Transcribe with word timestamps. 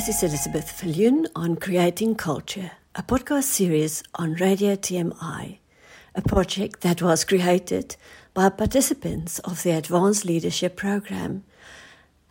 This 0.00 0.16
is 0.16 0.30
Elizabeth 0.30 0.80
Viljoen 0.80 1.26
on 1.36 1.56
Creating 1.56 2.14
Culture, 2.14 2.70
a 2.94 3.02
podcast 3.02 3.42
series 3.42 4.02
on 4.14 4.32
Radio 4.32 4.74
TMI, 4.74 5.58
a 6.14 6.22
project 6.22 6.80
that 6.80 7.02
was 7.02 7.22
created 7.22 7.96
by 8.32 8.48
participants 8.48 9.40
of 9.40 9.62
the 9.62 9.72
Advanced 9.72 10.24
Leadership 10.24 10.74
Program, 10.74 11.44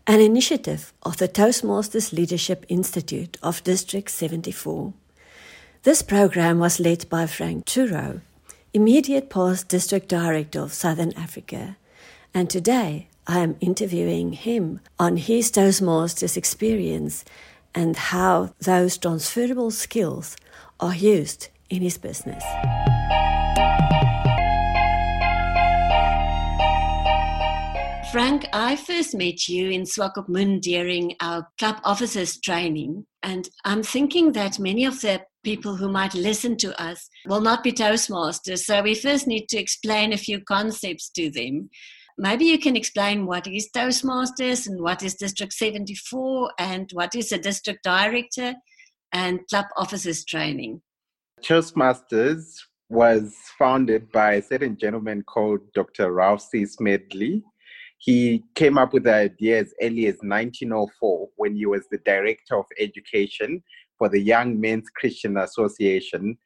an 0.08 0.20
initiative 0.20 0.94
of 1.03 1.17
the 1.17 1.27
Toastmasters 1.27 2.11
Leadership 2.11 2.66
Institute 2.70 3.38
of 3.44 3.63
District 3.63 4.09
74. 4.09 4.91
This 5.83 6.02
program 6.02 6.58
was 6.58 6.80
led 6.80 7.08
by 7.08 7.27
Frank 7.27 7.66
Tsuro, 7.66 8.22
immediate 8.73 9.30
past 9.30 9.67
District 9.67 10.08
Director 10.08 10.61
of 10.61 10.73
Southern 10.73 11.13
Africa, 11.13 11.77
and 12.33 12.49
today 12.49 13.09
I 13.27 13.41
am 13.41 13.58
interviewing 13.61 14.33
him 14.33 14.80
on 14.97 15.17
his 15.17 15.52
Toastmasters 15.52 16.36
experience 16.36 17.23
and 17.76 17.96
how 17.96 18.54
those 18.59 18.98
transferable 18.98 19.72
skills 19.72 20.36
are 20.80 20.96
used 20.96 21.50
in 21.70 21.82
his 21.82 21.98
business. 21.98 22.44
Frank, 28.12 28.48
I 28.54 28.76
first 28.76 29.14
met 29.14 29.48
you 29.48 29.70
in 29.70 29.84
Swakopmund 29.84 30.61
during 30.61 31.16
our 31.22 31.48
club 31.59 31.80
officers 31.84 32.39
training, 32.39 33.06
and 33.22 33.48
I'm 33.66 33.83
thinking 33.83 34.31
that 34.31 34.58
many 34.58 34.86
of 34.86 35.00
the 35.02 35.22
people 35.44 35.76
who 35.76 35.89
might 35.89 36.16
listen 36.16 36.58
to 36.58 36.81
us 36.81 37.08
will 37.28 37.42
not 37.42 37.64
be 37.64 37.72
Toastmasters, 37.72 38.64
so 38.64 38.81
we 38.81 38.95
first 38.95 39.28
need 39.28 39.48
to 39.50 39.59
explain 39.59 40.11
a 40.11 40.17
few 40.17 40.42
concepts 40.42 41.09
to 41.11 41.30
them. 41.30 41.70
Maybe 42.22 42.44
you 42.44 42.59
can 42.59 42.75
explain 42.75 43.25
what 43.25 43.48
is 43.48 43.70
Toastmasters 43.73 44.67
and 44.67 44.81
what 44.81 45.02
is 45.03 45.16
District 45.16 45.53
74 45.53 46.52
and 46.59 46.89
what 46.92 47.16
is 47.16 47.31
a 47.31 47.38
district 47.38 47.86
director 47.86 48.56
and 49.14 49.39
club 49.48 49.67
officers 49.78 50.26
training. 50.26 50.81
Toastmasters 51.42 52.44
was 52.89 53.34
founded 53.58 54.11
by 54.11 54.34
a 54.34 54.42
certain 54.42 54.78
gentleman 54.78 55.23
called 55.23 55.61
Dr. 55.73 56.11
Ralph 56.11 56.42
C. 56.42 56.66
Smedley. 56.66 57.42
He 58.00 58.44
came 58.54 58.78
up 58.78 58.92
with 58.92 59.06
the 59.06 59.16
idea 59.16 59.59
as 59.59 59.73
early 59.81 60.08
as 60.08 60.17
1904 60.22 61.30
when 61.38 61.56
he 61.56 61.66
was 61.66 61.88
the 61.89 62.00
director 62.00 62.58
of 62.58 62.66
education 62.78 63.64
for 63.98 64.09
the 64.09 64.20
Young 64.20 64.59
Men's 64.59 64.89
Christian 64.94 65.38
Association. 65.38 66.38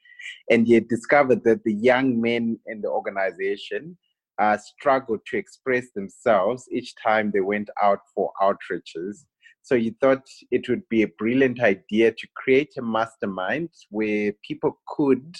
And 0.51 0.67
he 0.67 0.79
discovered 0.81 1.43
that 1.45 1.63
the 1.63 1.73
young 1.73 2.21
men 2.21 2.59
in 2.67 2.81
the 2.81 2.89
organization 2.89 3.97
uh, 4.39 4.57
struggled 4.57 5.19
to 5.27 5.37
express 5.37 5.87
themselves 5.95 6.67
each 6.71 6.93
time 7.03 7.31
they 7.31 7.41
went 7.41 7.69
out 7.81 7.99
for 8.13 8.31
outreaches. 8.41 9.25
So 9.61 9.75
you 9.75 9.95
thought 10.01 10.27
it 10.51 10.67
would 10.67 10.87
be 10.89 11.03
a 11.03 11.07
brilliant 11.07 11.61
idea 11.61 12.11
to 12.11 12.27
create 12.35 12.73
a 12.77 12.81
mastermind 12.81 13.69
where 13.89 14.33
people 14.45 14.77
could 14.87 15.35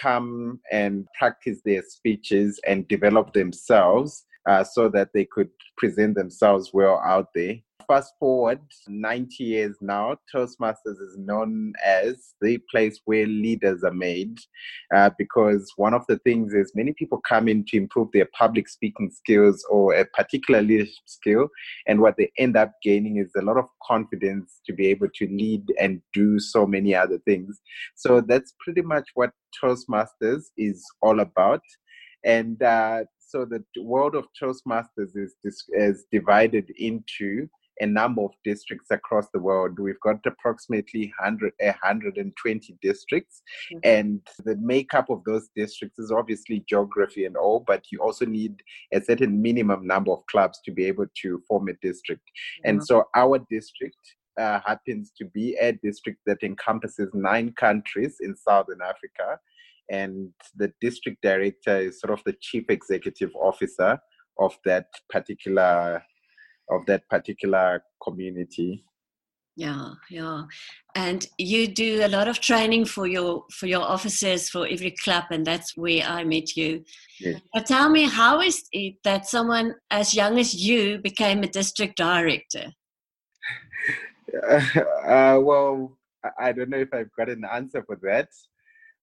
come 0.00 0.60
and 0.72 1.06
practice 1.18 1.60
their 1.64 1.82
speeches 1.82 2.60
and 2.66 2.88
develop 2.88 3.32
themselves 3.32 4.24
uh, 4.48 4.64
so 4.64 4.88
that 4.88 5.10
they 5.14 5.24
could 5.24 5.50
present 5.76 6.14
themselves 6.14 6.70
well 6.72 7.00
out 7.04 7.28
there 7.34 7.56
fast 7.90 8.14
forward 8.20 8.60
90 8.86 9.42
years 9.42 9.76
now, 9.80 10.16
Toastmasters 10.32 11.00
is 11.00 11.16
known 11.18 11.72
as 11.84 12.34
the 12.40 12.58
place 12.70 13.00
where 13.04 13.26
leaders 13.26 13.82
are 13.82 13.92
made 13.92 14.38
uh, 14.94 15.10
because 15.18 15.72
one 15.74 15.92
of 15.92 16.04
the 16.06 16.18
things 16.18 16.54
is 16.54 16.70
many 16.76 16.92
people 16.92 17.20
come 17.28 17.48
in 17.48 17.64
to 17.66 17.76
improve 17.76 18.06
their 18.12 18.28
public 18.32 18.68
speaking 18.68 19.10
skills 19.10 19.66
or 19.68 19.92
a 19.92 20.04
particular 20.04 20.62
leadership 20.62 20.94
skill. 21.06 21.48
And 21.88 22.00
what 22.00 22.16
they 22.16 22.30
end 22.38 22.56
up 22.56 22.74
gaining 22.80 23.16
is 23.16 23.32
a 23.36 23.42
lot 23.42 23.56
of 23.56 23.64
confidence 23.82 24.60
to 24.66 24.72
be 24.72 24.86
able 24.86 25.08
to 25.16 25.26
lead 25.26 25.64
and 25.80 26.00
do 26.14 26.38
so 26.38 26.68
many 26.68 26.94
other 26.94 27.18
things. 27.26 27.60
So 27.96 28.20
that's 28.20 28.54
pretty 28.60 28.82
much 28.82 29.08
what 29.14 29.32
Toastmasters 29.60 30.44
is 30.56 30.84
all 31.02 31.18
about. 31.18 31.62
And 32.24 32.62
uh, 32.62 33.04
so 33.30 33.44
the 33.44 33.62
world 33.82 34.14
of 34.14 34.26
Toastmasters 34.40 35.10
is, 35.14 35.34
is 35.68 36.04
divided 36.10 36.70
into 36.76 37.48
a 37.80 37.86
number 37.86 38.22
of 38.22 38.32
districts 38.44 38.90
across 38.90 39.28
the 39.32 39.38
world. 39.38 39.78
We've 39.78 40.00
got 40.00 40.24
approximately 40.26 41.12
100, 41.18 41.52
120 41.58 42.78
districts, 42.82 43.42
mm-hmm. 43.72 43.78
and 43.84 44.20
the 44.44 44.56
makeup 44.56 45.08
of 45.08 45.22
those 45.24 45.48
districts 45.56 45.98
is 45.98 46.12
obviously 46.12 46.64
geography 46.68 47.24
and 47.24 47.36
all, 47.36 47.64
but 47.66 47.84
you 47.90 48.00
also 48.00 48.26
need 48.26 48.62
a 48.92 49.00
certain 49.00 49.40
minimum 49.40 49.86
number 49.86 50.12
of 50.12 50.26
clubs 50.26 50.60
to 50.64 50.72
be 50.72 50.84
able 50.84 51.06
to 51.22 51.42
form 51.48 51.68
a 51.68 51.74
district. 51.80 52.22
Mm-hmm. 52.24 52.70
And 52.70 52.84
so 52.84 53.04
our 53.14 53.38
district 53.50 53.96
uh, 54.38 54.60
happens 54.64 55.12
to 55.18 55.24
be 55.24 55.56
a 55.60 55.72
district 55.72 56.20
that 56.26 56.42
encompasses 56.42 57.10
nine 57.14 57.52
countries 57.52 58.16
in 58.20 58.36
Southern 58.36 58.80
Africa. 58.82 59.38
And 59.90 60.30
the 60.56 60.72
district 60.80 61.18
director 61.22 61.76
is 61.76 62.00
sort 62.00 62.12
of 62.12 62.22
the 62.24 62.34
chief 62.40 62.64
executive 62.68 63.30
officer 63.34 63.98
of 64.38 64.56
that 64.64 64.86
particular 65.10 66.02
of 66.70 66.86
that 66.86 67.08
particular 67.08 67.82
community. 68.02 68.84
Yeah 69.56 69.90
yeah. 70.08 70.42
And 70.94 71.26
you 71.38 71.66
do 71.66 72.04
a 72.04 72.08
lot 72.08 72.28
of 72.28 72.40
training 72.40 72.84
for 72.84 73.06
your 73.06 73.44
for 73.52 73.66
your 73.66 73.82
officers 73.82 74.48
for 74.48 74.66
every 74.66 74.92
club 74.92 75.24
and 75.30 75.44
that's 75.44 75.76
where 75.76 76.02
i 76.04 76.24
met 76.24 76.56
you. 76.56 76.84
Yeah. 77.18 77.38
but 77.52 77.66
tell 77.66 77.88
me 77.90 78.04
how 78.08 78.40
is 78.40 78.64
it 78.72 78.94
that 79.04 79.26
someone 79.26 79.74
as 79.90 80.14
young 80.14 80.38
as 80.38 80.54
you 80.54 80.98
became 80.98 81.42
a 81.42 81.48
district 81.48 81.96
director? 81.96 82.66
Uh, 84.32 85.40
well 85.42 85.98
i 86.38 86.52
don't 86.52 86.68
know 86.68 86.78
if 86.78 86.94
i've 86.94 87.10
got 87.16 87.28
an 87.28 87.42
answer 87.52 87.82
for 87.82 87.98
that 88.00 88.28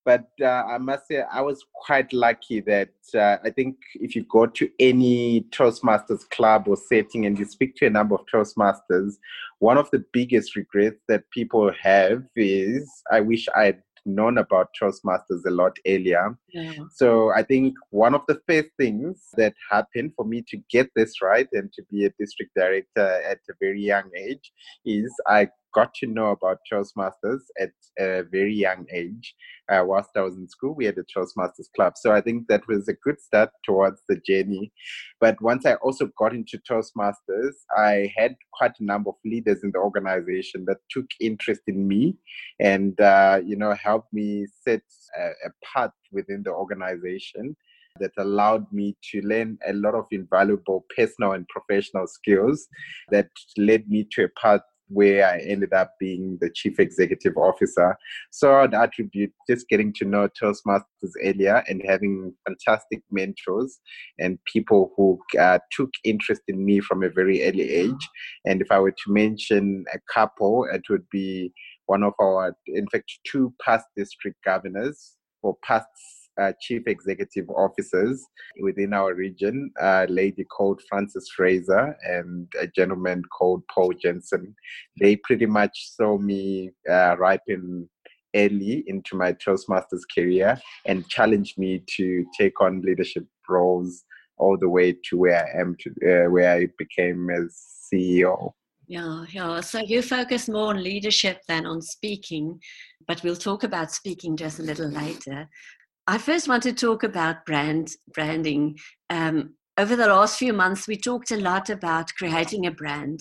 but 0.08 0.30
uh, 0.42 0.64
I 0.64 0.78
must 0.78 1.10
say 1.10 1.22
I 1.30 1.42
was 1.42 1.66
quite 1.74 2.14
lucky 2.14 2.62
that 2.62 2.94
uh, 3.14 3.40
I 3.44 3.50
think 3.50 3.76
if 3.96 4.16
you 4.16 4.24
go 4.24 4.46
to 4.46 4.70
any 4.80 5.42
Toastmasters 5.52 6.30
club 6.30 6.70
or 6.70 6.78
setting 6.78 7.26
and 7.26 7.38
you 7.38 7.44
speak 7.44 7.76
to 7.76 7.88
a 7.88 7.90
number 7.90 8.16
of 8.16 8.22
Toastmasters, 8.34 9.16
one 9.60 9.78
of 9.78 9.92
the 9.92 10.06
biggest 10.14 10.56
regrets 10.56 11.02
that 11.10 11.30
people 11.32 11.74
have 11.84 12.24
is 12.38 12.90
I 13.12 13.20
wish 13.20 13.50
I 13.54 13.66
had 13.66 13.84
known 14.06 14.38
about 14.38 14.70
Toastmasters 14.82 15.46
a 15.46 15.52
lot 15.52 15.76
earlier. 15.86 16.38
Yeah. 16.54 16.86
So 16.94 17.34
I 17.36 17.44
think 17.44 17.76
one 17.90 18.16
of 18.16 18.22
the 18.30 18.40
first 18.48 18.70
things 18.78 19.28
that 19.36 19.56
happened 19.70 20.14
for 20.16 20.24
me 20.24 20.42
to 20.48 20.58
get 20.72 20.90
this 20.96 21.22
right 21.22 21.50
and 21.52 21.70
to 21.74 21.84
be 21.92 22.06
a 22.06 22.14
district 22.18 22.52
director 22.56 23.22
at 23.30 23.40
a 23.50 23.54
very 23.60 23.82
young 23.82 24.10
age 24.16 24.54
is 24.86 25.14
I 25.28 25.50
got 25.78 25.94
to 25.94 26.08
know 26.08 26.30
about 26.32 26.58
Toastmasters 26.72 27.42
at 27.62 27.74
a 28.00 28.24
very 28.24 28.56
young 28.56 28.88
age. 28.92 29.36
Uh, 29.72 29.84
whilst 29.86 30.10
I 30.16 30.22
was 30.22 30.36
in 30.36 30.48
school, 30.50 30.74
we 30.74 30.86
had 30.86 30.98
a 30.98 31.04
Toastmasters 31.04 31.70
club. 31.76 31.94
So 31.98 32.12
I 32.12 32.22
think 32.22 32.48
that 32.48 32.68
was 32.68 32.88
a 32.88 32.94
good 33.06 33.20
start 33.22 33.52
towards 33.64 34.02
the 34.10 34.18
journey. 34.30 34.72
But 35.22 35.40
once 35.40 35.68
I 35.68 35.76
also 35.76 36.10
got 36.18 36.34
into 36.34 36.58
Toastmasters, 36.70 37.56
I 37.78 38.12
had 38.18 38.36
quite 38.54 38.72
a 38.80 38.86
number 38.92 39.12
of 39.12 39.18
leaders 39.24 39.64
in 39.64 39.72
the 39.72 39.80
organization 39.80 40.66
that 40.66 40.78
took 40.90 41.06
interest 41.22 41.62
in 41.68 41.88
me 41.88 42.18
and, 42.60 43.00
uh, 43.00 43.40
you 43.46 43.56
know, 43.56 43.76
helped 43.76 44.12
me 44.12 44.48
set 44.66 44.82
a, 45.16 45.26
a 45.48 45.52
path 45.74 45.92
within 46.12 46.42
the 46.44 46.52
organization 46.52 47.56
that 48.00 48.12
allowed 48.18 48.66
me 48.72 48.96
to 49.12 49.22
learn 49.22 49.58
a 49.68 49.74
lot 49.74 49.96
of 49.96 50.06
invaluable 50.12 50.86
personal 50.96 51.34
and 51.34 51.48
professional 51.48 52.08
skills 52.08 52.68
that 53.10 53.30
led 53.58 53.88
me 53.88 54.08
to 54.12 54.26
a 54.26 54.30
path 54.42 54.62
where 54.90 55.28
I 55.28 55.40
ended 55.40 55.74
up 55.74 55.94
being 56.00 56.38
the 56.42 56.50
chief 56.50 56.80
executive 56.80 57.36
officer. 57.38 57.98
So 58.32 58.56
I'd 58.56 58.74
attribute 58.74 59.34
just 59.50 59.68
getting 59.70 59.94
to 59.94 60.06
know 60.06 60.30
Toastmasters 60.42 61.12
earlier 61.24 61.64
and 61.68 61.82
having 61.86 62.34
fantastic 62.48 63.02
mentors 63.12 63.80
and 64.20 64.40
people 64.46 64.94
who 64.96 65.20
uh, 65.40 65.60
took 65.72 65.90
interest 66.04 66.42
in 66.48 66.64
me 66.64 66.80
from 66.80 67.04
a 67.04 67.10
very 67.10 67.48
early 67.48 67.70
age. 67.70 68.10
And 68.46 68.62
if 68.62 68.72
I 68.72 68.80
were 68.80 68.92
to 68.92 69.12
mention 69.14 69.86
a 69.94 70.00
couple, 70.14 70.66
it 70.72 70.84
would 70.90 71.08
be 71.12 71.54
one 71.86 72.04
of 72.04 72.14
our, 72.20 72.56
in 72.68 72.88
fact, 72.90 73.12
two 73.26 73.54
past 73.64 73.86
district 73.96 74.38
governors 74.44 75.14
for 75.42 75.56
past 75.64 75.88
uh, 76.40 76.54
chief 76.62 76.84
executive 76.88 77.50
officers 77.50 78.26
within 78.62 78.94
our 78.94 79.14
region, 79.14 79.72
a 79.80 80.06
lady 80.10 80.44
called 80.44 80.82
Frances 80.90 81.30
Fraser 81.36 81.96
and 82.04 82.48
a 82.60 82.68
gentleman 82.68 83.22
called 83.38 83.64
Paul 83.74 83.94
Jensen. 84.02 84.56
They 85.00 85.16
pretty 85.18 85.46
much 85.46 85.90
saw 85.96 86.18
me 86.18 86.72
uh, 86.90 87.16
ripen 87.18 87.90
early 88.36 88.84
into 88.88 89.16
my 89.16 89.34
Toastmasters 89.34 90.02
career 90.14 90.60
and 90.86 91.08
challenged 91.10 91.58
me 91.58 91.84
to 91.98 92.26
take 92.38 92.62
on 92.62 92.82
leadership 92.82 93.26
roles 93.50 94.04
all 94.38 94.58
the 94.58 94.70
way 94.70 94.96
to 95.10 95.18
where 95.18 95.46
I 95.46 95.62
am, 95.62 95.76
to, 95.80 95.90
uh, 95.90 96.30
where 96.30 96.54
I 96.54 96.68
became 96.78 97.30
as 97.30 97.58
CEO. 97.92 98.52
Yeah, 98.88 99.26
yeah. 99.32 99.60
So 99.62 99.80
you 99.80 100.02
focus 100.02 100.48
more 100.48 100.70
on 100.70 100.82
leadership 100.82 101.42
than 101.48 101.66
on 101.66 101.82
speaking, 101.82 102.60
but 103.06 103.22
we'll 103.22 103.36
talk 103.36 103.64
about 103.64 103.92
speaking 103.92 104.38
just 104.38 104.60
a 104.60 104.64
little 104.64 104.88
later. 104.88 105.50
I 106.10 106.18
first 106.18 106.48
want 106.48 106.64
to 106.64 106.72
talk 106.72 107.04
about 107.04 107.46
brand 107.46 107.92
branding. 108.14 108.78
Um, 109.10 109.56
over 109.78 109.98
the 109.98 110.08
last 110.08 110.40
few 110.40 110.54
months, 110.54 110.88
we 110.88 110.96
talked 110.96 111.32
a 111.32 111.38
lot 111.38 111.70
about 111.70 112.14
creating 112.18 112.66
a 112.66 112.72
brand, 112.72 113.20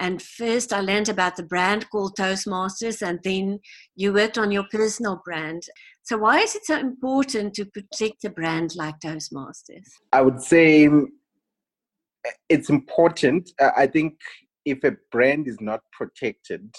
And 0.00 0.20
first, 0.20 0.72
I 0.72 0.80
learned 0.80 1.08
about 1.08 1.36
the 1.36 1.44
brand 1.44 1.88
called 1.90 2.16
Toastmasters, 2.18 3.00
and 3.00 3.20
then 3.22 3.60
you 3.94 4.12
worked 4.12 4.36
on 4.36 4.50
your 4.50 4.64
personal 4.70 5.22
brand. 5.24 5.62
So, 6.02 6.18
why 6.18 6.40
is 6.40 6.56
it 6.56 6.66
so 6.66 6.76
important 6.76 7.54
to 7.54 7.66
protect 7.66 8.24
a 8.24 8.30
brand 8.30 8.74
like 8.74 8.96
Toastmasters? 8.98 9.86
I 10.12 10.20
would 10.22 10.42
say 10.42 10.88
it's 12.48 12.68
important. 12.68 13.52
I 13.60 13.86
think 13.86 14.14
if 14.64 14.82
a 14.82 14.96
brand 15.12 15.46
is 15.46 15.60
not 15.60 15.80
protected, 15.92 16.74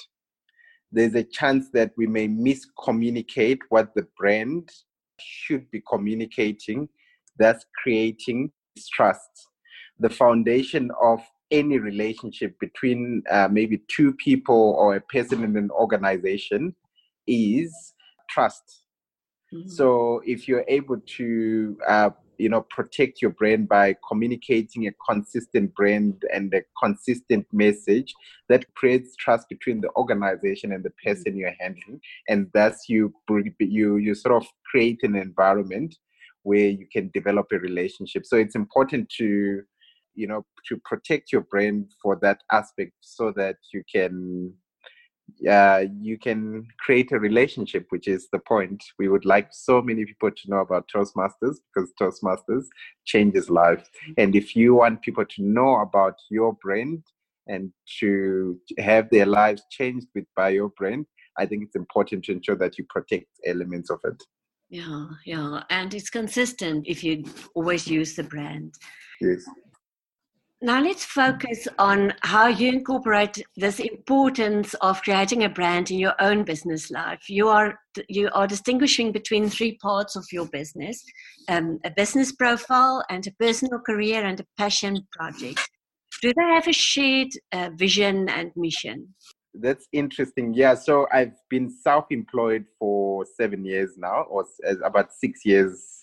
there's 0.91 1.15
a 1.15 1.23
chance 1.23 1.69
that 1.71 1.91
we 1.95 2.07
may 2.07 2.27
miscommunicate 2.27 3.59
what 3.69 3.95
the 3.95 4.07
brand 4.17 4.69
should 5.19 5.69
be 5.71 5.81
communicating, 5.87 6.89
thus 7.37 7.65
creating 7.81 8.51
distrust. 8.75 9.47
The 9.99 10.09
foundation 10.09 10.91
of 11.01 11.21
any 11.51 11.77
relationship 11.79 12.59
between 12.59 13.23
uh, 13.29 13.47
maybe 13.51 13.81
two 13.87 14.13
people 14.13 14.75
or 14.77 14.95
a 14.95 15.01
person 15.01 15.43
in 15.43 15.55
an 15.55 15.71
organization 15.71 16.75
is 17.27 17.93
trust. 18.29 18.83
Mm-hmm. 19.53 19.69
So 19.69 20.21
if 20.25 20.47
you're 20.47 20.65
able 20.67 20.99
to 21.17 21.77
uh, 21.87 22.09
you 22.37 22.49
know 22.49 22.61
protect 22.69 23.21
your 23.21 23.31
brand 23.31 23.67
by 23.67 23.95
communicating 24.07 24.87
a 24.87 24.91
consistent 25.09 25.73
brand 25.75 26.23
and 26.33 26.53
a 26.53 26.61
consistent 26.81 27.45
message 27.51 28.13
that 28.49 28.65
creates 28.75 29.15
trust 29.15 29.49
between 29.49 29.81
the 29.81 29.89
organization 29.95 30.71
and 30.71 30.83
the 30.83 30.89
mm. 30.89 31.03
person 31.05 31.37
you're 31.37 31.55
handling. 31.59 31.99
And 32.29 32.49
thus 32.53 32.85
you 32.87 33.13
you 33.59 33.97
you 33.97 34.15
sort 34.15 34.35
of 34.35 34.47
create 34.69 34.99
an 35.03 35.15
environment 35.15 35.95
where 36.43 36.69
you 36.69 36.87
can 36.91 37.09
develop 37.13 37.47
a 37.51 37.57
relationship. 37.57 38.25
So 38.25 38.37
it's 38.37 38.55
important 38.55 39.09
to 39.17 39.63
you 40.13 40.27
know 40.27 40.45
to 40.67 40.77
protect 40.77 41.31
your 41.31 41.41
brand 41.41 41.91
for 42.01 42.17
that 42.21 42.41
aspect 42.51 42.93
so 43.01 43.31
that 43.35 43.57
you 43.73 43.83
can 43.91 44.53
uh, 45.49 45.85
you 46.01 46.17
can 46.17 46.67
create 46.79 47.11
a 47.11 47.19
relationship, 47.19 47.85
which 47.89 48.07
is 48.07 48.27
the 48.31 48.39
point. 48.39 48.83
We 48.97 49.09
would 49.09 49.25
like 49.25 49.49
so 49.51 49.81
many 49.81 50.05
people 50.05 50.31
to 50.31 50.49
know 50.49 50.59
about 50.59 50.89
Toastmasters 50.93 51.57
because 51.73 51.91
Toastmasters 51.99 52.65
changes 53.05 53.49
lives. 53.49 53.87
And 54.17 54.35
if 54.35 54.55
you 54.55 54.75
want 54.75 55.01
people 55.01 55.25
to 55.25 55.43
know 55.43 55.81
about 55.81 56.15
your 56.29 56.53
brand 56.61 57.03
and 57.47 57.71
to 57.99 58.59
have 58.79 59.09
their 59.09 59.25
lives 59.25 59.63
changed 59.69 60.07
with 60.15 60.25
by 60.35 60.49
your 60.49 60.69
brand, 60.69 61.05
I 61.37 61.45
think 61.45 61.63
it's 61.63 61.75
important 61.75 62.25
to 62.25 62.31
ensure 62.31 62.55
that 62.55 62.77
you 62.77 62.85
protect 62.89 63.27
elements 63.45 63.89
of 63.89 63.99
it. 64.03 64.21
Yeah, 64.69 65.05
yeah, 65.25 65.63
and 65.69 65.93
it's 65.93 66.09
consistent 66.09 66.87
if 66.87 67.03
you 67.03 67.23
always 67.53 67.87
use 67.87 68.15
the 68.15 68.23
brand. 68.23 68.73
Yes. 69.21 69.45
Now 70.61 70.81
let's 70.81 71.03
focus 71.03 71.67
on 71.77 72.13
how 72.21 72.47
you 72.47 72.71
incorporate 72.71 73.43
this 73.57 73.79
importance 73.79 74.73
of 74.75 75.01
creating 75.01 75.43
a 75.43 75.49
brand 75.49 75.91
in 75.91 75.99
your 75.99 76.15
own 76.19 76.43
business 76.43 76.89
life. 76.89 77.29
You 77.29 77.49
are 77.49 77.77
you 78.07 78.29
are 78.33 78.47
distinguishing 78.47 79.11
between 79.11 79.49
three 79.49 79.77
parts 79.77 80.15
of 80.15 80.25
your 80.31 80.45
business: 80.45 81.03
um, 81.49 81.79
a 81.83 81.91
business 81.91 82.31
profile, 82.31 83.03
and 83.09 83.27
a 83.27 83.31
personal 83.33 83.79
career, 83.79 84.23
and 84.23 84.39
a 84.39 84.45
passion 84.57 85.05
project. 85.11 85.69
Do 86.21 86.31
they 86.33 86.43
have 86.43 86.67
a 86.69 86.73
shared 86.73 87.33
uh, 87.51 87.71
vision 87.75 88.29
and 88.29 88.51
mission? 88.55 89.13
That's 89.53 89.87
interesting. 89.91 90.53
Yeah, 90.53 90.75
so 90.75 91.07
I've 91.11 91.35
been 91.49 91.69
self-employed 91.69 92.65
for 92.79 93.25
seven 93.39 93.65
years 93.65 93.97
now, 93.97 94.23
or 94.29 94.45
about 94.83 95.13
six 95.13 95.45
years 95.45 95.94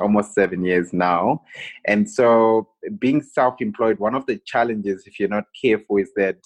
almost 0.00 0.34
seven 0.34 0.64
years 0.64 0.92
now. 0.92 1.42
And 1.86 2.08
so, 2.10 2.68
being 2.98 3.22
self 3.22 3.60
employed, 3.60 3.98
one 3.98 4.14
of 4.14 4.26
the 4.26 4.40
challenges, 4.46 5.04
if 5.06 5.20
you're 5.20 5.28
not 5.28 5.44
careful, 5.60 5.98
is 5.98 6.10
that 6.16 6.38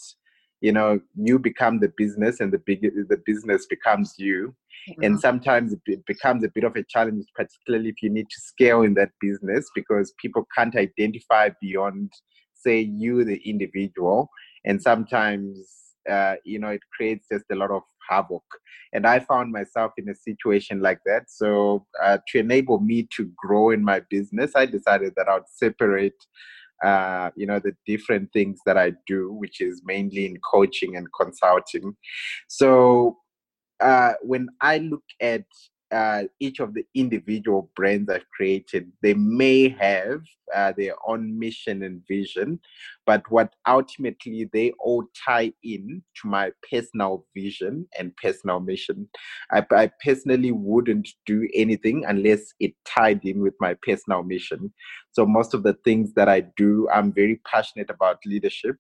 you 0.61 0.73
know 0.73 1.01
you 1.15 1.39
become 1.39 1.79
the 1.81 1.93
business 1.97 2.41
and 2.41 2.53
the 2.53 2.59
big 2.59 2.81
the 2.83 3.21
business 3.27 3.67
becomes 3.67 4.15
you 4.17 4.55
mm-hmm. 4.89 5.03
and 5.03 5.21
sometimes 5.21 5.75
it 5.87 6.07
becomes 6.07 6.43
a 6.45 6.49
bit 6.49 6.65
of 6.65 6.75
a 6.77 6.83
challenge 6.85 7.27
particularly 7.35 7.91
if 7.91 8.03
you 8.03 8.11
need 8.11 8.29
to 8.31 8.41
scale 8.41 8.83
in 8.83 8.95
that 8.95 9.11
business 9.21 9.69
because 9.75 10.15
people 10.19 10.47
can't 10.57 10.77
identify 10.77 11.49
beyond 11.61 12.11
say 12.55 12.81
you 12.81 13.25
the 13.25 13.41
individual 13.49 14.29
and 14.65 14.81
sometimes 14.81 15.73
uh, 16.11 16.37
you 16.45 16.59
know 16.59 16.69
it 16.69 16.81
creates 16.97 17.27
just 17.31 17.45
a 17.53 17.55
lot 17.55 17.71
of 17.71 17.83
havoc. 18.09 18.45
And 18.93 19.07
I 19.07 19.21
found 19.21 19.53
myself 19.53 19.93
in 19.99 20.09
a 20.09 20.15
situation 20.15 20.81
like 20.81 21.01
that. 21.07 21.25
So, 21.29 21.87
uh, 22.03 22.19
to 22.29 22.39
enable 22.39 22.81
me 22.81 23.09
to 23.17 23.31
grow 23.37 23.71
in 23.71 23.83
my 23.85 24.01
business, 24.11 24.53
I 24.55 24.67
decided 24.67 25.15
that 25.17 25.29
I'd 25.29 25.49
separate. 25.49 26.15
Uh, 26.85 27.31
you 27.37 27.47
know 27.47 27.59
the 27.59 27.73
different 27.87 28.31
things 28.35 28.61
that 28.67 28.77
I 28.77 28.93
do, 29.07 29.33
which 29.33 29.63
is 29.63 29.81
mainly 29.87 30.27
in 30.27 30.37
coaching 30.45 30.95
and 30.97 31.07
consulting. 31.19 31.97
So 32.49 33.17
uh, 33.81 34.13
when 34.23 34.49
I 34.61 34.79
look 34.79 35.05
at 35.21 35.45
uh, 35.93 36.25
each 36.41 36.61
of 36.61 36.75
the 36.75 36.85
individual 36.95 37.71
brands 37.77 38.11
I've 38.11 38.29
created, 38.31 38.91
they 39.03 39.15
may 39.15 39.69
have 39.69 40.23
uh, 40.55 40.73
their 40.77 40.95
own 41.07 41.39
mission 41.39 41.83
and 41.83 42.03
vision, 42.09 42.61
but 43.05 43.23
what 43.31 43.55
ultimately 43.67 44.49
they 44.53 44.73
all 44.79 45.05
tie 45.25 45.53
in 45.63 46.03
to 46.21 46.29
my 46.29 46.51
personal 46.71 47.27
vision 47.35 47.87
and 47.99 48.17
personal 48.17 48.61
mission. 48.61 49.09
I, 49.51 49.65
I 49.71 49.91
personally 50.05 50.53
wouldn't 50.53 51.09
do 51.25 51.49
anything 51.55 52.05
unless 52.07 52.53
it 52.61 52.73
tied 52.85 53.25
in 53.25 53.41
with 53.41 53.55
my 53.61 53.75
personal 53.83 54.23
mission. 54.23 54.73
So 55.13 55.25
most 55.25 55.55
of 55.55 55.63
the 55.63 55.75
things 55.85 56.13
that 56.15 56.29
I 56.29 56.41
do, 56.57 56.89
I'm 56.93 57.13
very 57.13 57.41
passionate 57.45 57.91
about 57.91 58.19
leadership 58.27 58.77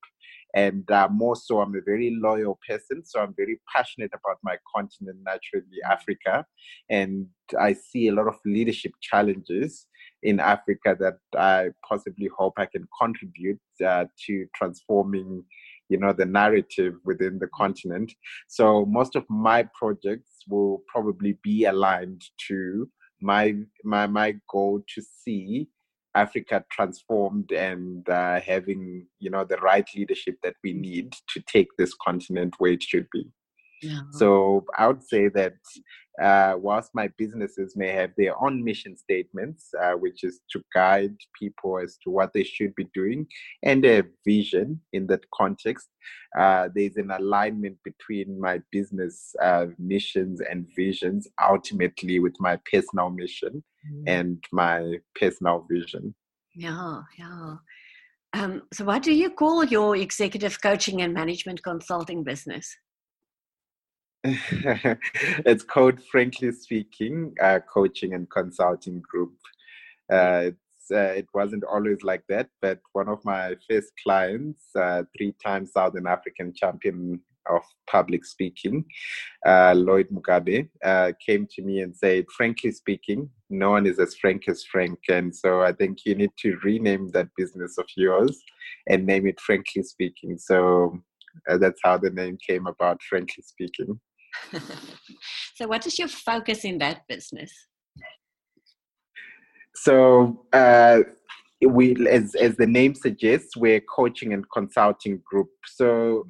and 0.56 0.90
uh, 0.90 1.08
more 1.10 1.36
so 1.36 1.60
i'm 1.60 1.76
a 1.76 1.80
very 1.92 2.16
loyal 2.20 2.58
person 2.68 3.04
so 3.04 3.20
i'm 3.20 3.34
very 3.36 3.60
passionate 3.74 4.10
about 4.18 4.38
my 4.42 4.56
continent 4.74 5.18
naturally 5.24 5.80
africa 5.88 6.44
and 6.90 7.26
i 7.60 7.72
see 7.72 8.08
a 8.08 8.12
lot 8.12 8.26
of 8.26 8.34
leadership 8.44 8.92
challenges 9.00 9.86
in 10.24 10.40
africa 10.40 10.96
that 10.98 11.18
i 11.38 11.68
possibly 11.88 12.28
hope 12.36 12.54
i 12.56 12.66
can 12.66 12.84
contribute 13.00 13.60
uh, 13.86 14.04
to 14.26 14.46
transforming 14.56 15.44
you 15.88 15.98
know 15.98 16.12
the 16.12 16.26
narrative 16.26 16.94
within 17.04 17.38
the 17.38 17.48
continent. 17.54 18.12
So 18.48 18.84
most 18.86 19.16
of 19.16 19.24
my 19.28 19.68
projects 19.78 20.42
will 20.48 20.82
probably 20.88 21.38
be 21.42 21.64
aligned 21.64 22.22
to 22.48 22.88
my 23.20 23.54
my 23.84 24.06
my 24.06 24.34
goal 24.50 24.82
to 24.94 25.02
see 25.02 25.68
Africa 26.16 26.64
transformed 26.70 27.52
and 27.52 28.08
uh, 28.08 28.40
having 28.40 29.06
you 29.18 29.30
know 29.30 29.44
the 29.44 29.58
right 29.58 29.88
leadership 29.94 30.36
that 30.42 30.54
we 30.64 30.72
need 30.72 31.14
to 31.28 31.40
take 31.40 31.68
this 31.78 31.94
continent 31.94 32.54
where 32.58 32.72
it 32.72 32.82
should 32.82 33.06
be. 33.12 33.26
Yeah. 33.82 34.00
So 34.12 34.64
I 34.76 34.86
would 34.86 35.02
say 35.02 35.28
that 35.28 35.54
uh, 36.20 36.54
whilst 36.58 36.94
my 36.94 37.08
businesses 37.18 37.76
may 37.76 37.88
have 37.88 38.10
their 38.16 38.40
own 38.42 38.64
mission 38.64 38.96
statements, 38.96 39.68
uh, 39.78 39.92
which 39.92 40.24
is 40.24 40.40
to 40.50 40.62
guide 40.74 41.14
people 41.38 41.78
as 41.78 41.98
to 42.04 42.10
what 42.10 42.32
they 42.32 42.42
should 42.42 42.74
be 42.74 42.88
doing, 42.94 43.26
and 43.62 43.84
a 43.84 44.02
vision 44.24 44.80
in 44.94 45.06
that 45.08 45.24
context, 45.34 45.88
uh, 46.38 46.68
there's 46.74 46.96
an 46.96 47.10
alignment 47.10 47.76
between 47.84 48.40
my 48.40 48.60
business 48.72 49.34
uh, 49.42 49.66
missions 49.78 50.40
and 50.40 50.66
visions, 50.74 51.28
ultimately 51.46 52.18
with 52.18 52.34
my 52.40 52.58
personal 52.70 53.10
mission 53.10 53.62
mm. 53.90 54.04
and 54.06 54.42
my 54.52 54.94
personal 55.20 55.66
vision. 55.70 56.14
Yeah, 56.54 57.02
yeah. 57.18 57.56
Um, 58.32 58.62
so, 58.72 58.84
what 58.84 59.02
do 59.02 59.12
you 59.12 59.30
call 59.30 59.64
your 59.64 59.96
executive 59.96 60.60
coaching 60.62 61.02
and 61.02 61.12
management 61.12 61.62
consulting 61.62 62.24
business? 62.24 62.74
it's 65.46 65.62
called 65.62 66.02
Frankly 66.10 66.50
Speaking 66.50 67.32
uh, 67.40 67.60
Coaching 67.72 68.14
and 68.14 68.28
Consulting 68.30 69.00
Group. 69.00 69.34
Uh, 70.12 70.50
uh, 70.92 71.12
it 71.20 71.26
wasn't 71.34 71.64
always 71.64 72.02
like 72.02 72.22
that, 72.28 72.48
but 72.62 72.80
one 72.92 73.08
of 73.08 73.24
my 73.24 73.54
first 73.68 73.92
clients, 74.02 74.62
uh, 74.76 75.02
three 75.16 75.34
times 75.44 75.72
Southern 75.72 76.06
African 76.06 76.52
champion 76.54 77.20
of 77.48 77.62
public 77.88 78.24
speaking, 78.24 78.84
uh, 79.46 79.74
Lloyd 79.76 80.08
Mugabe, 80.10 80.68
uh, 80.84 81.12
came 81.24 81.46
to 81.52 81.62
me 81.62 81.80
and 81.80 81.96
said, 81.96 82.26
frankly 82.36 82.72
speaking, 82.72 83.30
no 83.50 83.70
one 83.70 83.86
is 83.86 83.98
as 84.00 84.16
frank 84.16 84.48
as 84.48 84.64
Frank. 84.64 84.98
And 85.08 85.34
so 85.34 85.62
I 85.62 85.72
think 85.72 85.98
you 86.04 86.14
need 86.16 86.32
to 86.38 86.58
rename 86.64 87.08
that 87.10 87.28
business 87.36 87.78
of 87.78 87.86
yours 87.96 88.40
and 88.88 89.06
name 89.06 89.26
it 89.26 89.40
Frankly 89.40 89.84
Speaking. 89.84 90.38
So 90.38 91.00
uh, 91.48 91.58
that's 91.58 91.80
how 91.84 91.98
the 91.98 92.10
name 92.10 92.38
came 92.44 92.66
about, 92.66 93.00
Frankly 93.08 93.44
Speaking. 93.44 94.00
so, 95.54 95.66
what 95.66 95.86
is 95.86 95.98
your 95.98 96.08
focus 96.08 96.64
in 96.64 96.78
that 96.78 97.02
business? 97.08 97.52
So, 99.74 100.46
uh, 100.52 101.00
we 101.62 101.96
as 102.08 102.34
as 102.34 102.56
the 102.56 102.66
name 102.66 102.94
suggests 102.94 103.56
we're 103.56 103.80
coaching 103.80 104.34
and 104.34 104.44
consulting 104.52 105.22
group 105.24 105.48
so 105.66 106.26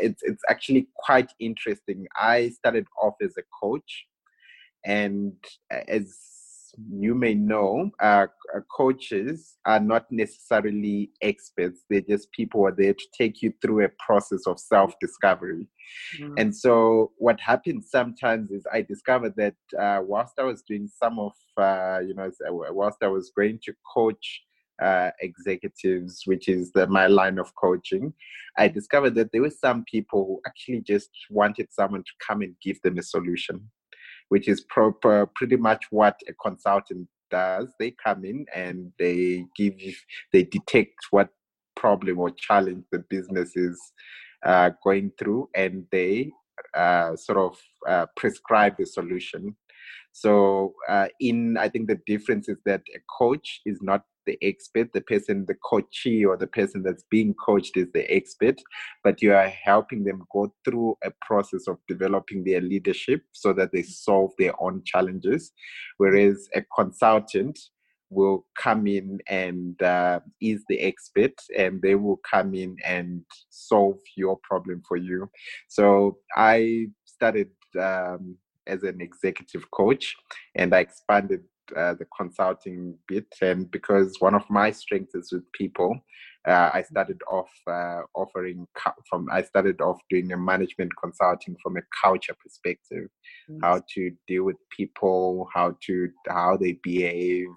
it's 0.00 0.22
it's 0.22 0.42
actually 0.48 0.86
quite 0.94 1.32
interesting 1.40 2.06
i 2.16 2.48
started 2.50 2.86
off 3.02 3.14
as 3.22 3.34
a 3.36 3.42
coach 3.60 4.06
and 4.84 5.32
as 5.88 6.16
you 6.90 7.14
may 7.14 7.34
know, 7.34 7.90
uh, 8.00 8.26
uh, 8.54 8.60
coaches 8.74 9.56
are 9.66 9.80
not 9.80 10.06
necessarily 10.10 11.10
experts. 11.22 11.84
They're 11.88 12.00
just 12.00 12.30
people 12.32 12.60
who 12.60 12.66
are 12.66 12.74
there 12.76 12.94
to 12.94 13.06
take 13.16 13.42
you 13.42 13.52
through 13.60 13.84
a 13.84 13.90
process 14.04 14.46
of 14.46 14.58
self 14.58 14.94
discovery. 15.00 15.68
Mm. 16.20 16.34
And 16.38 16.56
so, 16.56 17.12
what 17.16 17.40
happens 17.40 17.90
sometimes 17.90 18.50
is 18.50 18.64
I 18.72 18.82
discovered 18.82 19.34
that 19.36 19.54
uh, 19.78 20.02
whilst 20.04 20.34
I 20.38 20.44
was 20.44 20.62
doing 20.62 20.88
some 20.88 21.18
of, 21.18 21.32
uh, 21.56 22.00
you 22.06 22.14
know, 22.14 22.30
uh, 22.48 22.72
whilst 22.72 22.98
I 23.02 23.08
was 23.08 23.32
going 23.36 23.60
to 23.64 23.74
coach 23.94 24.42
uh, 24.82 25.10
executives, 25.20 26.22
which 26.24 26.48
is 26.48 26.72
the, 26.72 26.86
my 26.86 27.06
line 27.06 27.38
of 27.38 27.54
coaching, 27.54 28.12
I 28.56 28.68
discovered 28.68 29.14
that 29.16 29.30
there 29.32 29.42
were 29.42 29.50
some 29.50 29.84
people 29.90 30.24
who 30.26 30.40
actually 30.46 30.80
just 30.80 31.10
wanted 31.30 31.68
someone 31.70 32.02
to 32.02 32.12
come 32.26 32.42
and 32.42 32.54
give 32.62 32.80
them 32.82 32.98
a 32.98 33.02
solution 33.02 33.70
which 34.30 34.48
is 34.48 34.62
proper, 34.62 35.26
pretty 35.34 35.56
much 35.56 35.84
what 35.90 36.18
a 36.28 36.32
consultant 36.32 37.06
does. 37.30 37.68
They 37.78 37.94
come 38.04 38.24
in 38.24 38.46
and 38.54 38.92
they 38.98 39.44
give, 39.56 39.74
they 40.32 40.44
detect 40.44 40.94
what 41.10 41.28
problem 41.76 42.18
or 42.18 42.30
challenge 42.30 42.84
the 42.90 43.04
business 43.10 43.56
is 43.56 43.78
uh, 44.44 44.70
going 44.82 45.12
through, 45.18 45.48
and 45.54 45.84
they 45.92 46.30
uh, 46.74 47.16
sort 47.16 47.38
of 47.38 47.58
uh, 47.88 48.06
prescribe 48.16 48.76
the 48.78 48.86
solution. 48.86 49.56
So, 50.12 50.74
uh, 50.88 51.08
in 51.20 51.56
I 51.56 51.68
think 51.68 51.88
the 51.88 52.00
difference 52.06 52.48
is 52.48 52.58
that 52.66 52.82
a 52.94 53.00
coach 53.18 53.60
is 53.64 53.78
not 53.82 54.02
the 54.26 54.38
expert. 54.42 54.92
The 54.92 55.00
person, 55.00 55.44
the 55.46 55.56
coachee 55.64 56.24
or 56.24 56.36
the 56.36 56.46
person 56.46 56.82
that's 56.82 57.04
being 57.10 57.34
coached 57.34 57.76
is 57.76 57.88
the 57.92 58.10
expert, 58.14 58.60
but 59.04 59.22
you 59.22 59.32
are 59.34 59.48
helping 59.48 60.04
them 60.04 60.22
go 60.32 60.52
through 60.64 60.96
a 61.04 61.10
process 61.22 61.68
of 61.68 61.78
developing 61.88 62.44
their 62.44 62.60
leadership 62.60 63.22
so 63.32 63.52
that 63.54 63.72
they 63.72 63.82
solve 63.82 64.32
their 64.38 64.60
own 64.62 64.82
challenges. 64.84 65.52
Whereas 65.98 66.48
a 66.54 66.62
consultant 66.74 67.58
will 68.10 68.44
come 68.58 68.86
in 68.86 69.20
and 69.28 69.80
uh, 69.82 70.20
is 70.40 70.64
the 70.68 70.80
expert 70.80 71.32
and 71.56 71.80
they 71.80 71.94
will 71.94 72.20
come 72.28 72.54
in 72.54 72.76
and 72.84 73.22
solve 73.50 73.98
your 74.16 74.36
problem 74.42 74.82
for 74.86 74.96
you. 74.96 75.30
So 75.68 76.18
I 76.36 76.88
started 77.04 77.50
um, 77.80 78.36
as 78.66 78.82
an 78.82 79.00
executive 79.00 79.70
coach 79.70 80.16
and 80.54 80.74
I 80.74 80.80
expanded 80.80 81.42
uh, 81.76 81.94
the 81.94 82.06
consulting 82.16 82.96
bit, 83.06 83.26
and 83.40 83.70
because 83.70 84.16
one 84.20 84.34
of 84.34 84.48
my 84.50 84.70
strengths 84.70 85.14
is 85.14 85.32
with 85.32 85.50
people, 85.52 85.98
uh, 86.48 86.70
I 86.72 86.82
started 86.82 87.20
off 87.30 87.50
uh, 87.66 88.02
offering 88.14 88.66
from. 89.08 89.28
I 89.30 89.42
started 89.42 89.80
off 89.80 90.00
doing 90.08 90.32
a 90.32 90.38
management 90.38 90.92
consulting 91.02 91.56
from 91.62 91.76
a 91.76 91.82
culture 92.02 92.34
perspective, 92.42 93.08
how 93.62 93.82
to 93.94 94.10
deal 94.26 94.44
with 94.44 94.56
people, 94.74 95.48
how 95.52 95.76
to 95.86 96.08
how 96.28 96.56
they 96.56 96.78
behave, 96.82 97.48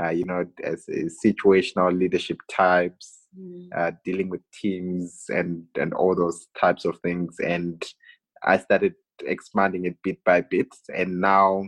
uh, 0.00 0.10
you 0.10 0.24
know, 0.24 0.46
as, 0.64 0.84
as, 0.88 1.18
situational 1.24 1.96
leadership 1.96 2.38
types, 2.50 3.18
mm. 3.38 3.96
dealing 4.04 4.30
with 4.30 4.40
teams, 4.62 5.24
and 5.28 5.64
and 5.78 5.92
all 5.92 6.14
those 6.14 6.46
types 6.58 6.86
of 6.86 6.98
things. 7.00 7.36
And 7.44 7.84
I 8.42 8.56
started 8.58 8.94
expanding 9.26 9.84
it 9.84 9.96
bit 10.02 10.18
by 10.24 10.40
bit, 10.40 10.68
and 10.96 11.20
now 11.20 11.64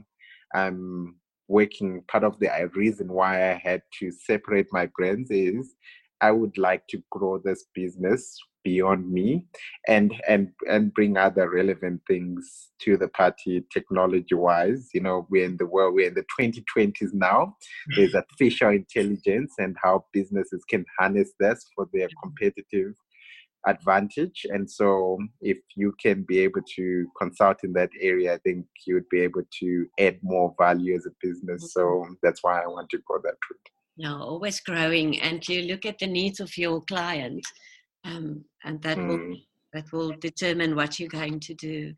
I'm 0.55 1.17
working 1.49 2.03
part 2.09 2.25
of 2.25 2.39
the 2.39 2.51
uh, 2.51 2.67
reason 2.75 3.09
why 3.09 3.51
i 3.51 3.61
had 3.63 3.83
to 3.99 4.11
separate 4.13 4.67
my 4.73 4.87
brands 4.97 5.31
is 5.31 5.75
i 6.21 6.31
would 6.31 6.57
like 6.59 6.87
to 6.89 7.03
grow 7.11 7.39
this 7.39 7.67
business 7.75 8.39
beyond 8.65 9.11
me 9.11 9.47
and 9.87 10.13
and 10.29 10.51
and 10.69 10.93
bring 10.93 11.17
other 11.17 11.49
relevant 11.51 12.01
things 12.07 12.71
to 12.81 12.97
the 12.97 13.09
party 13.09 13.65
technology 13.73 14.35
wise 14.35 14.89
you 14.93 15.01
know 15.01 15.27
we're 15.31 15.45
in 15.45 15.57
the 15.59 15.67
world 15.67 15.95
we're 15.95 16.09
in 16.09 16.15
the 16.15 16.25
2020s 16.39 17.13
now. 17.15 17.57
There's 17.97 18.15
artificial 18.15 18.71
intelligence 18.71 19.55
and 19.59 19.77
how 19.83 20.05
businesses 20.13 20.63
can 20.69 20.85
harness 20.99 21.31
this 21.41 21.65
for 21.75 21.89
their 21.93 22.09
competitive 22.23 22.95
advantage. 23.67 24.47
And 24.49 24.71
so, 24.71 25.19
if 25.41 25.59
you 25.77 25.95
can 26.03 26.25
be 26.27 26.41
able 26.41 26.61
to 26.77 27.07
consult 27.21 27.59
in 27.65 27.73
that 27.75 27.91
area, 28.01 28.35
I 28.35 28.39
think 28.39 28.67
you 28.87 28.95
would 28.95 29.09
be 29.11 29.21
able 29.21 29.43
to 29.61 29.87
add 29.99 30.19
more 30.23 30.55
value 30.59 30.95
as 30.97 31.07
a 31.07 31.11
business. 31.23 31.73
So, 31.73 31.81
mm-hmm. 31.81 32.13
that's 32.23 32.43
why 32.43 32.61
I 32.61 32.67
want 32.67 32.91
to 32.91 32.99
go 33.09 33.19
that 33.23 33.37
route. 33.51 33.69
No, 33.97 34.23
always 34.23 34.61
growing, 34.61 35.21
and 35.21 35.47
you 35.49 35.63
look 35.63 35.85
at 35.85 35.99
the 35.99 36.07
needs 36.07 36.41
of 36.41 36.57
your 36.57 36.83
client, 36.83 37.45
um, 38.05 38.45
and 38.65 38.81
that 38.83 38.97
mm. 38.97 39.09
will 39.09 39.37
that 39.75 39.93
will 39.93 40.13
determine 40.21 40.75
what 40.75 40.99
you're 40.99 41.09
going 41.09 41.41
to 41.41 41.55
do. 41.55 41.93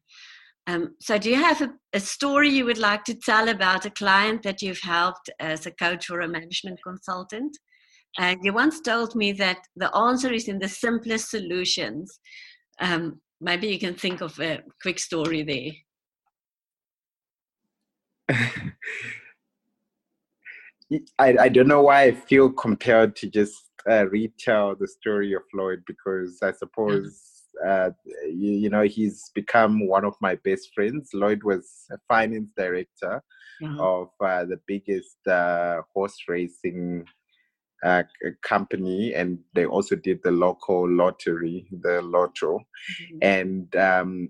Um, 0.67 0.95
so, 1.01 1.19
do 1.19 1.31
you 1.31 1.37
have 1.37 1.63
a, 1.63 1.71
a, 1.93 2.01
story 2.01 2.49
you 2.49 2.65
would 2.65 2.79
like 2.79 3.05
to 3.05 3.15
tell 3.15 3.49
about 3.49 3.87
a 3.87 3.91
client 3.91 4.43
that 4.43 4.63
you've 4.63 4.81
helped 4.83 5.31
as 5.41 5.67
a 5.67 5.71
coach 5.71 6.11
or 6.11 6.21
a 6.21 6.29
management 6.29 6.79
consultant? 6.85 7.57
And 8.19 8.41
you 8.43 8.53
once 8.53 8.81
told 8.81 9.15
me 9.15 9.33
that 9.33 9.59
the 9.77 9.95
answer 9.95 10.33
is 10.33 10.49
in 10.49 10.59
the 10.59 10.69
simplest 10.69 11.31
solutions. 11.31 12.19
Um, 12.81 13.21
maybe 13.41 13.69
you 13.69 13.79
can 13.79 13.95
think 13.95 14.21
of 14.21 14.39
a 14.41 14.63
quick 14.83 14.99
story 14.99 15.43
there. 15.43 15.71
I, 21.19 21.37
I 21.39 21.49
don't 21.49 21.69
know 21.69 21.83
why 21.83 22.03
I 22.05 22.13
feel 22.13 22.51
compelled 22.51 23.15
to 23.17 23.29
just 23.29 23.63
uh, 23.89 24.09
retell 24.09 24.75
the 24.75 24.89
story 24.89 25.35
of 25.35 25.43
Lloyd 25.55 25.83
because 25.87 26.39
I 26.43 26.53
suppose 26.53 27.23
uh, 27.67 27.91
you, 28.25 28.53
you, 28.53 28.71
know 28.71 28.83
he's 28.83 29.31
become 29.35 29.87
one 29.87 30.05
of 30.05 30.15
my 30.21 30.35
best 30.45 30.71
friends. 30.75 31.11
Lloyd 31.15 31.43
was 31.45 31.69
a 31.93 31.99
finance 32.09 32.51
director 32.57 33.23
uh-huh. 33.63 33.83
of 33.83 34.09
uh, 34.21 34.45
the 34.45 34.61
biggest 34.67 35.25
uh, 35.27 35.83
horse 35.95 36.17
racing 36.29 37.05
uh, 37.85 38.03
company 38.43 39.15
and 39.15 39.39
they 39.55 39.65
also 39.65 39.97
did 39.97 40.21
the 40.23 40.31
local 40.31 40.89
lottery, 40.89 41.67
the 41.81 42.03
lotto. 42.03 42.59
Mm-hmm. 42.59 43.19
And 43.23 43.77
um, 43.77 44.29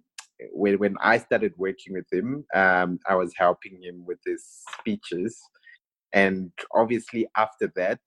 when, 0.52 0.78
when 0.78 0.96
I 1.00 1.18
started 1.18 1.52
working 1.56 1.94
with 1.94 2.06
him, 2.12 2.44
um, 2.54 2.98
I 3.08 3.14
was 3.14 3.32
helping 3.36 3.82
him 3.82 4.04
with 4.06 4.18
his 4.24 4.44
speeches. 4.78 5.38
And 6.12 6.50
obviously, 6.74 7.26
after 7.36 7.72
that, 7.76 8.00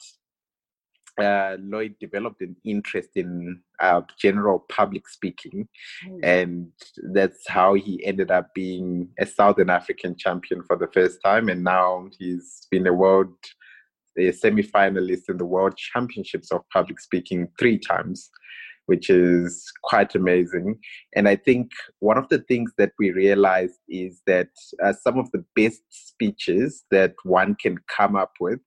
uh, 1.22 1.58
Lloyd 1.60 1.96
developed 2.00 2.42
an 2.42 2.56
interest 2.66 3.10
in 3.16 3.62
uh, 3.80 4.02
general 4.18 4.66
public 4.70 5.08
speaking, 5.08 5.68
mm. 6.08 6.20
and 6.24 6.72
that's 7.14 7.48
how 7.48 7.76
he 7.76 8.04
ended 8.04 8.32
up 8.32 8.54
being 8.56 9.10
a 9.20 9.26
Southern 9.26 9.70
African 9.70 10.16
champion 10.18 10.64
for 10.64 10.76
the 10.76 10.88
first 10.88 11.20
time. 11.24 11.50
And 11.50 11.64
now 11.64 12.08
he's 12.18 12.68
been 12.72 12.88
a 12.88 12.94
world 12.94 13.36
a 14.18 14.32
semi-finalist 14.32 15.30
in 15.30 15.38
the 15.38 15.46
World 15.46 15.76
Championships 15.78 16.52
of 16.52 16.62
Public 16.72 17.00
Speaking 17.00 17.48
three 17.60 17.78
times, 17.78 18.30
which 18.86 19.10
is 19.10 19.72
quite 19.84 20.16
amazing. 20.16 20.80
And 21.16 21.28
I 21.28 21.36
think 21.36 21.72
one 22.00 22.18
of 22.18 22.28
the 22.30 22.40
things 22.40 22.72
that 22.78 22.92
we 23.00 23.12
realized 23.12 23.80
is 23.88 24.22
that 24.28 24.50
uh, 24.84 24.94
some 24.94 25.18
of 25.18 25.32
the 25.32 25.44
best 25.56 25.82
speeches 25.90 26.84
that 26.92 27.14
one 27.24 27.56
can 27.56 27.78
come 27.88 28.16
up 28.16 28.34
with 28.40 28.60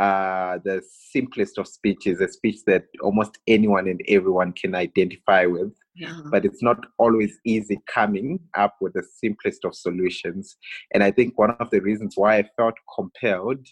uh, 0.00 0.58
the 0.64 0.82
simplest 1.12 1.58
of 1.58 1.68
speeches, 1.68 2.20
a 2.20 2.28
speech 2.28 2.60
that 2.66 2.84
almost 3.02 3.38
anyone 3.46 3.86
and 3.86 4.00
everyone 4.08 4.50
can 4.52 4.74
identify 4.74 5.44
with. 5.44 5.72
Yeah. 5.94 6.20
But 6.30 6.46
it's 6.46 6.62
not 6.62 6.86
always 6.98 7.38
easy 7.44 7.78
coming 7.86 8.40
up 8.56 8.76
with 8.80 8.94
the 8.94 9.02
simplest 9.02 9.64
of 9.66 9.74
solutions. 9.74 10.56
And 10.94 11.02
I 11.02 11.10
think 11.10 11.38
one 11.38 11.50
of 11.50 11.68
the 11.68 11.80
reasons 11.80 12.14
why 12.16 12.38
I 12.38 12.48
felt 12.56 12.74
compelled 12.96 13.66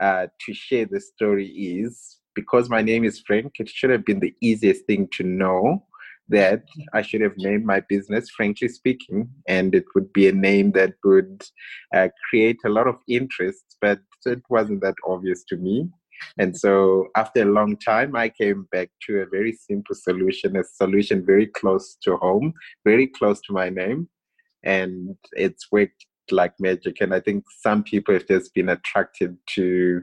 uh, 0.00 0.26
to 0.40 0.54
share 0.54 0.86
the 0.86 1.00
story 1.00 1.46
is 1.46 2.18
because 2.34 2.68
my 2.68 2.82
name 2.82 3.04
is 3.04 3.20
Frank, 3.26 3.54
it 3.58 3.68
should 3.68 3.90
have 3.90 4.04
been 4.04 4.20
the 4.20 4.34
easiest 4.40 4.84
thing 4.86 5.08
to 5.12 5.22
know 5.24 5.84
that 6.28 6.64
I 6.92 7.02
should 7.02 7.20
have 7.20 7.36
named 7.36 7.64
my 7.64 7.80
business, 7.80 8.30
frankly 8.30 8.68
speaking, 8.68 9.28
and 9.48 9.74
it 9.74 9.84
would 9.94 10.12
be 10.12 10.28
a 10.28 10.32
name 10.32 10.72
that 10.72 10.94
would 11.04 11.44
uh, 11.94 12.08
create 12.28 12.58
a 12.64 12.68
lot 12.68 12.88
of 12.88 12.96
interest, 13.08 13.76
but 13.80 14.00
it 14.24 14.42
wasn't 14.50 14.82
that 14.82 14.96
obvious 15.06 15.44
to 15.44 15.56
me. 15.56 15.88
And 16.38 16.56
so, 16.56 17.08
after 17.14 17.42
a 17.42 17.52
long 17.52 17.76
time, 17.76 18.16
I 18.16 18.30
came 18.30 18.66
back 18.72 18.90
to 19.06 19.20
a 19.20 19.26
very 19.26 19.52
simple 19.52 19.94
solution, 19.94 20.56
a 20.56 20.64
solution 20.64 21.24
very 21.24 21.46
close 21.46 21.96
to 22.02 22.16
home, 22.16 22.54
very 22.84 23.06
close 23.06 23.40
to 23.42 23.52
my 23.52 23.68
name. 23.68 24.08
And 24.64 25.16
it's 25.32 25.70
worked 25.70 26.06
like 26.32 26.52
magic. 26.58 27.00
And 27.00 27.14
I 27.14 27.20
think 27.20 27.44
some 27.60 27.82
people 27.82 28.14
have 28.14 28.26
just 28.26 28.54
been 28.54 28.68
attracted 28.68 29.36
to 29.54 30.02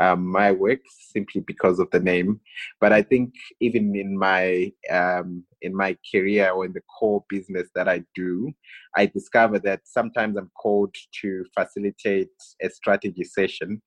um, 0.00 0.26
my 0.26 0.52
work 0.52 0.80
simply 1.12 1.40
because 1.40 1.78
of 1.78 1.90
the 1.90 2.00
name. 2.00 2.40
But 2.80 2.92
I 2.92 3.02
think 3.02 3.32
even 3.60 3.94
in 3.96 4.18
my 4.18 4.72
um, 4.90 5.44
in 5.62 5.74
my 5.74 5.96
career 6.12 6.50
or 6.50 6.64
in 6.64 6.72
the 6.72 6.82
core 6.98 7.24
business 7.28 7.68
that 7.74 7.88
I 7.88 8.04
do, 8.14 8.52
I 8.96 9.06
discover 9.06 9.58
that 9.60 9.80
sometimes 9.84 10.36
I'm 10.36 10.50
called 10.60 10.94
to 11.22 11.44
facilitate 11.58 12.28
a 12.62 12.68
strategy 12.68 13.24
session, 13.24 13.80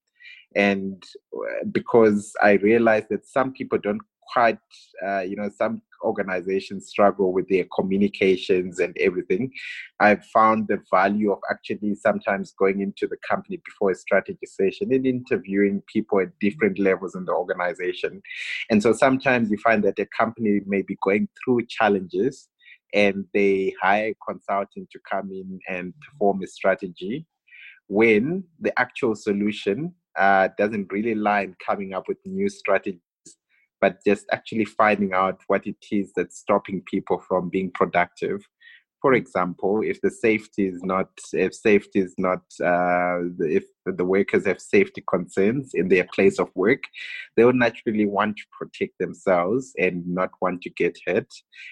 and 0.56 1.04
uh, 1.34 1.66
because 1.72 2.34
I 2.42 2.54
realize 2.54 3.06
that 3.10 3.28
some 3.28 3.54
people 3.54 3.78
don't 3.78 4.02
quite, 4.32 4.60
uh, 5.06 5.22
you 5.22 5.36
know, 5.36 5.50
some 5.58 5.82
organizations 6.04 6.88
struggle 6.88 7.34
with 7.34 7.48
their 7.50 7.66
communications 7.76 8.80
and 8.80 8.96
everything. 9.00 9.52
I've 10.00 10.24
found 10.26 10.68
the 10.68 10.80
value 10.92 11.32
of 11.32 11.40
actually 11.52 11.96
sometimes 11.96 12.54
going 12.58 12.82
into 12.82 13.08
the 13.08 13.18
company 13.28 13.62
before 13.66 13.92
a 13.92 13.96
strategy 13.96 14.46
session 14.46 14.94
and 14.94 15.06
interviewing 15.06 15.82
people 15.92 16.20
at 16.22 16.38
different 16.40 16.80
levels 16.80 17.16
in 17.16 17.26
the 17.26 17.34
organization. 17.34 18.22
And 18.70 18.82
so 18.82 18.94
sometimes 18.94 19.52
you 19.52 19.58
find 19.58 19.84
that 19.84 20.00
a 20.00 20.06
company 20.06 20.62
may 20.66 20.82
be 20.82 20.98
going 21.02 21.28
through 21.44 21.66
challenges 21.68 22.48
and 22.94 23.26
they 23.34 23.74
hire 23.82 24.12
a 24.12 24.16
consultant 24.28 24.90
to 24.92 25.00
come 25.10 25.30
in 25.32 25.60
and 25.68 25.94
perform 26.02 26.42
a 26.42 26.48
strategy 26.48 27.26
when 27.88 28.44
the 28.60 28.78
actual 28.80 29.16
solution 29.16 29.94
uh, 30.18 30.50
doesn't 30.58 30.92
really 30.92 31.16
lie 31.16 31.42
in 31.42 31.56
coming 31.66 31.94
up 31.94 32.08
with 32.08 32.18
new 32.26 32.50
strategies, 32.50 33.02
but 33.82 33.98
just 34.06 34.26
actually 34.32 34.66
finding 34.66 35.14
out 35.14 35.40
what 35.48 35.66
it 35.66 35.78
is 35.92 36.12
that's 36.16 36.38
stopping 36.38 36.82
people 36.86 37.20
from 37.28 37.50
being 37.50 37.72
productive. 37.72 38.42
For 39.02 39.14
example, 39.14 39.82
if 39.82 40.02
the 40.02 40.12
safety 40.12 40.68
is 40.68 40.82
not, 40.84 41.10
if 41.32 41.54
safety 41.56 42.00
is 42.00 42.14
not, 42.18 42.42
uh, 42.62 43.20
if 43.40 43.64
the 43.86 44.04
workers 44.04 44.46
have 44.46 44.60
safety 44.60 45.02
concerns 45.10 45.72
in 45.74 45.88
their 45.88 46.06
place 46.14 46.38
of 46.38 46.50
work, 46.54 46.84
they 47.38 47.46
would 47.46 47.56
naturally 47.56 48.06
want 48.06 48.36
to 48.36 48.44
protect 48.60 49.00
themselves 49.00 49.72
and 49.78 50.06
not 50.06 50.32
want 50.42 50.62
to 50.64 50.70
get 50.72 50.98
hurt. 51.08 51.32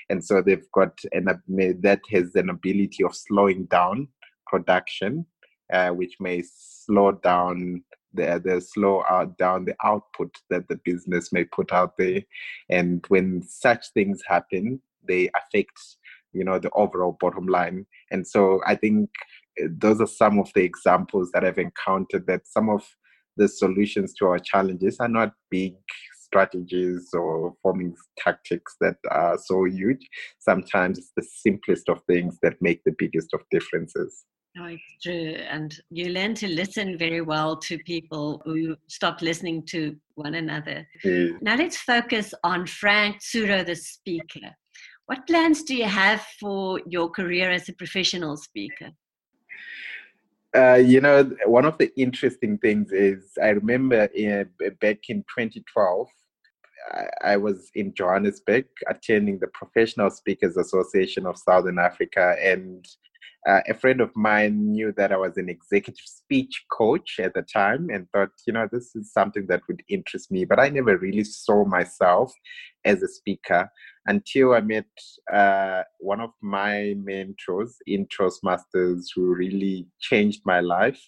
And 0.10 0.24
so 0.24 0.42
they've 0.42 0.72
got, 0.74 0.98
and 1.12 1.28
that 1.28 2.00
has 2.12 2.34
an 2.36 2.50
ability 2.50 3.04
of 3.04 3.14
slowing 3.14 3.66
down 3.66 4.08
production, 4.46 5.26
uh, 5.74 5.90
which 5.90 6.16
may 6.22 6.44
slow 6.46 7.12
down 7.12 7.84
the, 8.18 8.42
the 8.44 8.60
slow 8.60 9.04
down 9.38 9.66
the 9.66 9.76
output 9.84 10.36
that 10.50 10.68
the 10.68 10.80
business 10.84 11.32
may 11.32 11.46
put 11.46 11.72
out 11.72 11.98
there. 11.98 12.22
And 12.70 13.06
when 13.08 13.42
such 13.44 13.86
things 13.94 14.22
happen 14.28 14.82
they 15.08 15.30
affect 15.36 15.80
you 16.34 16.44
know 16.44 16.60
the 16.60 16.70
overall 16.72 17.18
bottom 17.20 17.48
line. 17.48 17.86
And 18.12 18.28
so 18.28 18.62
i 18.66 18.76
think 18.76 19.10
eh, 19.60 19.68
those 19.70 20.02
are 20.02 20.08
some 20.08 20.40
of 20.40 20.52
the 20.54 20.64
examples 20.64 21.32
that 21.32 21.46
i've 21.46 21.58
encountered 21.58 22.28
that 22.28 22.48
some 22.48 22.70
of 22.70 22.84
the 23.38 23.48
solutions 23.48 24.14
to 24.16 24.26
our 24.28 24.40
challenges 24.40 24.98
are 25.00 25.08
not 25.08 25.34
big 25.50 25.76
strategies 26.28 27.10
or 27.14 27.54
forming 27.62 27.96
tactics 28.18 28.76
that 28.82 28.98
are 29.10 29.38
so 29.38 29.64
huge. 29.64 30.10
Sometimes 30.40 30.98
it's 30.98 31.14
the 31.16 31.24
simplest 31.24 31.88
of 31.88 32.02
things 32.04 32.38
that 32.42 32.62
make 32.62 32.84
the 32.84 32.96
biggest 32.98 33.34
of 33.34 33.42
differences 33.50 34.26
It's 34.66 35.04
true. 35.04 35.36
And 35.50 35.78
you 35.90 36.10
learn 36.10 36.34
to 36.36 36.48
listen 36.48 36.98
very 36.98 37.22
well 37.22 37.58
to 37.58 37.78
people 37.80 38.42
who 38.46 38.76
stop 38.88 39.22
listening 39.22 39.64
to 39.68 39.96
one 40.16 40.36
another. 40.36 40.88
Mm. 41.06 41.42
Now 41.42 41.56
let's 41.56 41.78
focus 41.78 42.34
on 42.44 42.66
Frank 42.66 43.22
Tsuro, 43.22 43.66
the 43.66 43.76
speaker. 43.76 44.56
What 45.06 45.26
plans 45.26 45.64
do 45.64 45.76
you 45.76 45.86
have 45.86 46.22
for 46.40 46.82
your 46.86 47.10
career 47.10 47.50
as 47.52 47.70
a 47.70 47.74
professional 47.74 48.36
speaker? 48.36 48.92
Uh, 50.56 50.76
you 50.76 51.02
know, 51.02 51.30
one 51.46 51.66
of 51.66 51.78
the 51.78 51.92
interesting 52.00 52.58
things 52.58 52.92
is 52.92 53.34
I 53.42 53.50
remember 53.50 54.06
in, 54.06 54.50
back 54.82 55.10
in 55.10 55.24
2012, 55.24 56.08
I, 56.92 57.06
I 57.22 57.38
was 57.38 57.70
in 57.76 57.94
Johannesburg 57.94 58.66
attending 58.90 59.40
the 59.40 59.48
Professional 59.48 60.10
Speakers 60.10 60.58
Association 60.58 61.26
of 61.26 61.38
Southern 61.38 61.80
Africa, 61.80 62.36
and 62.42 62.86
uh, 63.48 63.62
a 63.68 63.74
friend 63.74 64.02
of 64.02 64.12
mine 64.16 64.72
knew 64.72 64.94
that 64.98 65.12
I 65.12 65.18
was 65.18 65.38
an 65.38 65.48
executive 65.48 66.06
speech 66.06 66.66
coach 66.70 67.18
at 67.20 67.34
the 67.34 67.44
time 67.44 67.90
and 67.90 68.08
thought, 68.12 68.32
you 68.46 68.52
know, 68.54 68.68
this 68.70 68.94
is 68.94 69.14
something 69.14 69.48
that 69.48 69.62
would 69.68 69.82
interest 69.88 70.32
me. 70.32 70.44
But 70.44 70.60
I 70.60 70.68
never 70.68 70.98
really 70.98 71.24
saw 71.24 71.64
myself 71.64 72.34
as 72.84 73.02
a 73.02 73.08
speaker 73.08 73.70
until 74.06 74.54
I 74.54 74.62
met 74.62 74.86
uh, 75.32 75.84
one 76.00 76.20
of 76.20 76.32
my 76.42 76.96
mentors 76.98 77.78
in 77.88 78.08
Toastmasters 78.08 79.06
who 79.16 79.34
really 79.34 79.88
changed 80.00 80.42
my 80.46 80.60
life. 80.60 81.02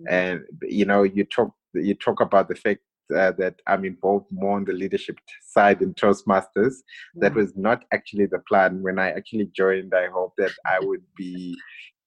Mm-hmm. 0.00 0.14
And, 0.14 0.40
you 0.62 0.84
know, 0.84 1.04
you 1.04 1.24
talk, 1.24 1.52
you 1.74 1.94
talk 1.94 2.20
about 2.20 2.48
the 2.48 2.56
fact 2.56 2.80
uh, 3.14 3.32
that 3.38 3.56
I'm 3.66 3.84
involved 3.84 4.26
more 4.30 4.56
on 4.56 4.64
the 4.64 4.72
leadership 4.72 5.18
side 5.42 5.82
in 5.82 5.94
Toastmasters. 5.94 6.74
That 7.16 7.34
was 7.34 7.52
not 7.56 7.84
actually 7.92 8.26
the 8.26 8.40
plan. 8.48 8.82
When 8.82 8.98
I 8.98 9.10
actually 9.10 9.50
joined, 9.54 9.94
I 9.94 10.08
hoped 10.08 10.36
that 10.38 10.52
I 10.66 10.78
would 10.80 11.02
be 11.16 11.56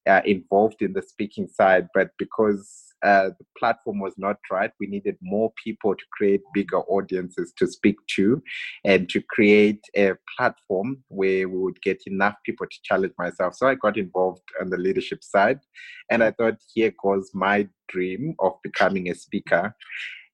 uh, 0.07 0.21
involved 0.25 0.81
in 0.81 0.93
the 0.93 1.01
speaking 1.01 1.47
side, 1.47 1.87
but 1.93 2.11
because 2.17 2.93
uh, 3.03 3.29
the 3.37 3.45
platform 3.57 3.99
was 3.99 4.13
not 4.17 4.37
right, 4.49 4.71
we 4.79 4.87
needed 4.87 5.17
more 5.21 5.51
people 5.63 5.93
to 5.93 6.03
create 6.13 6.41
bigger 6.53 6.79
audiences 6.79 7.53
to 7.57 7.67
speak 7.67 7.95
to 8.07 8.41
and 8.85 9.07
to 9.09 9.21
create 9.21 9.81
a 9.95 10.13
platform 10.35 11.03
where 11.09 11.47
we 11.47 11.57
would 11.57 11.79
get 11.81 12.01
enough 12.07 12.35
people 12.45 12.65
to 12.65 12.77
challenge 12.83 13.13
myself. 13.19 13.53
So 13.55 13.67
I 13.67 13.75
got 13.75 13.97
involved 13.97 14.41
on 14.59 14.69
the 14.69 14.77
leadership 14.77 15.23
side, 15.23 15.59
and 16.09 16.23
I 16.23 16.31
thought 16.31 16.55
here 16.73 16.93
goes 17.03 17.29
my 17.33 17.67
dream 17.87 18.35
of 18.39 18.53
becoming 18.63 19.09
a 19.09 19.15
speaker. 19.15 19.75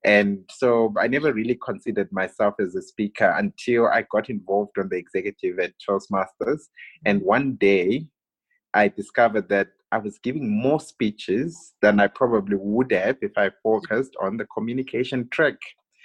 And 0.06 0.50
so 0.52 0.94
I 1.00 1.08
never 1.08 1.32
really 1.32 1.58
considered 1.64 2.12
myself 2.12 2.56
as 2.60 2.76
a 2.76 2.82
speaker 2.82 3.34
until 3.38 3.88
I 3.88 4.06
got 4.12 4.30
involved 4.30 4.78
on 4.78 4.90
the 4.90 4.98
executive 4.98 5.60
at 5.60 5.74
Toastmasters. 5.80 6.60
And 7.06 7.22
one 7.22 7.56
day 7.56 8.08
I 8.74 8.90
discovered 8.90 9.48
that 9.50 9.70
I 9.94 10.00
was 10.00 10.18
giving 10.18 10.50
more 10.50 10.80
speeches 10.80 11.74
than 11.82 12.00
I 12.00 12.08
probably 12.08 12.58
would 12.60 12.92
have 12.92 13.18
if 13.22 13.38
I 13.38 13.52
focused 13.62 14.16
on 14.22 14.38
the 14.38 14.46
communication 14.46 15.30
track. 15.30 15.56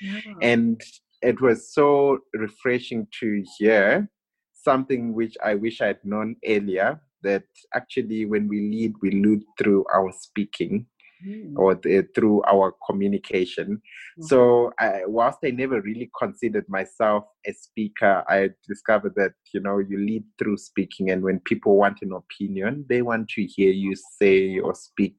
Yeah. 0.00 0.20
And 0.42 0.80
it 1.22 1.40
was 1.40 1.72
so 1.72 2.18
refreshing 2.34 3.08
to 3.20 3.42
hear 3.56 4.08
something 4.52 5.14
which 5.14 5.36
I 5.42 5.54
wish 5.54 5.80
I 5.80 5.86
had 5.88 6.04
known 6.04 6.36
earlier 6.46 7.00
that 7.22 7.44
actually 7.74 8.26
when 8.26 8.46
we 8.46 8.60
lead, 8.60 8.94
we 9.02 9.10
lead 9.10 9.42
through 9.58 9.84
our 9.92 10.12
speaking 10.12 10.86
mm. 11.26 11.52
or 11.56 11.74
the, 11.74 12.06
through 12.14 12.42
our 12.44 12.74
communication. 12.86 13.66
Mm-hmm. 13.76 14.22
So, 14.24 14.72
I, 14.78 15.02
whilst 15.06 15.38
I 15.44 15.50
never 15.50 15.80
really 15.80 16.10
considered 16.18 16.68
myself 16.68 17.24
a 17.46 17.52
speaker, 17.52 18.24
I 18.28 18.50
discovered 18.66 19.14
that 19.16 19.32
you 19.52 19.60
know 19.60 19.78
you 19.78 19.98
lead 19.98 20.24
through 20.38 20.58
speaking, 20.58 21.10
and 21.10 21.22
when 21.22 21.40
people 21.40 21.76
want 21.76 21.98
an 22.02 22.12
opinion, 22.12 22.86
they 22.88 23.02
want 23.02 23.28
to 23.30 23.44
hear 23.44 23.72
you 23.72 23.94
say 24.20 24.58
or 24.58 24.74
speak 24.74 25.16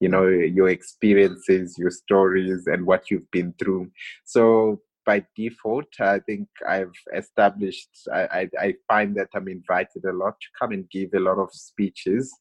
you 0.00 0.08
know 0.08 0.26
your 0.26 0.68
experiences 0.68 1.76
your 1.78 1.90
stories 1.90 2.66
and 2.66 2.84
what 2.86 3.10
you've 3.10 3.30
been 3.30 3.54
through 3.58 3.88
so 4.24 4.80
by 5.06 5.24
default 5.36 5.88
i 6.00 6.18
think 6.20 6.48
i've 6.68 6.92
established 7.14 7.90
I, 8.12 8.22
I, 8.22 8.48
I 8.58 8.74
find 8.88 9.14
that 9.16 9.28
i'm 9.34 9.48
invited 9.48 10.04
a 10.04 10.12
lot 10.12 10.40
to 10.40 10.48
come 10.58 10.72
and 10.72 10.90
give 10.90 11.10
a 11.14 11.20
lot 11.20 11.38
of 11.38 11.50
speeches 11.52 12.34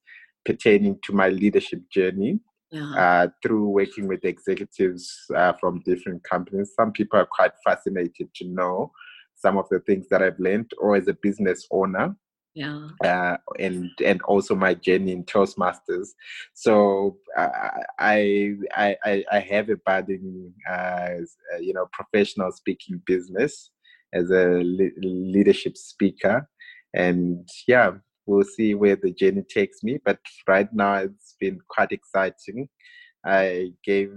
pertaining 0.45 0.97
to 1.03 1.13
my 1.13 1.29
leadership 1.29 1.81
journey 1.91 2.39
uh, 2.73 3.27
through 3.41 3.69
working 3.69 4.07
with 4.07 4.25
executives 4.25 5.25
uh, 5.35 5.53
from 5.59 5.81
different 5.85 6.23
companies. 6.23 6.73
Some 6.75 6.91
people 6.91 7.19
are 7.19 7.25
quite 7.25 7.51
fascinated 7.63 8.33
to 8.35 8.45
know 8.45 8.91
some 9.35 9.57
of 9.57 9.65
the 9.69 9.79
things 9.79 10.07
that 10.09 10.21
I've 10.21 10.39
learned, 10.39 10.71
or 10.77 10.95
as 10.95 11.07
a 11.07 11.13
business 11.13 11.67
owner. 11.71 12.15
Yeah. 12.55 12.89
Uh, 13.03 13.37
and 13.59 13.89
and 14.03 14.21
also 14.23 14.55
my 14.55 14.73
journey 14.73 15.13
in 15.13 15.23
Toastmasters. 15.23 16.09
So 16.53 17.17
uh, 17.37 17.47
I 17.97 18.55
I 18.75 19.23
I 19.31 19.39
have 19.39 19.69
a 19.69 19.77
budding 19.77 20.53
uh, 20.69 21.11
you 21.61 21.73
know 21.73 21.87
professional 21.93 22.51
speaking 22.51 23.01
business 23.05 23.71
as 24.13 24.29
a 24.31 24.61
le- 24.63 24.97
leadership 24.97 25.77
speaker, 25.77 26.49
and 26.93 27.47
yeah, 27.67 27.91
we'll 28.29 28.43
see 28.43 28.75
where 28.75 28.95
the 28.95 29.11
journey 29.11 29.43
takes 29.49 29.83
me. 29.83 29.99
But 30.05 30.19
right 30.47 30.71
now, 30.71 30.95
it's 30.95 31.35
been 31.39 31.59
quite 31.67 31.91
exciting. 31.91 32.69
I 33.25 33.71
gave 33.83 34.11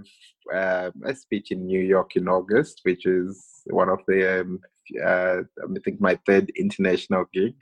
uh, 0.53 0.91
a 1.05 1.15
speech 1.15 1.51
in 1.51 1.65
New 1.65 1.81
York 1.81 2.15
in 2.15 2.27
August, 2.27 2.81
which 2.83 3.05
is 3.05 3.43
one 3.65 3.89
of 3.89 3.99
the 4.07 4.41
um, 4.41 4.59
uh, 5.03 5.41
I 5.41 5.79
think 5.83 5.99
my 5.99 6.17
third 6.25 6.51
international 6.57 7.25
gig, 7.33 7.55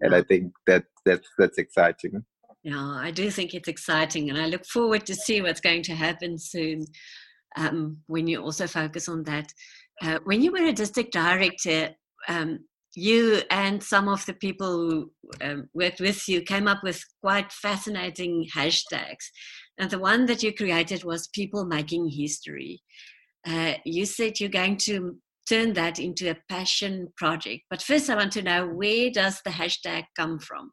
and 0.00 0.14
I 0.14 0.22
think 0.22 0.52
that 0.66 0.84
that's 1.04 1.28
that's 1.38 1.58
exciting. 1.58 2.24
Yeah, 2.62 2.92
I 3.08 3.10
do 3.10 3.30
think 3.30 3.54
it's 3.54 3.68
exciting, 3.68 4.30
and 4.30 4.38
I 4.38 4.46
look 4.46 4.66
forward 4.66 5.06
to 5.06 5.14
see 5.14 5.40
what's 5.42 5.60
going 5.60 5.82
to 5.84 5.94
happen 5.94 6.38
soon. 6.38 6.86
Um, 7.56 7.98
when 8.06 8.26
you 8.28 8.42
also 8.42 8.66
focus 8.66 9.08
on 9.08 9.24
that, 9.24 9.52
uh, 10.02 10.18
when 10.24 10.40
you 10.42 10.52
were 10.52 10.64
a 10.64 10.72
district 10.72 11.12
director, 11.12 11.90
um, 12.28 12.60
you 12.94 13.42
and 13.50 13.82
some 13.82 14.08
of 14.08 14.26
the 14.26 14.34
people 14.34 14.76
who 14.90 15.12
um, 15.40 15.68
worked 15.74 16.00
with 16.00 16.28
you 16.28 16.42
came 16.42 16.66
up 16.66 16.82
with 16.82 17.02
quite 17.22 17.52
fascinating 17.52 18.46
hashtags. 18.54 19.26
And 19.78 19.90
the 19.90 19.98
one 19.98 20.26
that 20.26 20.42
you 20.42 20.52
created 20.52 21.04
was 21.04 21.28
People 21.28 21.64
Making 21.64 22.10
History. 22.10 22.82
Uh, 23.46 23.74
you 23.84 24.04
said 24.06 24.40
you're 24.40 24.48
going 24.50 24.76
to 24.78 25.16
turn 25.48 25.72
that 25.74 25.98
into 25.98 26.30
a 26.30 26.36
passion 26.48 27.12
project. 27.16 27.62
But 27.70 27.82
first, 27.82 28.10
I 28.10 28.16
want 28.16 28.32
to 28.32 28.42
know 28.42 28.66
where 28.66 29.10
does 29.10 29.40
the 29.44 29.50
hashtag 29.50 30.04
come 30.16 30.38
from? 30.38 30.72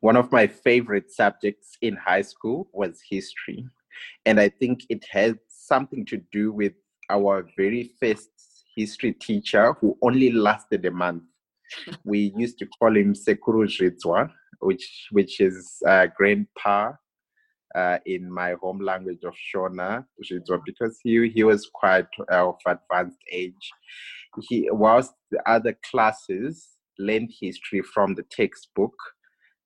One 0.00 0.16
of 0.16 0.32
my 0.32 0.46
favorite 0.46 1.10
subjects 1.10 1.76
in 1.80 1.96
high 1.96 2.22
school 2.22 2.68
was 2.72 3.00
history. 3.08 3.66
And 4.26 4.40
I 4.40 4.48
think 4.48 4.80
it 4.88 5.04
has 5.10 5.34
something 5.48 6.04
to 6.06 6.20
do 6.32 6.52
with 6.52 6.72
our 7.10 7.46
very 7.56 7.92
first 8.00 8.30
history 8.76 9.12
teacher 9.12 9.74
who 9.80 9.96
only 10.02 10.32
lasted 10.32 10.84
a 10.84 10.90
month. 10.90 11.24
we 12.04 12.32
used 12.36 12.58
to 12.58 12.66
call 12.66 12.96
him 12.96 13.14
Sekuru 13.14 13.66
Zhitswa, 13.66 14.30
which 14.60 15.08
which 15.10 15.40
is 15.40 15.82
uh, 15.86 16.06
grandpa 16.16 16.92
uh, 17.74 17.98
in 18.06 18.30
my 18.30 18.54
home 18.60 18.80
language 18.80 19.24
of 19.24 19.34
Shona, 19.34 20.04
because 20.66 20.98
he, 21.02 21.28
he 21.30 21.44
was 21.44 21.70
quite 21.72 22.06
of 22.28 22.56
advanced 22.66 23.18
age. 23.30 23.70
He, 24.48 24.68
whilst 24.70 25.12
the 25.30 25.40
other 25.48 25.76
classes 25.90 26.68
learned 26.98 27.30
history 27.40 27.82
from 27.82 28.14
the 28.14 28.24
textbook, 28.24 28.94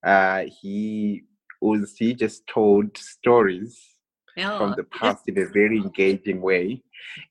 uh, 0.04 0.44
he 0.60 1.22
was 1.60 1.94
he 1.98 2.14
just 2.14 2.46
told 2.46 2.96
stories 2.96 3.95
yeah. 4.36 4.58
from 4.58 4.74
the 4.76 4.84
past 4.84 5.28
in 5.28 5.38
a 5.38 5.46
very 5.46 5.78
engaging 5.78 6.40
way. 6.40 6.82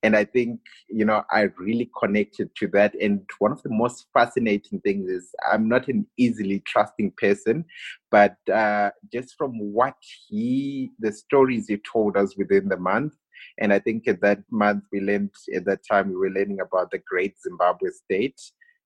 And 0.03 0.15
I 0.15 0.25
think, 0.25 0.59
you 0.89 1.05
know, 1.05 1.23
I 1.31 1.49
really 1.57 1.89
connected 1.99 2.49
to 2.55 2.67
that. 2.69 2.95
And 2.95 3.21
one 3.39 3.51
of 3.51 3.61
the 3.63 3.69
most 3.69 4.07
fascinating 4.13 4.79
things 4.81 5.09
is 5.09 5.33
I'm 5.51 5.67
not 5.67 5.87
an 5.87 6.07
easily 6.17 6.61
trusting 6.61 7.11
person, 7.17 7.65
but 8.09 8.37
uh, 8.51 8.91
just 9.11 9.35
from 9.37 9.51
what 9.59 9.95
he, 10.27 10.91
the 10.99 11.11
stories 11.11 11.67
he 11.67 11.77
told 11.77 12.17
us 12.17 12.35
within 12.37 12.69
the 12.69 12.77
month, 12.77 13.13
and 13.59 13.71
I 13.71 13.79
think 13.79 14.07
at 14.07 14.21
that 14.21 14.39
month 14.51 14.83
we 14.91 14.99
learned, 15.01 15.31
at 15.55 15.65
that 15.65 15.81
time 15.89 16.09
we 16.09 16.15
were 16.15 16.29
learning 16.29 16.59
about 16.61 16.91
the 16.91 16.99
great 16.99 17.35
Zimbabwe 17.41 17.89
state. 17.91 18.41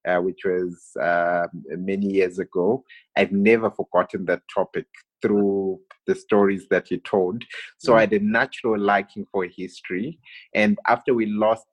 Uh, 0.07 0.21
which 0.21 0.45
was 0.45 0.91
uh, 1.01 1.45
many 1.71 2.05
years 2.05 2.39
ago. 2.39 2.85
I've 3.17 3.33
never 3.33 3.69
forgotten 3.69 4.23
that 4.27 4.43
topic 4.53 4.85
through 5.21 5.81
the 6.07 6.15
stories 6.15 6.67
that 6.69 6.87
he 6.87 6.99
told. 6.99 7.43
So 7.79 7.97
I 7.97 8.01
had 8.01 8.13
a 8.13 8.19
natural 8.19 8.79
liking 8.79 9.25
for 9.29 9.43
history. 9.45 10.17
And 10.55 10.77
after 10.87 11.13
we 11.13 11.25
lost 11.25 11.67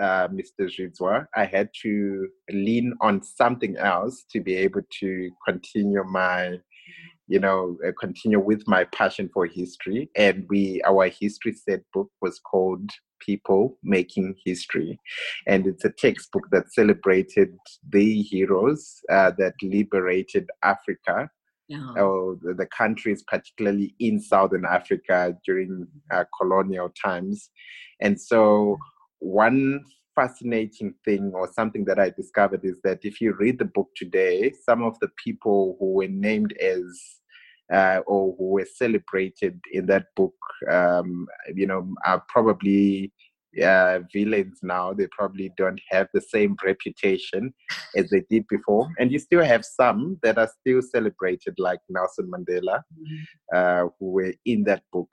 uh, 0.00 0.28
Mr. 0.28 0.62
Zhitswa, 0.62 1.26
I 1.36 1.44
had 1.44 1.68
to 1.82 2.28
lean 2.50 2.94
on 3.00 3.22
something 3.22 3.76
else 3.76 4.24
to 4.30 4.40
be 4.40 4.56
able 4.56 4.82
to 5.00 5.30
continue 5.46 6.02
my, 6.04 6.58
you 7.28 7.40
know, 7.40 7.76
uh, 7.86 7.92
continue 7.98 8.38
with 8.38 8.62
my 8.66 8.84
passion 8.84 9.28
for 9.32 9.46
history. 9.46 10.10
And 10.16 10.46
we, 10.48 10.80
our 10.86 11.08
history 11.08 11.52
set 11.52 11.80
book 11.92 12.10
was 12.20 12.38
called 12.38 12.90
People 13.20 13.78
Making 13.82 14.36
History. 14.44 14.98
And 15.46 15.66
it's 15.66 15.84
a 15.84 15.90
textbook 15.90 16.44
that 16.52 16.72
celebrated 16.72 17.56
the 17.88 18.22
heroes 18.22 19.00
uh, 19.10 19.32
that 19.38 19.54
liberated 19.62 20.48
Africa 20.62 21.28
yeah. 21.68 21.92
or 21.96 22.36
the 22.42 22.66
countries, 22.66 23.24
particularly 23.26 23.94
in 23.98 24.20
Southern 24.20 24.64
Africa 24.64 25.36
during 25.44 25.86
uh, 26.12 26.24
colonial 26.40 26.90
times. 27.02 27.50
And 28.00 28.20
so, 28.20 28.76
one 29.18 29.84
fascinating 30.16 30.94
thing 31.04 31.30
or 31.34 31.48
something 31.52 31.84
that 31.84 32.00
I 32.00 32.10
discovered 32.10 32.64
is 32.64 32.80
that 32.82 33.04
if 33.04 33.20
you 33.20 33.34
read 33.34 33.58
the 33.58 33.66
book 33.66 33.90
today, 33.94 34.52
some 34.64 34.82
of 34.82 34.98
the 35.00 35.10
people 35.22 35.76
who 35.78 35.92
were 35.92 36.08
named 36.08 36.54
as 36.60 36.82
uh, 37.72 38.00
or 38.06 38.34
who 38.38 38.48
were 38.50 38.66
celebrated 38.66 39.60
in 39.72 39.86
that 39.86 40.06
book, 40.16 40.34
um, 40.70 41.26
you 41.54 41.66
know, 41.66 41.86
are 42.04 42.22
probably 42.28 43.12
uh, 43.62 44.00
villains 44.12 44.58
now. 44.62 44.92
They 44.92 45.08
probably 45.08 45.52
don't 45.56 45.80
have 45.90 46.08
the 46.12 46.20
same 46.20 46.56
reputation 46.64 47.54
as 47.96 48.10
they 48.10 48.22
did 48.28 48.46
before. 48.48 48.88
And 48.98 49.10
you 49.10 49.18
still 49.18 49.44
have 49.44 49.64
some 49.64 50.18
that 50.22 50.38
are 50.38 50.50
still 50.60 50.82
celebrated, 50.82 51.54
like 51.58 51.80
Nelson 51.88 52.30
Mandela, 52.30 52.80
mm-hmm. 52.80 53.22
uh, 53.54 53.88
who 53.98 54.10
were 54.10 54.34
in 54.44 54.64
that 54.64 54.82
book. 54.92 55.08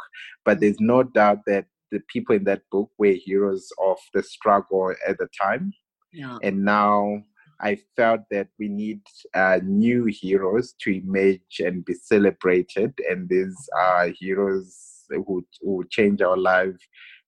But 0.46 0.60
there's 0.60 0.80
no 0.80 1.04
doubt 1.04 1.40
that 1.48 1.66
the 1.94 2.02
people 2.12 2.36
in 2.36 2.44
that 2.46 2.64
book 2.72 2.90
were 2.98 3.16
heroes 3.26 3.70
of 3.82 3.98
the 4.14 4.24
struggle 4.24 4.94
at 5.08 5.18
the 5.20 5.28
time. 5.40 5.72
Yeah. 6.12 6.38
And 6.42 6.66
now 6.66 7.24
I 7.62 7.78
felt 7.96 8.22
that 8.32 8.48
we 8.60 8.68
need 8.68 9.02
uh, 9.34 9.60
new 9.64 10.06
heroes 10.06 10.74
to 10.82 10.92
emerge 10.92 11.60
and 11.60 11.86
be 11.86 11.94
celebrated. 11.94 12.94
And 13.10 13.30
these 13.30 13.56
are 13.78 14.08
heroes 14.08 15.06
who, 15.10 15.46
who 15.62 15.86
change 15.90 16.22
our 16.22 16.38
lives 16.38 16.80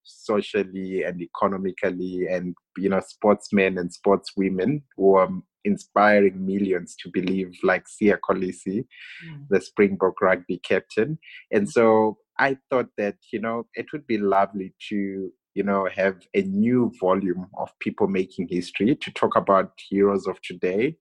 socially 0.03 1.03
and 1.03 1.19
economically 1.19 2.27
and 2.29 2.55
you 2.77 2.87
know 2.89 2.99
sportsmen 2.99 3.79
and 3.79 3.89
sportswomen 3.89 4.83
who 4.95 5.15
are 5.15 5.29
inspiring 5.65 6.45
millions 6.45 6.95
to 7.01 7.09
believe 7.11 7.57
like 7.63 7.85
Siya 7.85 8.17
Kolisi, 8.19 8.85
mm. 9.27 9.47
the 9.49 9.59
Springbok 9.59 10.21
rugby 10.21 10.59
captain. 10.59 11.17
And 11.51 11.67
so 11.67 12.17
I 12.37 12.57
thought 12.69 12.89
that, 12.97 13.15
you 13.31 13.39
know, 13.39 13.65
it 13.75 13.87
would 13.93 14.05
be 14.07 14.17
lovely 14.17 14.73
to, 14.89 15.31
you 15.53 15.63
know, 15.63 15.87
have 15.93 16.17
a 16.33 16.41
new 16.41 16.91
volume 16.99 17.47
of 17.57 17.71
people 17.79 18.07
making 18.07 18.47
history 18.49 18.95
to 18.95 19.11
talk 19.11 19.35
about 19.35 19.71
heroes 19.89 20.27
of 20.27 20.41
today 20.41 20.97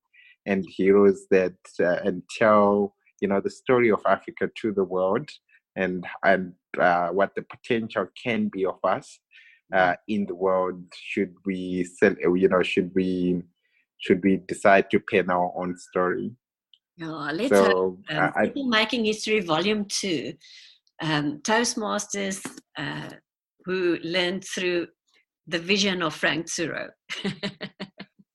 and 0.47 0.64
heroes 0.68 1.27
that 1.31 1.57
uh, 1.81 1.99
and 2.05 2.23
tell, 2.38 2.94
you 3.20 3.29
know, 3.29 3.40
the 3.40 3.51
story 3.51 3.90
of 3.90 4.01
Africa 4.07 4.51
to 4.61 4.73
the 4.73 4.85
world 4.85 5.29
and 5.77 6.07
and 6.25 6.53
uh, 6.79 7.09
what 7.09 7.35
the 7.35 7.42
potential 7.42 8.07
can 8.23 8.49
be 8.49 8.64
of 8.64 8.79
us 8.85 9.18
uh, 9.73 9.94
in 10.09 10.27
the 10.27 10.35
world 10.35 10.83
should 10.94 11.35
we 11.44 11.85
sell 11.85 12.14
you 12.18 12.49
know 12.49 12.62
should 12.62 12.90
we 12.94 13.42
should 13.99 14.23
we 14.23 14.37
decide 14.49 14.90
to 14.90 15.01
pen 15.01 15.31
our 15.31 15.53
own 15.57 15.77
story. 15.77 16.33
Yeah 16.97 17.31
let's 17.33 17.51
so, 17.51 17.99
um, 18.11 18.33
I, 18.37 18.47
people 18.47 18.68
making 18.68 19.05
history 19.05 19.40
volume 19.40 19.85
two 19.87 20.35
um, 21.02 21.40
toastmasters 21.42 22.40
uh, 22.78 23.11
who 23.64 23.98
learned 24.02 24.44
through 24.44 24.87
the 25.46 25.59
vision 25.59 26.02
of 26.02 26.14
frank 26.14 26.46
tsuro 26.46 26.88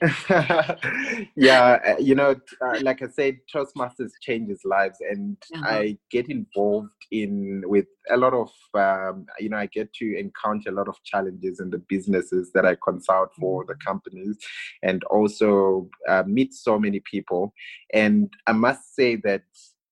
yeah, 1.36 1.78
uh, 1.86 1.96
you 1.98 2.14
know, 2.14 2.34
uh, 2.60 2.78
like 2.82 3.02
I 3.02 3.08
said, 3.08 3.38
Toastmasters 3.54 4.10
changes 4.22 4.60
lives, 4.64 4.98
and 5.08 5.36
uh-huh. 5.54 5.68
I 5.68 5.98
get 6.10 6.28
involved 6.28 6.90
in 7.10 7.62
with 7.66 7.86
a 8.10 8.16
lot 8.16 8.34
of, 8.34 8.50
um, 8.74 9.26
you 9.38 9.48
know, 9.48 9.56
I 9.56 9.66
get 9.66 9.92
to 9.94 10.18
encounter 10.18 10.70
a 10.70 10.74
lot 10.74 10.88
of 10.88 10.96
challenges 11.04 11.60
in 11.60 11.70
the 11.70 11.82
businesses 11.88 12.50
that 12.54 12.66
I 12.66 12.76
consult 12.82 13.30
for 13.38 13.64
the 13.64 13.74
mm-hmm. 13.74 13.88
companies, 13.88 14.36
and 14.82 15.04
also 15.04 15.88
uh, 16.08 16.24
meet 16.26 16.54
so 16.54 16.78
many 16.78 17.00
people. 17.00 17.52
And 17.92 18.32
I 18.46 18.52
must 18.52 18.94
say 18.94 19.16
that 19.16 19.42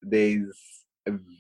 there's 0.03 0.59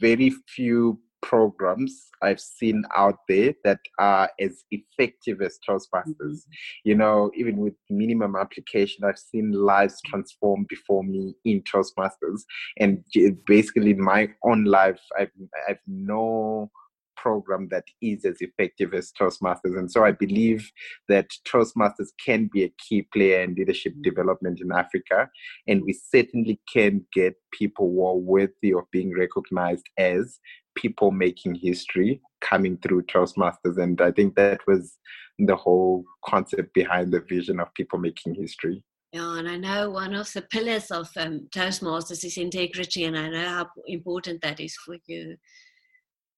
very 0.00 0.30
few 0.54 0.98
programs 1.22 2.08
I've 2.22 2.40
seen 2.40 2.84
out 2.96 3.16
there 3.28 3.54
that 3.64 3.80
are 3.98 4.30
as 4.40 4.64
effective 4.70 5.42
as 5.42 5.58
Toastmasters. 5.68 6.14
Mm-hmm. 6.20 6.50
You 6.84 6.94
know, 6.94 7.30
even 7.34 7.56
with 7.56 7.74
minimum 7.90 8.36
application, 8.36 9.04
I've 9.04 9.18
seen 9.18 9.50
lives 9.50 10.00
transform 10.06 10.66
before 10.68 11.02
me 11.02 11.34
in 11.44 11.62
Toastmasters. 11.62 12.42
And 12.78 13.04
basically, 13.46 13.90
in 13.90 14.02
my 14.02 14.28
own 14.44 14.64
life, 14.64 15.00
I've, 15.18 15.30
I've 15.68 15.80
no 15.86 16.70
program 17.16 17.68
that 17.70 17.84
is 18.00 18.24
as 18.24 18.40
effective 18.40 18.94
as 18.94 19.12
Toastmasters. 19.12 19.78
And 19.78 19.90
so 19.90 20.04
I 20.04 20.12
believe 20.12 20.70
that 21.08 21.30
Toastmasters 21.46 22.08
can 22.24 22.48
be 22.52 22.64
a 22.64 22.72
key 22.78 23.02
player 23.12 23.42
in 23.42 23.54
leadership 23.54 23.92
mm-hmm. 23.94 24.02
development 24.02 24.60
in 24.60 24.72
Africa. 24.72 25.28
And 25.66 25.82
we 25.82 25.92
certainly 25.92 26.60
can 26.72 27.06
get 27.12 27.34
people 27.52 27.90
who 27.90 28.06
are 28.06 28.16
worthy 28.16 28.72
of 28.72 28.90
being 28.90 29.16
recognized 29.16 29.86
as 29.98 30.38
people 30.76 31.10
making 31.10 31.54
history 31.54 32.20
coming 32.40 32.78
through 32.78 33.02
Toastmasters. 33.02 33.78
And 33.78 34.00
I 34.00 34.12
think 34.12 34.36
that 34.36 34.60
was 34.66 34.98
the 35.38 35.56
whole 35.56 36.04
concept 36.24 36.72
behind 36.74 37.12
the 37.12 37.20
vision 37.20 37.60
of 37.60 37.72
people 37.74 37.98
making 37.98 38.34
history. 38.34 38.82
Yeah, 39.12 39.38
and 39.38 39.48
I 39.48 39.56
know 39.56 39.90
one 39.90 40.14
of 40.14 40.30
the 40.32 40.42
pillars 40.42 40.90
of 40.90 41.08
um, 41.16 41.48
Toastmasters 41.54 42.24
is 42.24 42.36
integrity, 42.36 43.04
and 43.04 43.16
I 43.16 43.28
know 43.28 43.48
how 43.48 43.68
important 43.86 44.42
that 44.42 44.60
is 44.60 44.76
for 44.76 44.96
you. 45.06 45.36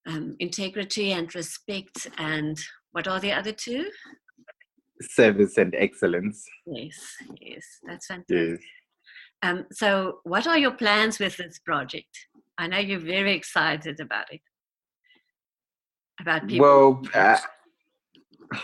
Um, 0.09 0.37
integrity 0.39 1.13
and 1.13 1.33
respect, 1.35 2.09
and 2.17 2.59
what 2.93 3.07
are 3.07 3.21
the 3.21 3.31
other 3.33 3.53
two? 3.53 3.91
Service 5.03 5.59
and 5.59 5.75
excellence. 5.77 6.47
Yes, 6.67 7.15
yes, 7.41 7.65
that's 7.87 8.07
fantastic. 8.07 8.59
Yes. 8.59 8.59
Um, 9.43 9.67
so, 9.71 10.21
what 10.25 10.47
are 10.47 10.59
your 10.59 10.71
plans 10.71 11.19
with 11.19 11.37
this 11.37 11.59
project? 11.59 12.27
I 12.57 12.67
know 12.67 12.79
you're 12.79 12.99
very 12.99 13.35
excited 13.35 14.01
about 14.01 14.33
it. 14.33 14.41
About 16.21 16.49
people. 16.49 16.67
Well, 16.67 17.03
uh, 17.15 17.39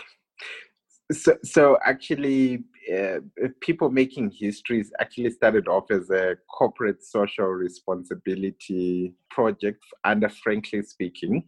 so, 1.11 1.37
so 1.43 1.77
actually, 1.85 2.63
uh, 2.93 3.19
people 3.61 3.89
making 3.89 4.31
histories 4.31 4.91
actually 4.99 5.31
started 5.31 5.67
off 5.67 5.89
as 5.91 6.09
a 6.09 6.37
corporate 6.49 7.03
social 7.03 7.47
responsibility 7.47 9.13
project 9.29 9.83
under 10.03 10.29
Frankly 10.29 10.83
Speaking, 10.83 11.43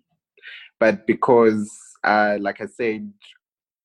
but 0.80 1.06
because, 1.08 1.70
uh, 2.04 2.38
like 2.40 2.62
I 2.62 2.66
said, 2.66 3.12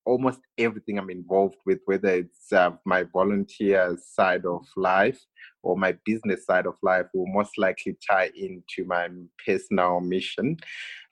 almost 0.04 0.40
everything 0.58 0.98
I'm 0.98 1.10
involved 1.10 1.56
with, 1.64 1.80
whether 1.84 2.08
it's 2.08 2.52
uh, 2.52 2.72
my 2.84 3.04
volunteer 3.04 3.96
side 4.02 4.44
of 4.46 4.66
life 4.76 5.20
or 5.62 5.76
my 5.76 5.96
business 6.04 6.44
side 6.44 6.66
of 6.66 6.74
life, 6.82 7.06
will 7.14 7.26
most 7.26 7.56
likely 7.56 7.96
tie 8.08 8.30
into 8.34 8.84
my 8.84 9.08
personal 9.46 10.00
mission. 10.00 10.56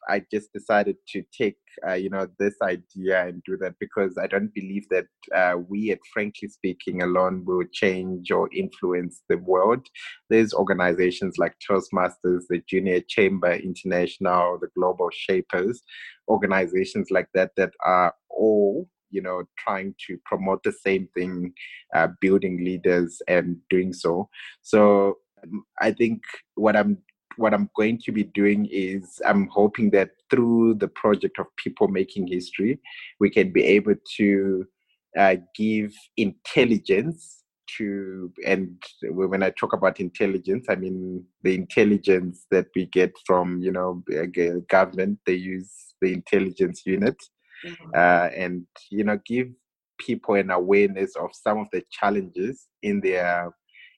I 0.08 0.22
just 0.32 0.52
decided 0.52 0.96
to 1.08 1.22
take, 1.36 1.58
uh, 1.86 1.94
you 1.94 2.10
know, 2.10 2.26
this 2.38 2.54
idea 2.62 3.26
and 3.26 3.42
do 3.44 3.56
that 3.58 3.74
because 3.78 4.16
I 4.18 4.26
don't 4.26 4.52
believe 4.54 4.86
that 4.90 5.06
uh, 5.34 5.58
we, 5.68 5.90
at 5.90 5.98
Frankly 6.12 6.48
Speaking, 6.48 7.02
alone 7.02 7.44
will 7.44 7.64
change 7.72 8.30
or 8.30 8.48
influence 8.52 9.22
the 9.28 9.38
world. 9.38 9.86
There's 10.28 10.54
organizations 10.54 11.38
like 11.38 11.54
Toastmasters, 11.68 12.44
the 12.48 12.62
Junior 12.68 13.00
Chamber 13.08 13.52
International, 13.52 14.58
the 14.60 14.68
Global 14.76 15.10
Shapers, 15.12 15.82
organizations 16.28 17.10
like 17.10 17.28
that 17.34 17.50
that 17.56 17.72
are 17.84 18.14
all 18.30 18.88
you 19.10 19.20
know 19.20 19.42
trying 19.58 19.94
to 20.06 20.16
promote 20.24 20.62
the 20.62 20.72
same 20.72 21.08
thing 21.14 21.52
uh, 21.94 22.08
building 22.20 22.64
leaders 22.64 23.20
and 23.28 23.56
doing 23.68 23.92
so 23.92 24.28
so 24.62 25.18
um, 25.42 25.64
i 25.80 25.90
think 25.90 26.22
what 26.54 26.76
i'm 26.76 26.96
what 27.36 27.54
I'm 27.54 27.70
going 27.76 27.98
to 28.04 28.12
be 28.12 28.24
doing 28.24 28.66
is 28.70 29.20
I'm 29.24 29.48
hoping 29.48 29.90
that 29.90 30.10
through 30.30 30.74
the 30.74 30.88
project 30.88 31.38
of 31.38 31.46
people 31.56 31.88
making 31.88 32.26
history, 32.26 32.80
we 33.18 33.30
can 33.30 33.52
be 33.52 33.64
able 33.64 33.94
to 34.16 34.66
uh, 35.18 35.36
give 35.54 35.92
intelligence 36.16 37.44
to, 37.78 38.32
and 38.46 38.82
when 39.02 39.42
I 39.42 39.50
talk 39.50 39.72
about 39.72 40.00
intelligence, 40.00 40.66
I 40.68 40.74
mean 40.74 41.24
the 41.42 41.54
intelligence 41.54 42.46
that 42.50 42.66
we 42.74 42.86
get 42.86 43.12
from, 43.26 43.62
you 43.62 43.72
know, 43.72 44.02
government. 44.68 45.18
They 45.26 45.34
use 45.34 45.70
the 46.00 46.12
intelligence 46.12 46.82
unit, 46.84 47.16
mm-hmm. 47.64 47.90
uh, 47.94 48.28
and 48.34 48.66
you 48.90 49.04
know, 49.04 49.18
give 49.24 49.48
people 49.98 50.34
an 50.34 50.50
awareness 50.50 51.14
of 51.16 51.30
some 51.32 51.58
of 51.58 51.68
the 51.72 51.84
challenges 51.90 52.66
in 52.82 53.00
their 53.00 53.52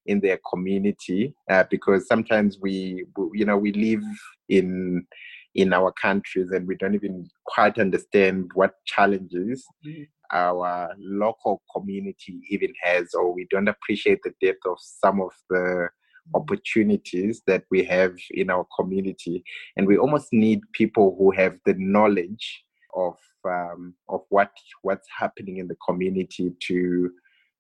in 0.07 0.21
their 0.21 0.39
community 0.49 1.35
uh, 1.51 1.65
because 1.71 2.07
sometimes 2.07 2.59
we 2.61 3.05
you 3.35 3.45
know 3.45 3.57
we 3.57 3.73
live 3.73 4.03
in 4.49 5.07
in 5.55 5.73
our 5.73 5.93
countries 5.93 6.51
and 6.51 6.67
we 6.67 6.75
don't 6.77 6.95
even 6.95 7.29
quite 7.45 7.79
understand 7.79 8.51
what 8.55 8.75
challenges 8.87 9.65
mm-hmm. 9.87 10.03
our 10.33 10.91
local 10.99 11.63
community 11.75 12.41
even 12.49 12.73
has 12.83 13.15
or 13.15 13.33
we 13.33 13.47
don't 13.51 13.69
appreciate 13.69 14.21
the 14.25 14.33
depth 14.41 14.65
of 14.67 14.77
some 14.81 15.21
of 15.21 15.31
the 15.51 15.57
mm-hmm. 15.57 16.37
opportunities 16.37 17.43
that 17.47 17.65
we 17.71 17.85
have 17.85 18.15
in 18.31 18.51
our 18.51 18.67
community 18.79 19.45
and 19.77 19.87
we 19.87 19.99
almost 19.99 20.29
need 20.33 20.61
people 20.73 21.15
who 21.19 21.31
have 21.31 21.59
the 21.67 21.75
knowledge 21.79 22.65
of 22.95 23.17
um, 23.45 23.95
of 24.09 24.21
what 24.29 24.51
what's 24.83 25.09
happening 25.19 25.57
in 25.59 25.69
the 25.69 25.77
community 25.87 26.53
to 26.61 27.11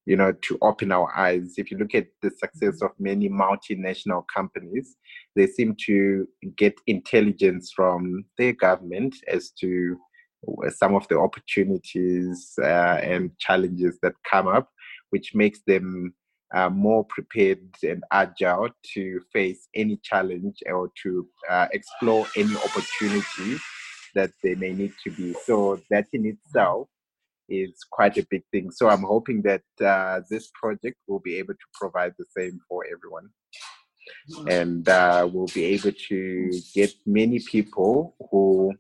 you 0.07 0.17
know, 0.17 0.33
to 0.43 0.59
open 0.63 0.91
our 0.93 1.17
eyes. 1.17 1.55
If 1.57 1.71
you 1.71 1.79
look 1.79 1.95
at 1.95 2.07
the 2.23 2.31
success 2.31 2.77
mm-hmm. 2.77 2.87
of 2.87 2.93
many 2.99 3.29
multinational 3.29 4.25
companies, 4.35 4.97
they 5.37 5.47
seem 5.47 5.77
to 5.87 6.27
get 6.57 6.75
intelligence 6.87 7.73
from 7.75 8.25
their 8.39 8.53
government 8.53 9.17
as 9.29 9.51
to 9.61 9.97
some 10.77 10.95
of 10.95 11.07
the 11.09 11.19
opportunities 11.19 12.53
uh, 12.61 12.99
and 13.03 13.31
challenges 13.39 13.99
that 14.03 14.15
come 14.29 14.49
up, 14.49 14.69
which 15.11 15.35
makes 15.35 15.61
them 15.67 16.13
uh, 16.55 16.69
more 16.69 17.05
prepared 17.05 17.61
and 17.83 18.03
agile 18.11 18.69
to 18.95 19.21
face 19.33 19.69
any 19.75 19.99
challenge 20.03 20.57
or 20.67 20.91
to 21.03 21.27
uh, 21.49 21.67
explore 21.73 22.27
any 22.37 22.55
opportunity 22.57 23.59
that 24.15 24.31
they 24.43 24.55
may 24.55 24.73
need 24.73 24.93
to 25.03 25.11
be. 25.11 25.35
So 25.45 25.81
that 25.91 26.07
in 26.13 26.27
itself 26.27 26.89
is 27.49 27.85
quite 27.91 28.17
a 28.19 28.27
big 28.31 28.43
thing. 28.53 28.71
So 28.71 28.89
I'm 28.89 29.03
hoping 29.03 29.43
that 29.43 29.63
uh, 29.85 30.21
this 30.31 30.51
project 30.61 30.97
will 31.09 31.21
be 31.21 31.37
able 31.37 31.55
to 31.55 31.67
provide 31.75 32.15
the 32.19 32.25
same 32.37 32.61
for 32.69 32.85
everyone. 32.87 33.31
And 34.49 34.89
uh, 34.89 35.29
we'll 35.33 35.49
be 35.55 35.65
able 35.65 35.93
to 36.09 36.51
get 36.75 36.93
many 37.07 37.39
people 37.41 38.17
who 38.31 38.73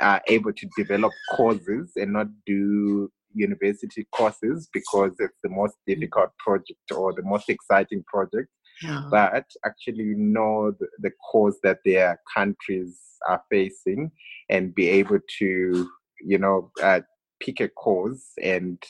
are 0.00 0.22
able 0.28 0.52
to 0.52 0.68
develop 0.76 1.12
courses 1.34 1.92
and 1.96 2.12
not 2.12 2.28
do 2.46 3.10
university 3.34 4.06
courses 4.12 4.68
because 4.72 5.12
it's 5.18 5.38
the 5.42 5.48
most 5.48 5.74
difficult 5.86 6.30
project 6.38 6.92
or 6.94 7.12
the 7.12 7.22
most 7.22 7.48
exciting 7.48 8.04
project. 8.06 8.48
Yeah. 8.82 9.02
But 9.10 9.44
actually 9.64 10.14
know 10.16 10.72
the, 10.78 10.88
the 10.98 11.10
cause 11.30 11.58
that 11.62 11.78
their 11.84 12.20
countries 12.34 12.98
are 13.28 13.42
facing 13.50 14.10
and 14.48 14.74
be 14.74 14.88
able 14.88 15.20
to, 15.38 15.88
you 16.20 16.38
know, 16.38 16.70
uh, 16.82 17.00
pick 17.44 17.60
a 17.60 17.68
cause 17.68 18.32
and 18.42 18.82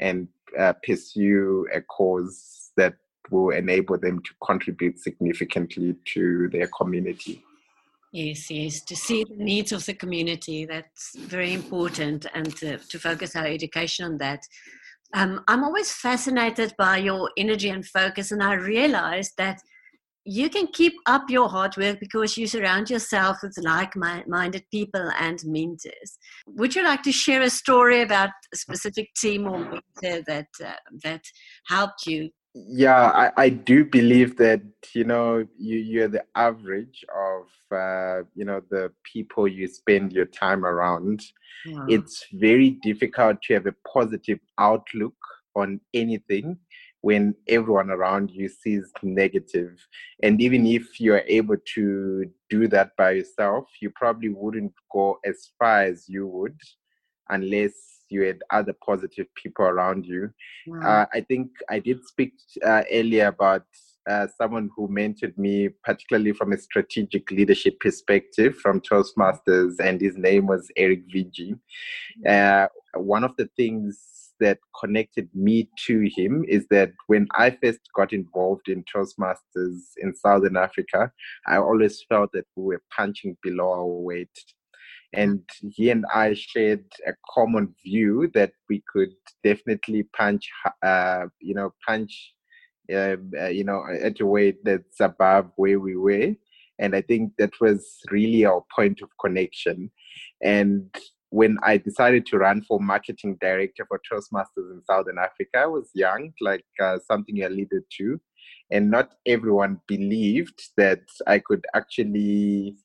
and 0.00 0.28
uh, 0.58 0.72
pursue 0.86 1.66
a 1.74 1.80
cause 1.82 2.70
that 2.76 2.94
will 3.30 3.50
enable 3.50 3.98
them 3.98 4.22
to 4.22 4.30
contribute 4.44 4.98
significantly 4.98 5.94
to 6.04 6.48
their 6.50 6.68
community. 6.68 7.42
Yes, 8.12 8.50
yes, 8.50 8.80
to 8.84 8.96
see 8.96 9.24
the 9.24 9.36
needs 9.36 9.70
of 9.72 9.84
the 9.84 9.92
community, 9.92 10.64
that's 10.64 11.14
very 11.18 11.52
important, 11.52 12.24
and 12.34 12.56
to, 12.56 12.78
to 12.78 12.98
focus 12.98 13.36
our 13.36 13.46
education 13.46 14.06
on 14.06 14.18
that. 14.18 14.40
Um, 15.12 15.44
I'm 15.46 15.62
always 15.62 15.92
fascinated 15.92 16.74
by 16.78 16.98
your 16.98 17.30
energy 17.36 17.68
and 17.68 17.84
focus, 17.84 18.32
and 18.32 18.42
I 18.42 18.54
realized 18.54 19.32
that 19.36 19.60
you 20.28 20.50
can 20.50 20.66
keep 20.66 20.92
up 21.06 21.30
your 21.30 21.48
hard 21.48 21.74
work 21.78 21.98
because 21.98 22.36
you 22.36 22.46
surround 22.46 22.90
yourself 22.90 23.38
with 23.42 23.56
like-minded 23.56 24.62
people 24.70 25.10
and 25.18 25.38
mentors. 25.46 26.18
Would 26.46 26.74
you 26.74 26.84
like 26.84 27.02
to 27.04 27.12
share 27.12 27.40
a 27.40 27.48
story 27.48 28.02
about 28.02 28.28
a 28.52 28.56
specific 28.56 29.08
team 29.14 29.46
or 29.46 29.58
mentor 29.58 30.22
that 30.26 30.48
uh, 30.62 30.72
that 31.02 31.22
helped 31.66 32.06
you? 32.06 32.28
Yeah, 32.54 33.10
I, 33.22 33.44
I 33.44 33.48
do 33.48 33.86
believe 33.86 34.36
that 34.36 34.60
you 34.94 35.04
know 35.04 35.46
you 35.56 35.78
you're 35.78 36.08
the 36.08 36.24
average 36.34 37.06
of 37.30 37.46
uh, 37.74 38.24
you 38.34 38.44
know 38.44 38.60
the 38.70 38.92
people 39.10 39.48
you 39.48 39.66
spend 39.66 40.12
your 40.12 40.26
time 40.26 40.66
around. 40.66 41.22
Yeah. 41.64 41.86
It's 41.88 42.26
very 42.34 42.78
difficult 42.82 43.40
to 43.44 43.54
have 43.54 43.66
a 43.66 43.74
positive 43.90 44.40
outlook 44.58 45.16
on 45.56 45.80
anything 45.94 46.58
when 47.00 47.34
everyone 47.48 47.90
around 47.90 48.30
you 48.30 48.48
sees 48.48 48.90
negative. 49.02 49.86
And 50.22 50.40
even 50.40 50.66
if 50.66 51.00
you're 51.00 51.22
able 51.26 51.56
to 51.74 52.24
do 52.50 52.68
that 52.68 52.96
by 52.96 53.12
yourself, 53.12 53.68
you 53.80 53.90
probably 53.90 54.30
wouldn't 54.30 54.72
go 54.92 55.18
as 55.24 55.50
far 55.58 55.82
as 55.82 56.08
you 56.08 56.26
would 56.26 56.58
unless 57.30 57.72
you 58.08 58.22
had 58.22 58.38
other 58.50 58.74
positive 58.84 59.26
people 59.34 59.66
around 59.66 60.06
you. 60.06 60.30
Uh, 60.82 61.04
I 61.12 61.20
think 61.20 61.50
I 61.68 61.78
did 61.78 62.04
speak 62.04 62.32
uh, 62.64 62.82
earlier 62.90 63.26
about 63.26 63.64
uh, 64.08 64.26
someone 64.38 64.70
who 64.74 64.88
mentored 64.88 65.36
me, 65.36 65.68
particularly 65.84 66.32
from 66.32 66.52
a 66.52 66.58
strategic 66.58 67.30
leadership 67.30 67.78
perspective 67.80 68.56
from 68.56 68.80
Toastmasters, 68.80 69.78
and 69.80 70.00
his 70.00 70.16
name 70.16 70.46
was 70.46 70.70
Eric 70.76 71.02
Vigi. 71.12 71.54
Mm. 72.26 72.64
Uh, 72.64 72.68
one 72.98 73.22
of 73.22 73.36
the 73.36 73.50
things 73.56 74.17
that 74.40 74.58
connected 74.78 75.28
me 75.34 75.68
to 75.86 76.08
him 76.14 76.44
is 76.48 76.66
that 76.70 76.92
when 77.06 77.26
I 77.34 77.50
first 77.62 77.80
got 77.94 78.12
involved 78.12 78.68
in 78.68 78.84
Toastmasters 78.84 79.80
in 79.98 80.14
Southern 80.14 80.56
Africa, 80.56 81.12
I 81.46 81.56
always 81.56 82.02
felt 82.08 82.30
that 82.32 82.46
we 82.56 82.64
were 82.64 82.82
punching 82.96 83.36
below 83.42 83.72
our 83.72 83.86
weight. 83.86 84.38
And 85.14 85.42
he 85.70 85.90
and 85.90 86.04
I 86.14 86.34
shared 86.34 86.84
a 87.06 87.12
common 87.34 87.74
view 87.82 88.30
that 88.34 88.52
we 88.68 88.82
could 88.92 89.14
definitely 89.42 90.02
punch, 90.14 90.50
uh, 90.82 91.26
you 91.40 91.54
know, 91.54 91.72
punch, 91.86 92.34
uh, 92.92 93.16
uh, 93.40 93.46
you 93.48 93.64
know, 93.64 93.82
at 94.02 94.20
a 94.20 94.26
weight 94.26 94.62
that's 94.64 95.00
above 95.00 95.50
where 95.56 95.80
we 95.80 95.96
were. 95.96 96.34
And 96.78 96.94
I 96.94 97.00
think 97.00 97.32
that 97.38 97.60
was 97.60 98.00
really 98.10 98.44
our 98.44 98.62
point 98.74 99.00
of 99.02 99.08
connection. 99.20 99.90
And 100.42 100.94
when 101.30 101.58
I 101.62 101.76
decided 101.76 102.26
to 102.26 102.38
run 102.38 102.62
for 102.62 102.80
marketing 102.80 103.36
director 103.40 103.86
for 103.86 104.00
Toastmasters 104.10 104.72
in 104.72 104.82
Southern 104.84 105.18
Africa, 105.18 105.58
I 105.58 105.66
was 105.66 105.90
young, 105.94 106.32
like 106.40 106.64
uh, 106.82 106.98
something 107.06 107.36
you 107.36 107.46
alluded 107.46 107.82
to, 107.98 108.20
and 108.70 108.90
not 108.90 109.12
everyone 109.26 109.80
believed 109.86 110.60
that 110.76 111.02
I 111.26 111.38
could 111.38 111.64
actually 111.74 112.76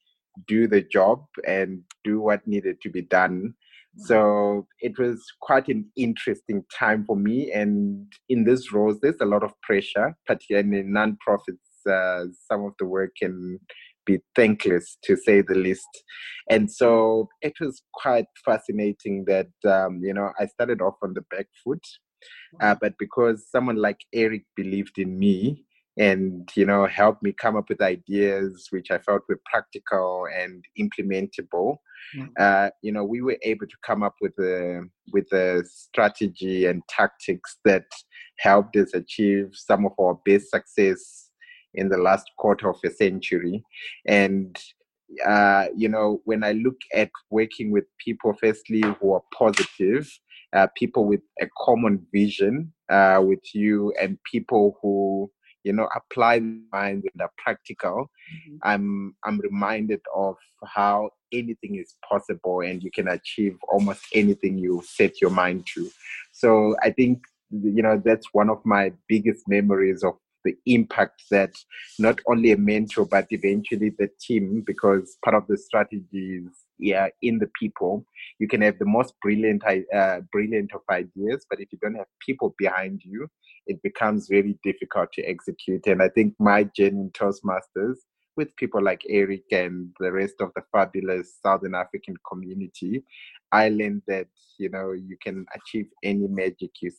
do 0.47 0.67
the 0.67 0.81
job 0.81 1.25
and 1.47 1.81
do 2.03 2.19
what 2.19 2.45
needed 2.47 2.81
to 2.81 2.89
be 2.89 3.01
done. 3.01 3.53
So 3.95 4.67
it 4.79 4.97
was 4.97 5.23
quite 5.39 5.67
an 5.67 5.85
interesting 5.95 6.63
time 6.75 7.05
for 7.05 7.15
me. 7.15 7.51
And 7.51 8.11
in 8.27 8.43
this 8.43 8.73
role, 8.73 8.97
there's 8.99 9.21
a 9.21 9.25
lot 9.25 9.43
of 9.43 9.53
pressure, 9.61 10.15
particularly 10.25 10.79
in 10.79 10.91
nonprofits. 10.91 11.59
Uh, 11.87 12.25
some 12.49 12.65
of 12.65 12.73
the 12.79 12.85
work 12.85 13.11
can 13.21 13.59
be 14.05 14.19
thankless 14.35 14.97
to 15.03 15.15
say 15.15 15.41
the 15.41 15.55
least. 15.55 15.87
And 16.49 16.71
so 16.71 17.29
it 17.41 17.53
was 17.59 17.81
quite 17.93 18.25
fascinating 18.45 19.25
that, 19.27 19.47
um, 19.65 20.01
you 20.03 20.13
know, 20.13 20.31
I 20.39 20.47
started 20.47 20.81
off 20.81 20.95
on 21.01 21.13
the 21.13 21.23
back 21.31 21.47
foot. 21.63 21.83
Uh, 22.61 22.75
but 22.79 22.93
because 22.99 23.45
someone 23.51 23.75
like 23.75 23.99
Eric 24.13 24.43
believed 24.55 24.97
in 24.97 25.19
me 25.19 25.65
and, 25.97 26.49
you 26.55 26.65
know, 26.65 26.85
helped 26.87 27.21
me 27.21 27.33
come 27.33 27.55
up 27.55 27.67
with 27.69 27.81
ideas 27.81 28.67
which 28.71 28.91
I 28.91 28.99
felt 28.99 29.23
were 29.27 29.41
practical 29.51 30.27
and 30.33 30.63
implementable, 30.79 31.77
uh, 32.39 32.69
you 32.81 32.91
know, 32.91 33.03
we 33.03 33.21
were 33.21 33.37
able 33.43 33.67
to 33.67 33.75
come 33.85 34.03
up 34.03 34.15
with 34.21 34.33
a, 34.39 34.83
with 35.11 35.31
a 35.33 35.63
strategy 35.65 36.65
and 36.65 36.81
tactics 36.87 37.57
that 37.65 37.85
helped 38.39 38.75
us 38.77 38.93
achieve 38.93 39.49
some 39.53 39.85
of 39.85 39.91
our 39.99 40.17
best 40.25 40.49
success 40.49 41.22
in 41.75 41.89
the 41.89 41.97
last 41.97 42.29
quarter 42.37 42.69
of 42.69 42.77
a 42.85 42.89
century. 42.89 43.63
And 44.07 44.57
uh, 45.25 45.67
you 45.75 45.87
know, 45.87 46.21
when 46.25 46.43
I 46.43 46.53
look 46.53 46.77
at 46.93 47.11
working 47.29 47.71
with 47.71 47.85
people, 48.03 48.33
firstly, 48.39 48.83
who 48.99 49.13
are 49.13 49.21
positive, 49.37 50.09
uh, 50.53 50.67
people 50.75 51.05
with 51.05 51.21
a 51.41 51.47
common 51.57 52.05
vision 52.13 52.73
uh, 52.89 53.21
with 53.23 53.43
you, 53.53 53.93
and 54.01 54.17
people 54.31 54.77
who 54.81 55.31
you 55.63 55.73
know 55.73 55.87
apply 55.95 56.39
mind 56.71 57.03
and 57.13 57.21
are 57.21 57.31
practical, 57.37 58.09
mm-hmm. 58.33 58.57
I'm 58.63 59.15
I'm 59.25 59.39
reminded 59.39 60.01
of 60.15 60.35
how 60.65 61.09
anything 61.31 61.75
is 61.75 61.95
possible, 62.07 62.61
and 62.61 62.81
you 62.81 62.91
can 62.91 63.07
achieve 63.07 63.57
almost 63.69 64.05
anything 64.13 64.57
you 64.57 64.83
set 64.85 65.21
your 65.21 65.31
mind 65.31 65.67
to. 65.75 65.89
So 66.31 66.75
I 66.81 66.91
think 66.91 67.19
you 67.51 67.83
know 67.83 68.01
that's 68.03 68.27
one 68.33 68.49
of 68.49 68.59
my 68.65 68.91
biggest 69.07 69.47
memories 69.47 70.03
of 70.03 70.13
the 70.43 70.55
impact 70.65 71.23
that 71.31 71.53
not 71.99 72.19
only 72.27 72.51
a 72.51 72.57
mentor 72.57 73.05
but 73.05 73.27
eventually 73.29 73.91
the 73.97 74.09
team 74.19 74.63
because 74.65 75.17
part 75.23 75.35
of 75.35 75.47
the 75.47 75.57
strategy 75.57 76.41
is 76.45 76.65
yeah 76.79 77.07
in 77.21 77.39
the 77.39 77.49
people. 77.59 78.05
You 78.39 78.47
can 78.47 78.61
have 78.61 78.79
the 78.79 78.85
most 78.85 79.13
brilliant 79.21 79.63
uh, 79.65 80.21
brilliant 80.31 80.73
of 80.73 80.81
ideas 80.89 81.45
but 81.49 81.59
if 81.59 81.69
you 81.71 81.79
don't 81.81 81.95
have 81.95 82.07
people 82.25 82.55
behind 82.57 83.01
you 83.03 83.27
it 83.65 83.81
becomes 83.81 84.27
very 84.27 84.57
difficult 84.63 85.11
to 85.13 85.23
execute. 85.23 85.87
And 85.87 86.01
i 86.01 86.09
think 86.09 86.33
my 86.39 86.63
journey 86.63 87.01
in 87.01 87.11
toastmasters 87.11 87.97
with 88.35 88.55
people 88.55 88.81
like 88.83 89.03
Eric 89.09 89.43
and 89.51 89.89
the 89.99 90.11
rest 90.11 90.35
of 90.39 90.51
the 90.55 90.63
fabulous 90.71 91.37
Southern 91.41 91.75
African 91.75 92.15
community, 92.27 93.03
I 93.51 93.69
learned 93.69 94.01
that 94.07 94.27
you 94.57 94.69
know 94.69 94.91
you 94.91 95.17
can 95.21 95.45
achieve 95.55 95.87
any 96.03 96.27
magic 96.27 96.71
you 96.81 96.91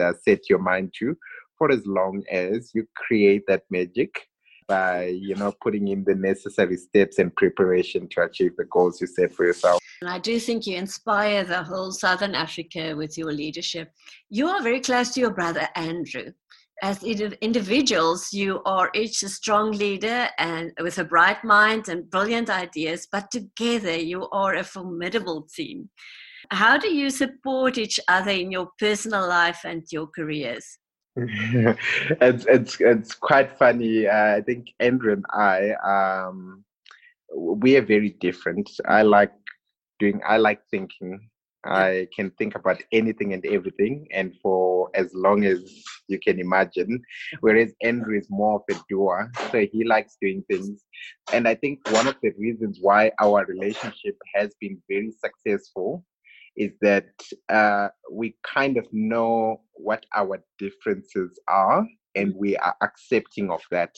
uh, 0.00 0.12
set 0.24 0.48
your 0.48 0.58
mind 0.58 0.92
to, 0.98 1.16
for 1.60 1.70
as 1.70 1.86
long 1.86 2.24
as 2.30 2.70
you 2.74 2.86
create 2.96 3.44
that 3.46 3.64
magic 3.70 4.26
by 4.66 5.06
you 5.28 5.34
know 5.34 5.52
putting 5.62 5.88
in 5.88 6.02
the 6.04 6.14
necessary 6.14 6.76
steps 6.76 7.18
and 7.18 7.36
preparation 7.36 8.08
to 8.08 8.22
achieve 8.22 8.56
the 8.56 8.64
goals 8.76 9.00
you 9.00 9.06
set 9.06 9.30
for 9.36 9.44
yourself. 9.44 9.78
And 10.00 10.10
i 10.16 10.18
do 10.18 10.40
think 10.40 10.66
you 10.66 10.76
inspire 10.76 11.44
the 11.44 11.62
whole 11.70 11.92
southern 11.92 12.34
africa 12.34 12.84
with 12.96 13.18
your 13.18 13.32
leadership. 13.42 13.92
You 14.30 14.46
are 14.52 14.62
very 14.62 14.80
close 14.80 15.10
to 15.10 15.20
your 15.20 15.34
brother 15.40 15.68
andrew. 15.76 16.28
As 16.82 17.02
individuals 17.48 18.32
you 18.32 18.62
are 18.64 18.88
each 18.94 19.22
a 19.22 19.28
strong 19.28 19.72
leader 19.72 20.20
and 20.38 20.72
with 20.86 20.96
a 20.98 21.04
bright 21.14 21.44
mind 21.44 21.90
and 21.90 22.08
brilliant 22.08 22.48
ideas 22.48 23.06
but 23.14 23.30
together 23.30 23.96
you 24.12 24.20
are 24.30 24.54
a 24.54 24.64
formidable 24.64 25.40
team. 25.56 25.90
How 26.60 26.78
do 26.78 26.88
you 27.00 27.10
support 27.10 27.76
each 27.76 28.00
other 28.08 28.34
in 28.42 28.50
your 28.50 28.68
personal 28.78 29.28
life 29.28 29.60
and 29.64 29.82
your 29.92 30.06
careers 30.18 30.79
it's 31.16 32.46
it's 32.46 32.80
it's 32.80 33.14
quite 33.14 33.58
funny. 33.58 34.06
Uh, 34.06 34.36
I 34.36 34.42
think 34.42 34.68
Andrew 34.78 35.12
and 35.12 35.24
I, 35.32 35.72
um, 35.84 36.64
we 37.34 37.76
are 37.76 37.84
very 37.84 38.10
different. 38.20 38.70
I 38.86 39.02
like 39.02 39.32
doing. 39.98 40.20
I 40.26 40.36
like 40.36 40.60
thinking. 40.70 41.28
I 41.64 42.08
can 42.16 42.30
think 42.38 42.54
about 42.54 42.80
anything 42.92 43.34
and 43.34 43.44
everything, 43.44 44.06
and 44.12 44.34
for 44.40 44.88
as 44.94 45.12
long 45.12 45.44
as 45.44 45.58
you 46.08 46.18
can 46.18 46.38
imagine. 46.38 47.02
Whereas 47.40 47.74
Andrew 47.82 48.16
is 48.16 48.28
more 48.30 48.62
of 48.62 48.76
a 48.76 48.80
doer, 48.88 49.30
so 49.50 49.66
he 49.72 49.84
likes 49.84 50.16
doing 50.22 50.44
things. 50.48 50.84
And 51.32 51.48
I 51.48 51.56
think 51.56 51.80
one 51.90 52.06
of 52.06 52.16
the 52.22 52.32
reasons 52.38 52.78
why 52.80 53.10
our 53.20 53.44
relationship 53.46 54.16
has 54.34 54.54
been 54.60 54.80
very 54.88 55.10
successful 55.10 56.04
is 56.56 56.72
that 56.80 57.08
uh, 57.48 57.88
we 58.10 58.36
kind 58.42 58.76
of 58.76 58.86
know 58.92 59.60
what 59.74 60.04
our 60.14 60.42
differences 60.58 61.38
are 61.48 61.86
and 62.14 62.34
we 62.36 62.56
are 62.56 62.76
accepting 62.82 63.50
of 63.50 63.62
that. 63.70 63.96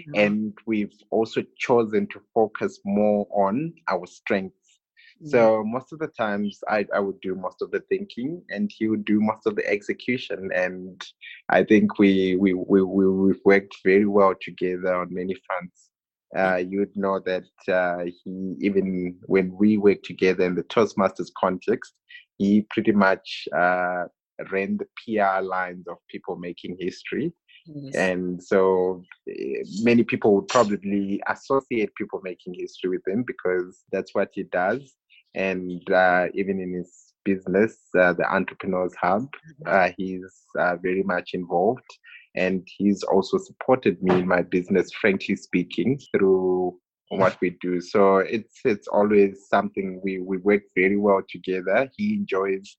Mm-hmm. 0.00 0.20
And 0.20 0.58
we've 0.66 0.94
also 1.10 1.42
chosen 1.58 2.06
to 2.08 2.20
focus 2.34 2.80
more 2.84 3.26
on 3.30 3.72
our 3.88 4.06
strengths. 4.06 4.80
Mm-hmm. 5.22 5.28
So 5.28 5.62
most 5.64 5.92
of 5.92 6.00
the 6.00 6.08
times 6.08 6.58
I, 6.68 6.84
I 6.92 6.98
would 6.98 7.20
do 7.20 7.36
most 7.36 7.62
of 7.62 7.70
the 7.70 7.80
thinking 7.88 8.42
and 8.50 8.70
he 8.76 8.88
would 8.88 9.04
do 9.04 9.20
most 9.20 9.46
of 9.46 9.54
the 9.54 9.66
execution. 9.68 10.50
And 10.54 11.00
I 11.48 11.62
think 11.62 11.98
we, 11.98 12.36
we, 12.36 12.54
we, 12.54 12.82
we, 12.82 13.08
we've 13.08 13.40
worked 13.44 13.76
very 13.84 14.06
well 14.06 14.34
together 14.40 14.94
on 14.94 15.14
many 15.14 15.36
fronts 15.46 15.90
uh, 16.36 16.56
you'd 16.56 16.96
know 16.96 17.20
that 17.20 17.44
uh, 17.68 18.04
he, 18.04 18.56
even 18.60 19.16
when 19.26 19.56
we 19.56 19.76
worked 19.76 20.04
together 20.04 20.44
in 20.44 20.54
the 20.54 20.64
Toastmasters 20.64 21.30
context, 21.38 21.94
he 22.38 22.66
pretty 22.70 22.92
much 22.92 23.46
uh, 23.56 24.04
ran 24.50 24.78
the 24.78 24.86
PR 24.98 25.42
lines 25.42 25.86
of 25.86 25.98
people 26.08 26.36
making 26.36 26.76
history. 26.80 27.32
Yes. 27.66 27.94
And 27.94 28.42
so 28.42 29.02
eh, 29.28 29.62
many 29.82 30.02
people 30.02 30.34
would 30.34 30.48
probably 30.48 31.22
associate 31.28 31.94
people 31.94 32.20
making 32.22 32.54
history 32.58 32.90
with 32.90 33.06
him 33.06 33.24
because 33.26 33.82
that's 33.92 34.14
what 34.14 34.30
he 34.34 34.42
does. 34.44 34.94
And 35.34 35.88
uh, 35.90 36.26
even 36.34 36.60
in 36.60 36.74
his 36.74 37.12
business, 37.24 37.78
uh, 37.98 38.12
the 38.12 38.30
Entrepreneurs 38.30 38.94
Hub, 39.00 39.22
mm-hmm. 39.22 39.68
uh, 39.68 39.90
he's 39.96 40.44
very 40.82 41.02
much 41.02 41.30
involved 41.32 41.86
and 42.34 42.66
he's 42.76 43.02
also 43.04 43.38
supported 43.38 44.02
me 44.02 44.20
in 44.20 44.28
my 44.28 44.42
business 44.42 44.92
frankly 44.92 45.36
speaking 45.36 45.98
through 46.10 46.76
what 47.08 47.36
we 47.40 47.50
do 47.60 47.80
so 47.80 48.18
it's 48.18 48.60
it's 48.64 48.88
always 48.88 49.46
something 49.48 50.00
we 50.02 50.18
we 50.18 50.38
work 50.38 50.62
very 50.74 50.96
well 50.96 51.20
together 51.28 51.88
he 51.96 52.14
enjoys 52.14 52.76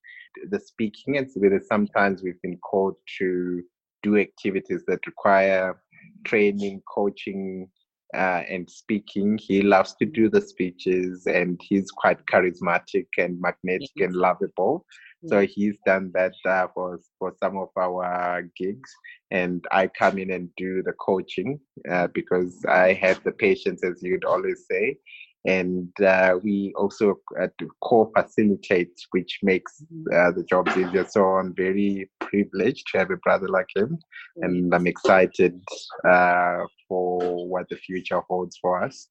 the 0.50 0.60
speaking 0.60 1.16
and 1.16 1.30
so 1.30 1.40
sometimes 1.68 2.22
we've 2.22 2.42
been 2.42 2.58
called 2.58 2.96
to 3.18 3.62
do 4.02 4.18
activities 4.18 4.82
that 4.86 5.06
require 5.06 5.80
training 6.24 6.82
coaching 6.92 7.68
uh, 8.14 8.42
and 8.48 8.68
speaking. 8.70 9.38
He 9.38 9.62
loves 9.62 9.94
to 9.96 10.06
do 10.06 10.28
the 10.28 10.40
speeches 10.40 11.26
and 11.26 11.60
he's 11.62 11.90
quite 11.90 12.24
charismatic 12.26 13.06
and 13.18 13.40
magnetic 13.40 13.90
and 13.98 14.14
lovable. 14.14 14.84
So 15.24 15.46
he's 15.46 15.76
done 15.86 16.10
that 16.14 16.34
uh, 16.44 16.68
for 16.74 17.00
for 17.18 17.32
some 17.42 17.56
of 17.56 17.68
our 17.76 18.42
gigs, 18.56 18.90
and 19.30 19.64
I 19.72 19.88
come 19.88 20.18
in 20.18 20.30
and 20.30 20.50
do 20.56 20.82
the 20.82 20.92
coaching 20.92 21.58
uh, 21.90 22.08
because 22.14 22.64
I 22.68 22.92
have 22.94 23.22
the 23.24 23.32
patience, 23.32 23.82
as 23.82 24.02
you'd 24.02 24.24
always 24.24 24.66
say, 24.70 24.98
and 25.46 25.88
uh, 26.04 26.34
we 26.42 26.72
also 26.76 27.20
uh, 27.40 27.46
co-facilitate, 27.82 28.92
which 29.12 29.38
makes 29.42 29.82
mm-hmm. 29.82 30.14
uh, 30.14 30.32
the 30.32 30.44
job 30.44 30.68
easier. 30.76 31.06
So 31.08 31.24
I'm 31.24 31.54
very 31.54 32.10
privileged 32.20 32.84
to 32.92 32.98
have 32.98 33.10
a 33.10 33.16
brother 33.18 33.48
like 33.48 33.68
him, 33.74 33.98
and 34.36 34.74
I'm 34.74 34.86
excited 34.86 35.60
uh, 36.08 36.64
for 36.88 37.48
what 37.48 37.68
the 37.70 37.76
future 37.76 38.20
holds 38.28 38.58
for 38.60 38.82
us. 38.82 39.08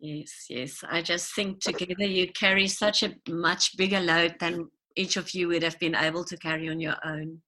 Yes, 0.00 0.46
yes. 0.48 0.84
I 0.88 1.02
just 1.02 1.34
think 1.34 1.60
together 1.60 2.06
you 2.06 2.30
carry 2.32 2.68
such 2.68 3.02
a 3.02 3.14
much 3.28 3.76
bigger 3.76 4.00
load 4.00 4.36
than 4.38 4.68
each 4.98 5.16
of 5.16 5.32
you 5.34 5.48
would 5.48 5.62
have 5.62 5.78
been 5.78 5.94
able 5.94 6.24
to 6.24 6.36
carry 6.36 6.68
on 6.68 6.80
your 6.80 6.96
own. 7.04 7.40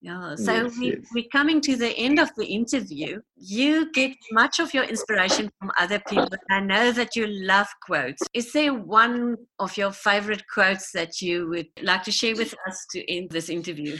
Yeah. 0.00 0.36
So 0.36 0.52
yes, 0.52 0.78
we, 0.78 0.86
yes. 0.90 1.06
we're 1.12 1.28
coming 1.32 1.60
to 1.62 1.74
the 1.74 1.88
end 1.96 2.20
of 2.20 2.30
the 2.36 2.46
interview. 2.46 3.20
You 3.36 3.90
get 3.92 4.12
much 4.30 4.60
of 4.60 4.72
your 4.72 4.84
inspiration 4.84 5.50
from 5.58 5.72
other 5.78 6.00
people. 6.08 6.28
I 6.50 6.60
know 6.60 6.92
that 6.92 7.16
you 7.16 7.26
love 7.26 7.66
quotes. 7.84 8.22
Is 8.32 8.52
there 8.52 8.74
one 8.74 9.36
of 9.58 9.76
your 9.76 9.90
favorite 9.90 10.44
quotes 10.54 10.92
that 10.92 11.20
you 11.20 11.48
would 11.48 11.66
like 11.82 12.04
to 12.04 12.12
share 12.12 12.36
with 12.36 12.54
us 12.68 12.86
to 12.92 13.12
end 13.12 13.30
this 13.30 13.48
interview? 13.48 13.96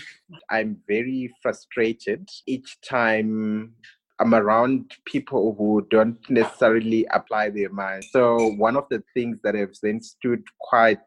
I'm 0.50 0.78
very 0.86 1.32
frustrated 1.42 2.28
each 2.46 2.78
time 2.88 3.74
I'm 4.20 4.34
around 4.34 4.92
people 5.04 5.54
who 5.56 5.86
don't 5.90 6.18
necessarily 6.28 7.06
apply 7.12 7.50
their 7.50 7.70
mind. 7.70 8.04
So 8.10 8.52
one 8.56 8.76
of 8.76 8.84
the 8.90 9.02
things 9.14 9.38
that 9.44 9.54
have 9.54 9.74
then 9.82 10.00
stood 10.00 10.42
quite 10.60 10.98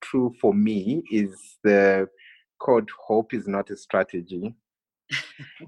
true 0.00 0.34
for 0.40 0.54
me 0.54 1.02
is 1.10 1.58
the 1.62 2.08
code 2.60 2.88
hope 3.06 3.34
is 3.34 3.48
not 3.48 3.70
a 3.70 3.76
strategy. 3.76 4.54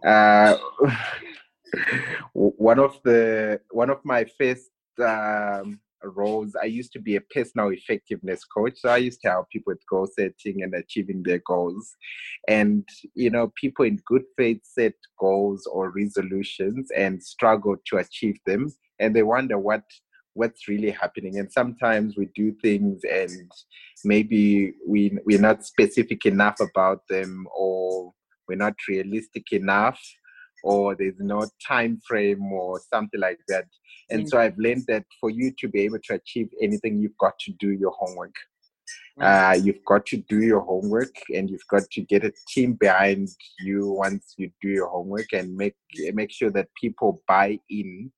uh, 0.04 0.56
one 2.32 2.78
of 2.78 2.98
the 3.04 3.60
one 3.70 3.90
of 3.90 3.98
my 4.04 4.24
first 4.38 4.70
um, 5.02 5.80
roles, 6.04 6.54
I 6.60 6.66
used 6.66 6.92
to 6.92 7.00
be 7.00 7.16
a 7.16 7.20
personal 7.20 7.68
effectiveness 7.68 8.44
coach. 8.44 8.74
So 8.76 8.88
I 8.88 8.98
used 8.98 9.20
to 9.22 9.30
help 9.30 9.48
people 9.50 9.72
with 9.72 9.86
goal 9.88 10.06
setting 10.06 10.62
and 10.62 10.74
achieving 10.74 11.22
their 11.22 11.40
goals. 11.46 11.94
And 12.48 12.86
you 13.14 13.30
know, 13.30 13.52
people 13.60 13.84
in 13.84 13.98
good 14.06 14.24
faith 14.36 14.60
set 14.64 14.94
goals 15.18 15.66
or 15.66 15.90
resolutions 15.90 16.90
and 16.96 17.22
struggle 17.22 17.76
to 17.86 17.98
achieve 17.98 18.38
them, 18.46 18.68
and 18.98 19.14
they 19.14 19.22
wonder 19.22 19.58
what 19.58 19.84
what's 20.34 20.68
really 20.68 20.90
happening. 20.90 21.38
And 21.38 21.50
sometimes 21.52 22.16
we 22.16 22.28
do 22.34 22.54
things 22.62 23.02
and 23.04 23.50
maybe 24.04 24.74
we 24.86 25.18
we're 25.24 25.40
not 25.40 25.64
specific 25.64 26.26
enough 26.26 26.58
about 26.60 27.02
them 27.08 27.46
or 27.54 28.12
we're 28.48 28.56
not 28.56 28.74
realistic 28.88 29.52
enough 29.52 30.00
or 30.64 30.94
there's 30.94 31.18
no 31.18 31.46
time 31.66 32.00
frame 32.06 32.52
or 32.52 32.80
something 32.92 33.20
like 33.20 33.40
that. 33.48 33.66
And 34.10 34.22
mm-hmm. 34.22 34.28
so 34.28 34.40
i've 34.40 34.58
learned 34.58 34.84
that 34.88 35.04
for 35.20 35.30
you 35.30 35.52
to 35.58 35.68
be 35.68 35.80
able 35.82 35.98
to 36.04 36.14
achieve 36.14 36.48
anything 36.60 37.00
you've 37.00 37.18
got 37.18 37.38
to 37.40 37.52
do 37.58 37.70
your 37.70 37.92
homework. 37.98 38.34
Uh, 39.20 39.56
you've 39.62 39.84
got 39.86 40.06
to 40.06 40.16
do 40.16 40.40
your 40.40 40.60
homework 40.60 41.14
and 41.34 41.50
you've 41.50 41.66
got 41.68 41.82
to 41.90 42.00
get 42.00 42.24
a 42.24 42.32
team 42.48 42.72
behind 42.72 43.28
you 43.60 43.92
once 43.92 44.34
you 44.38 44.50
do 44.62 44.68
your 44.68 44.88
homework 44.88 45.26
and 45.34 45.54
make 45.54 45.76
make 46.14 46.32
sure 46.32 46.50
that 46.50 46.68
people 46.80 47.22
buy 47.28 47.58
in 47.68 48.10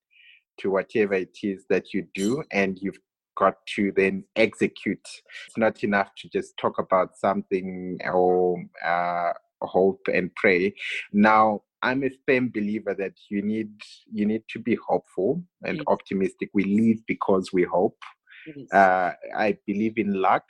to 0.58 0.70
whatever 0.70 1.14
it 1.14 1.38
is 1.42 1.64
that 1.70 1.92
you 1.92 2.06
do 2.14 2.42
and 2.50 2.78
you've 2.80 2.98
got 3.36 3.54
to 3.76 3.92
then 3.92 4.24
execute. 4.36 5.06
It's 5.46 5.58
not 5.58 5.82
enough 5.82 6.10
to 6.18 6.28
just 6.28 6.56
talk 6.56 6.78
about 6.78 7.16
something 7.16 7.98
or 8.04 8.62
uh, 8.84 9.32
hope 9.62 10.06
and 10.12 10.34
pray. 10.34 10.74
Now, 11.12 11.62
I'm 11.82 12.02
a 12.02 12.10
firm 12.26 12.50
believer 12.54 12.94
that 12.94 13.12
you 13.28 13.42
need 13.42 13.70
you 14.10 14.24
need 14.24 14.44
to 14.50 14.58
be 14.58 14.78
hopeful 14.88 15.42
and 15.64 15.78
yes. 15.78 15.84
optimistic. 15.86 16.48
We 16.54 16.64
live 16.64 17.04
because 17.06 17.50
we 17.52 17.64
hope. 17.64 17.98
Yes. 18.46 18.72
Uh, 18.72 19.12
I 19.36 19.58
believe 19.66 19.98
in 19.98 20.14
luck 20.14 20.44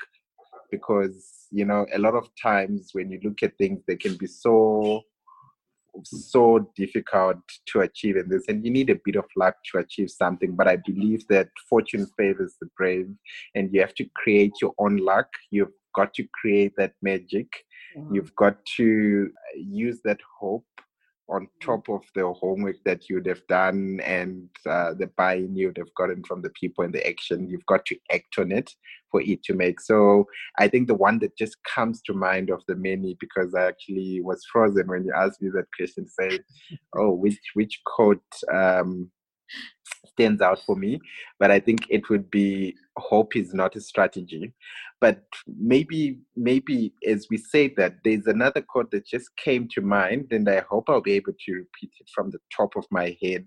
because 0.70 1.48
you 1.50 1.64
know 1.64 1.86
a 1.92 1.98
lot 1.98 2.14
of 2.14 2.28
times 2.40 2.90
when 2.92 3.10
you 3.10 3.18
look 3.24 3.42
at 3.42 3.58
things, 3.58 3.82
they 3.86 3.96
can 3.96 4.14
be 4.16 4.26
so 4.26 5.02
so 6.02 6.70
difficult 6.76 7.36
to 7.66 7.80
achieve 7.80 8.16
in 8.16 8.28
this 8.28 8.44
and 8.48 8.64
you 8.64 8.70
need 8.70 8.90
a 8.90 9.00
bit 9.04 9.16
of 9.16 9.24
luck 9.36 9.54
to 9.70 9.78
achieve 9.78 10.10
something 10.10 10.54
but 10.56 10.66
i 10.66 10.76
believe 10.76 11.26
that 11.28 11.48
fortune 11.68 12.06
favors 12.16 12.54
the 12.60 12.68
brave 12.76 13.08
and 13.54 13.72
you 13.72 13.80
have 13.80 13.94
to 13.94 14.06
create 14.14 14.52
your 14.60 14.72
own 14.78 14.96
luck. 14.96 15.28
You've 15.50 15.72
got 15.94 16.14
to 16.14 16.26
create 16.32 16.72
that 16.76 16.92
magic. 17.02 17.48
You've 18.12 18.34
got 18.34 18.56
to 18.76 19.30
use 19.56 20.00
that 20.04 20.18
hope 20.40 20.66
on 21.28 21.48
top 21.60 21.88
of 21.88 22.02
the 22.14 22.32
homework 22.32 22.76
that 22.84 23.08
you'd 23.08 23.26
have 23.26 23.46
done 23.46 24.00
and 24.04 24.48
uh, 24.66 24.92
the 24.94 25.06
buy-in 25.16 25.56
you'd 25.56 25.78
have 25.78 25.94
gotten 25.94 26.22
from 26.24 26.42
the 26.42 26.50
people 26.50 26.84
and 26.84 26.92
the 26.92 27.06
action 27.06 27.48
you've 27.48 27.66
got 27.66 27.84
to 27.86 27.96
act 28.12 28.38
on 28.38 28.52
it 28.52 28.70
for 29.10 29.22
it 29.22 29.42
to 29.44 29.54
make. 29.54 29.80
So 29.80 30.26
i 30.58 30.68
think 30.68 30.88
the 30.88 30.94
one 30.94 31.18
that 31.20 31.36
just 31.36 31.56
comes 31.64 32.02
to 32.02 32.12
mind 32.12 32.50
of 32.50 32.62
the 32.68 32.76
many 32.76 33.16
because 33.20 33.54
i 33.54 33.64
actually 33.64 34.20
was 34.20 34.44
frozen 34.52 34.86
when 34.86 35.04
you 35.04 35.12
asked 35.14 35.40
me 35.40 35.50
that 35.50 35.66
question 35.76 36.06
say 36.06 36.40
oh 36.96 37.10
which 37.10 37.40
which 37.54 37.80
quote 37.84 38.22
um, 38.52 39.10
stands 40.06 40.40
out 40.40 40.60
for 40.64 40.76
me 40.76 41.00
but 41.40 41.50
i 41.50 41.58
think 41.58 41.86
it 41.90 42.08
would 42.08 42.30
be 42.30 42.74
hope 42.96 43.36
is 43.36 43.52
not 43.52 43.76
a 43.76 43.80
strategy. 43.80 44.52
But 45.00 45.22
maybe 45.46 46.20
maybe 46.36 46.94
as 47.06 47.26
we 47.30 47.36
say 47.36 47.68
that 47.76 47.96
there's 48.04 48.26
another 48.26 48.62
quote 48.62 48.90
that 48.92 49.06
just 49.06 49.36
came 49.36 49.68
to 49.74 49.80
mind 49.80 50.28
and 50.30 50.48
i 50.48 50.60
hope 50.70 50.84
i'll 50.88 51.00
be 51.02 51.12
able 51.12 51.34
to 51.44 51.52
repeat 51.52 51.90
it 52.00 52.08
from 52.14 52.30
the 52.30 52.38
top 52.56 52.74
of 52.76 52.86
my 52.90 53.16
head 53.22 53.44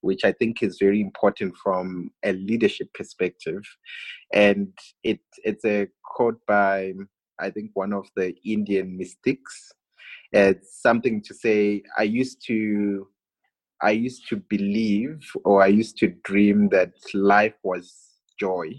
which 0.00 0.24
i 0.24 0.32
think 0.32 0.62
is 0.62 0.78
very 0.78 1.00
important 1.00 1.56
from 1.56 2.10
a 2.24 2.32
leadership 2.32 2.88
perspective. 2.94 3.62
And 4.32 4.68
it 5.02 5.20
it's 5.44 5.64
a 5.64 5.88
quote 6.04 6.40
by 6.46 6.92
i 7.40 7.50
think 7.50 7.70
one 7.74 7.92
of 7.92 8.08
the 8.16 8.34
indian 8.44 8.96
mystics. 8.96 9.72
It's 10.32 10.80
something 10.80 11.22
to 11.22 11.34
say 11.34 11.82
i 11.98 12.04
used 12.04 12.46
to 12.46 13.08
i 13.82 13.90
used 13.90 14.28
to 14.28 14.36
believe 14.36 15.20
or 15.44 15.62
i 15.62 15.66
used 15.66 15.96
to 15.96 16.08
dream 16.24 16.68
that 16.68 16.92
life 17.14 17.54
was 17.62 17.94
joy 18.38 18.72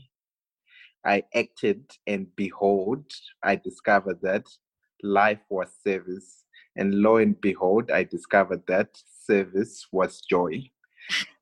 I 1.06 1.24
acted, 1.36 1.84
and 2.08 2.34
behold, 2.36 3.06
I 3.44 3.58
discovered 3.58 4.22
that 4.22 4.48
life 5.02 5.42
was 5.50 5.70
service. 5.86 6.46
And 6.76 6.96
lo 6.96 7.18
and 7.18 7.40
behold, 7.42 7.92
I 7.92 8.04
discovered 8.04 8.64
that 8.68 8.98
service 9.26 9.88
was 9.92 10.22
joy. 10.22 10.64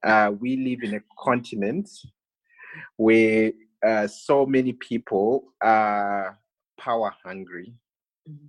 Uh, 0.03 0.31
we 0.39 0.57
live 0.57 0.79
in 0.81 0.95
a 0.95 1.03
continent 1.19 1.89
where 2.97 3.51
uh, 3.85 4.07
so 4.07 4.45
many 4.45 4.73
people 4.73 5.53
are 5.61 6.39
power 6.79 7.13
hungry. 7.23 7.73
Mm-hmm. 8.27 8.47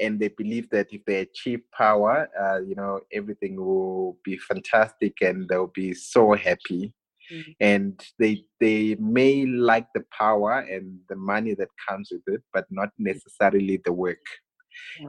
And 0.00 0.18
they 0.18 0.28
believe 0.28 0.68
that 0.70 0.92
if 0.92 1.04
they 1.04 1.20
achieve 1.20 1.60
power, 1.72 2.28
uh, 2.40 2.60
you 2.60 2.74
know, 2.74 3.00
everything 3.12 3.56
will 3.56 4.16
be 4.24 4.36
fantastic 4.38 5.20
and 5.22 5.48
they'll 5.48 5.68
be 5.68 5.94
so 5.94 6.32
happy. 6.34 6.92
Mm-hmm. 7.32 7.52
And 7.60 8.04
they 8.18 8.44
they 8.60 8.96
may 8.96 9.46
like 9.46 9.86
the 9.94 10.04
power 10.16 10.58
and 10.58 10.98
the 11.08 11.16
money 11.16 11.54
that 11.54 11.68
comes 11.88 12.10
with 12.12 12.22
it, 12.26 12.42
but 12.52 12.66
not 12.70 12.90
necessarily 12.98 13.80
the 13.84 13.92
work. 13.92 14.24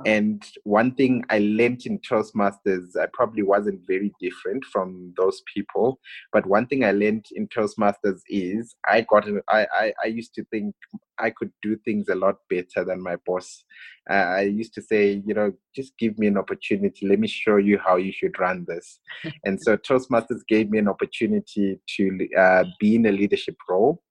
And 0.05 0.43
one 0.63 0.93
thing 0.95 1.23
I 1.29 1.39
learned 1.39 1.85
in 1.85 1.99
Toastmasters, 1.99 2.95
I 2.99 3.07
probably 3.13 3.43
wasn't 3.43 3.81
very 3.87 4.13
different 4.19 4.63
from 4.65 5.13
those 5.17 5.41
people. 5.53 5.99
But 6.31 6.45
one 6.45 6.67
thing 6.67 6.83
I 6.83 6.91
learned 6.91 7.25
in 7.33 7.47
Toastmasters 7.47 8.19
is 8.27 8.75
I 8.87 9.01
got, 9.01 9.27
I, 9.49 9.67
I, 9.73 9.93
I 10.03 10.07
used 10.07 10.33
to 10.35 10.45
think 10.45 10.75
I 11.17 11.29
could 11.29 11.51
do 11.61 11.77
things 11.85 12.09
a 12.09 12.15
lot 12.15 12.35
better 12.49 12.83
than 12.85 13.01
my 13.01 13.15
boss. 13.25 13.63
Uh, 14.09 14.13
I 14.13 14.41
used 14.41 14.73
to 14.75 14.81
say, 14.81 15.23
you 15.25 15.33
know, 15.33 15.51
just 15.75 15.97
give 15.97 16.17
me 16.19 16.27
an 16.27 16.37
opportunity. 16.37 17.07
Let 17.07 17.19
me 17.19 17.27
show 17.27 17.57
you 17.57 17.79
how 17.83 17.95
you 17.95 18.11
should 18.11 18.39
run 18.39 18.65
this. 18.67 18.99
and 19.45 19.61
so 19.61 19.77
Toastmasters 19.77 20.41
gave 20.47 20.69
me 20.69 20.79
an 20.79 20.87
opportunity 20.87 21.79
to 21.97 22.27
uh, 22.37 22.63
be 22.79 22.95
in 22.95 23.05
a 23.05 23.11
leadership 23.11 23.55
role. 23.69 24.01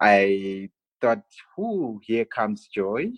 I 0.00 0.70
thought, 1.00 1.24
"Whoo, 1.56 2.00
here 2.02 2.24
comes 2.24 2.68
joy." 2.74 3.12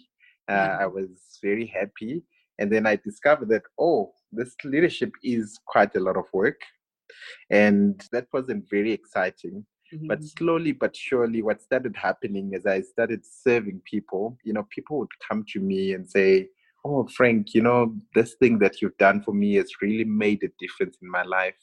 Uh, 0.49 0.79
I 0.81 0.87
was 0.87 1.09
very 1.43 1.67
happy. 1.67 2.23
And 2.59 2.73
then 2.73 2.87
I 2.87 2.97
discovered 2.97 3.49
that, 3.51 3.63
oh, 3.79 4.13
this 4.33 4.55
leadership 4.65 5.13
is 5.23 5.59
quite 5.67 5.95
a 5.97 6.01
lot 6.01 6.17
of 6.17 6.25
work. 6.33 6.61
And 7.51 8.03
that 8.13 8.27
wasn't 8.33 8.69
very 8.71 8.93
exciting. 8.93 9.65
Mm-hmm. 9.95 10.09
But 10.09 10.25
slowly 10.25 10.73
but 10.73 10.97
surely, 10.97 11.43
what 11.43 11.63
started 11.63 11.95
happening 11.97 12.53
is 12.55 12.67
I 12.67 12.81
started 12.81 13.25
serving 13.25 13.83
people. 13.85 14.37
You 14.43 14.55
know, 14.55 14.67
people 14.71 14.99
would 14.99 15.13
come 15.29 15.45
to 15.53 15.61
me 15.61 15.93
and 15.93 16.09
say, 16.09 16.49
Oh, 16.85 17.07
Frank, 17.17 17.55
you 17.55 17.63
know, 17.63 17.95
this 18.15 18.35
thing 18.35 18.59
that 18.61 18.81
you've 18.81 18.97
done 18.99 19.23
for 19.23 19.33
me 19.33 19.55
has 19.55 19.71
really 19.83 20.05
made 20.05 20.43
a 20.43 20.49
difference 20.59 20.99
in 21.03 21.11
my 21.11 21.23
life. 21.23 21.57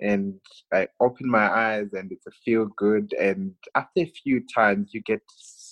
And 0.00 0.34
I 0.72 0.88
open 1.00 1.28
my 1.28 1.48
eyes 1.48 1.88
and 1.92 2.10
it's 2.12 2.26
a 2.26 2.30
feel 2.44 2.66
good. 2.76 3.12
And 3.20 3.52
after 3.74 4.02
a 4.02 4.12
few 4.22 4.42
times, 4.52 4.90
you 4.92 5.00
get 5.02 5.22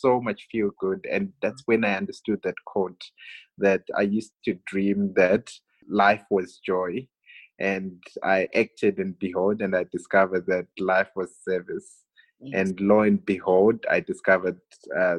so 0.01 0.20
much 0.20 0.47
feel 0.51 0.70
good. 0.78 1.07
And 1.11 1.32
that's 1.42 1.62
when 1.66 1.84
I 1.84 1.97
understood 1.97 2.40
that 2.44 2.55
quote 2.66 3.03
that 3.59 3.82
I 3.97 4.03
used 4.03 4.32
to 4.44 4.59
dream 4.66 5.12
that 5.16 5.51
life 5.88 6.24
was 6.30 6.61
joy. 6.64 7.07
And 7.59 8.03
I 8.22 8.49
acted 8.55 8.99
and 8.99 9.18
behold, 9.18 9.62
and 9.62 9.74
I 9.74 9.86
discovered 9.90 10.47
that 10.47 10.66
life 10.78 11.09
was 11.16 11.30
service. 11.49 12.05
Yes. 12.40 12.68
And 12.68 12.80
lo 12.80 13.01
and 13.01 13.24
behold, 13.24 13.84
I 13.90 14.01
discovered 14.01 14.61
uh, 14.94 15.16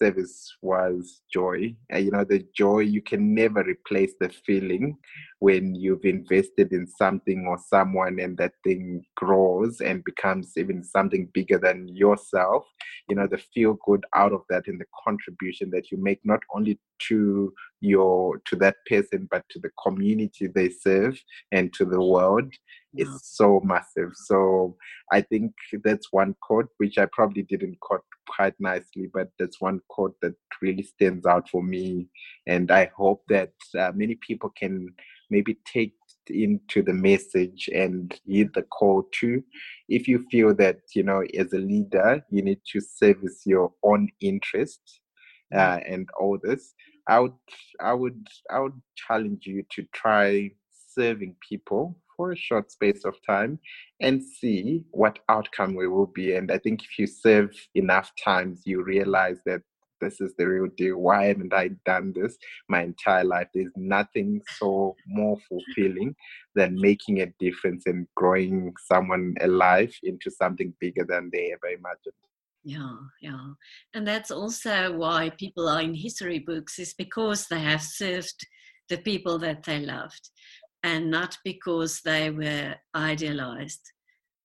service 0.00 0.56
was 0.62 1.22
joy. 1.32 1.74
And 1.90 2.04
you 2.04 2.10
know, 2.10 2.24
the 2.24 2.46
joy, 2.56 2.80
you 2.80 3.02
can 3.02 3.34
never 3.34 3.62
replace 3.62 4.14
the 4.18 4.30
feeling 4.46 4.96
when 5.44 5.74
you've 5.74 6.06
invested 6.06 6.72
in 6.72 6.86
something 6.86 7.44
or 7.46 7.58
someone 7.58 8.18
and 8.18 8.38
that 8.38 8.52
thing 8.64 9.04
grows 9.14 9.82
and 9.82 10.02
becomes 10.02 10.54
even 10.56 10.82
something 10.82 11.28
bigger 11.34 11.58
than 11.58 11.86
yourself. 11.88 12.64
You 13.10 13.16
know, 13.16 13.26
the 13.26 13.36
feel 13.36 13.76
good 13.86 14.06
out 14.14 14.32
of 14.32 14.40
that 14.48 14.68
and 14.68 14.80
the 14.80 14.86
contribution 15.06 15.68
that 15.72 15.90
you 15.90 15.98
make 16.02 16.20
not 16.24 16.40
only 16.54 16.78
to 17.08 17.52
your 17.82 18.38
to 18.46 18.56
that 18.56 18.76
person 18.88 19.28
but 19.30 19.44
to 19.50 19.58
the 19.58 19.70
community 19.84 20.46
they 20.46 20.70
serve 20.70 21.20
and 21.52 21.74
to 21.74 21.84
the 21.84 22.00
world 22.00 22.50
is 22.96 23.10
so 23.22 23.60
massive. 23.64 24.12
So 24.14 24.76
I 25.12 25.20
think 25.20 25.52
that's 25.82 26.10
one 26.10 26.34
quote 26.40 26.68
which 26.78 26.96
I 26.96 27.06
probably 27.12 27.42
didn't 27.42 27.80
quote 27.80 28.04
quite 28.28 28.54
nicely, 28.58 29.10
but 29.12 29.28
that's 29.38 29.60
one 29.60 29.80
quote 29.88 30.16
that 30.22 30.34
really 30.62 30.82
stands 30.82 31.26
out 31.26 31.50
for 31.50 31.62
me. 31.62 32.08
And 32.46 32.70
I 32.70 32.90
hope 32.96 33.22
that 33.28 33.52
uh, 33.78 33.92
many 33.94 34.14
people 34.26 34.50
can 34.56 34.88
maybe 35.34 35.56
take 35.76 35.94
into 36.28 36.82
the 36.82 36.92
message 36.92 37.68
and 37.82 38.18
heed 38.24 38.50
the 38.54 38.62
call 38.62 39.04
too. 39.12 39.42
If 39.88 40.08
you 40.08 40.24
feel 40.30 40.54
that, 40.54 40.78
you 40.94 41.02
know, 41.02 41.22
as 41.38 41.52
a 41.52 41.58
leader, 41.58 42.24
you 42.30 42.42
need 42.42 42.60
to 42.72 42.80
service 42.80 43.42
your 43.44 43.72
own 43.82 44.08
interests 44.20 45.00
uh, 45.54 45.58
mm-hmm. 45.58 45.92
and 45.92 46.08
all 46.20 46.38
this, 46.42 46.74
I 47.08 47.20
would, 47.20 47.38
I 47.80 47.92
would, 47.92 48.26
I 48.50 48.58
would 48.60 48.80
challenge 49.06 49.42
you 49.46 49.64
to 49.74 49.82
try 49.92 50.50
serving 50.96 51.36
people 51.48 51.98
for 52.16 52.32
a 52.32 52.36
short 52.36 52.70
space 52.70 53.04
of 53.04 53.14
time 53.26 53.58
and 54.00 54.22
see 54.22 54.84
what 54.92 55.18
outcome 55.28 55.74
we 55.74 55.88
will 55.88 56.10
be. 56.14 56.36
And 56.36 56.50
I 56.50 56.58
think 56.58 56.82
if 56.84 56.98
you 56.98 57.06
serve 57.06 57.50
enough 57.74 58.12
times, 58.24 58.62
you 58.64 58.82
realize 58.82 59.38
that 59.46 59.62
this 60.04 60.20
is 60.20 60.34
the 60.36 60.46
real 60.46 60.68
deal. 60.76 60.98
Why 60.98 61.26
haven't 61.26 61.54
I 61.54 61.70
done 61.84 62.12
this 62.14 62.36
my 62.68 62.82
entire 62.82 63.24
life? 63.24 63.48
There's 63.52 63.72
nothing 63.76 64.40
so 64.58 64.94
more 65.06 65.36
fulfilling 65.48 66.14
than 66.54 66.80
making 66.80 67.20
a 67.20 67.32
difference 67.40 67.84
and 67.86 68.06
growing 68.14 68.72
someone 68.86 69.34
alive 69.40 69.94
into 70.02 70.30
something 70.30 70.72
bigger 70.80 71.04
than 71.04 71.30
they 71.32 71.52
ever 71.52 71.72
imagined. 71.72 72.14
Yeah, 72.64 72.96
yeah. 73.20 73.48
And 73.94 74.06
that's 74.06 74.30
also 74.30 74.96
why 74.96 75.30
people 75.38 75.68
are 75.68 75.82
in 75.82 75.94
history 75.94 76.38
books, 76.38 76.78
is 76.78 76.94
because 76.94 77.46
they 77.46 77.60
have 77.60 77.82
served 77.82 78.46
the 78.88 78.98
people 78.98 79.38
that 79.38 79.62
they 79.64 79.80
loved 79.80 80.30
and 80.82 81.10
not 81.10 81.36
because 81.44 82.00
they 82.04 82.30
were 82.30 82.74
idealized, 82.94 83.92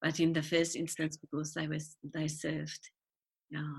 but 0.01 0.19
in 0.19 0.33
the 0.33 0.41
first 0.41 0.75
instance 0.75 1.17
because 1.17 1.53
they 1.53 1.67
were 1.67 1.79
they 2.13 2.27
served. 2.27 2.79
Yeah. 3.49 3.73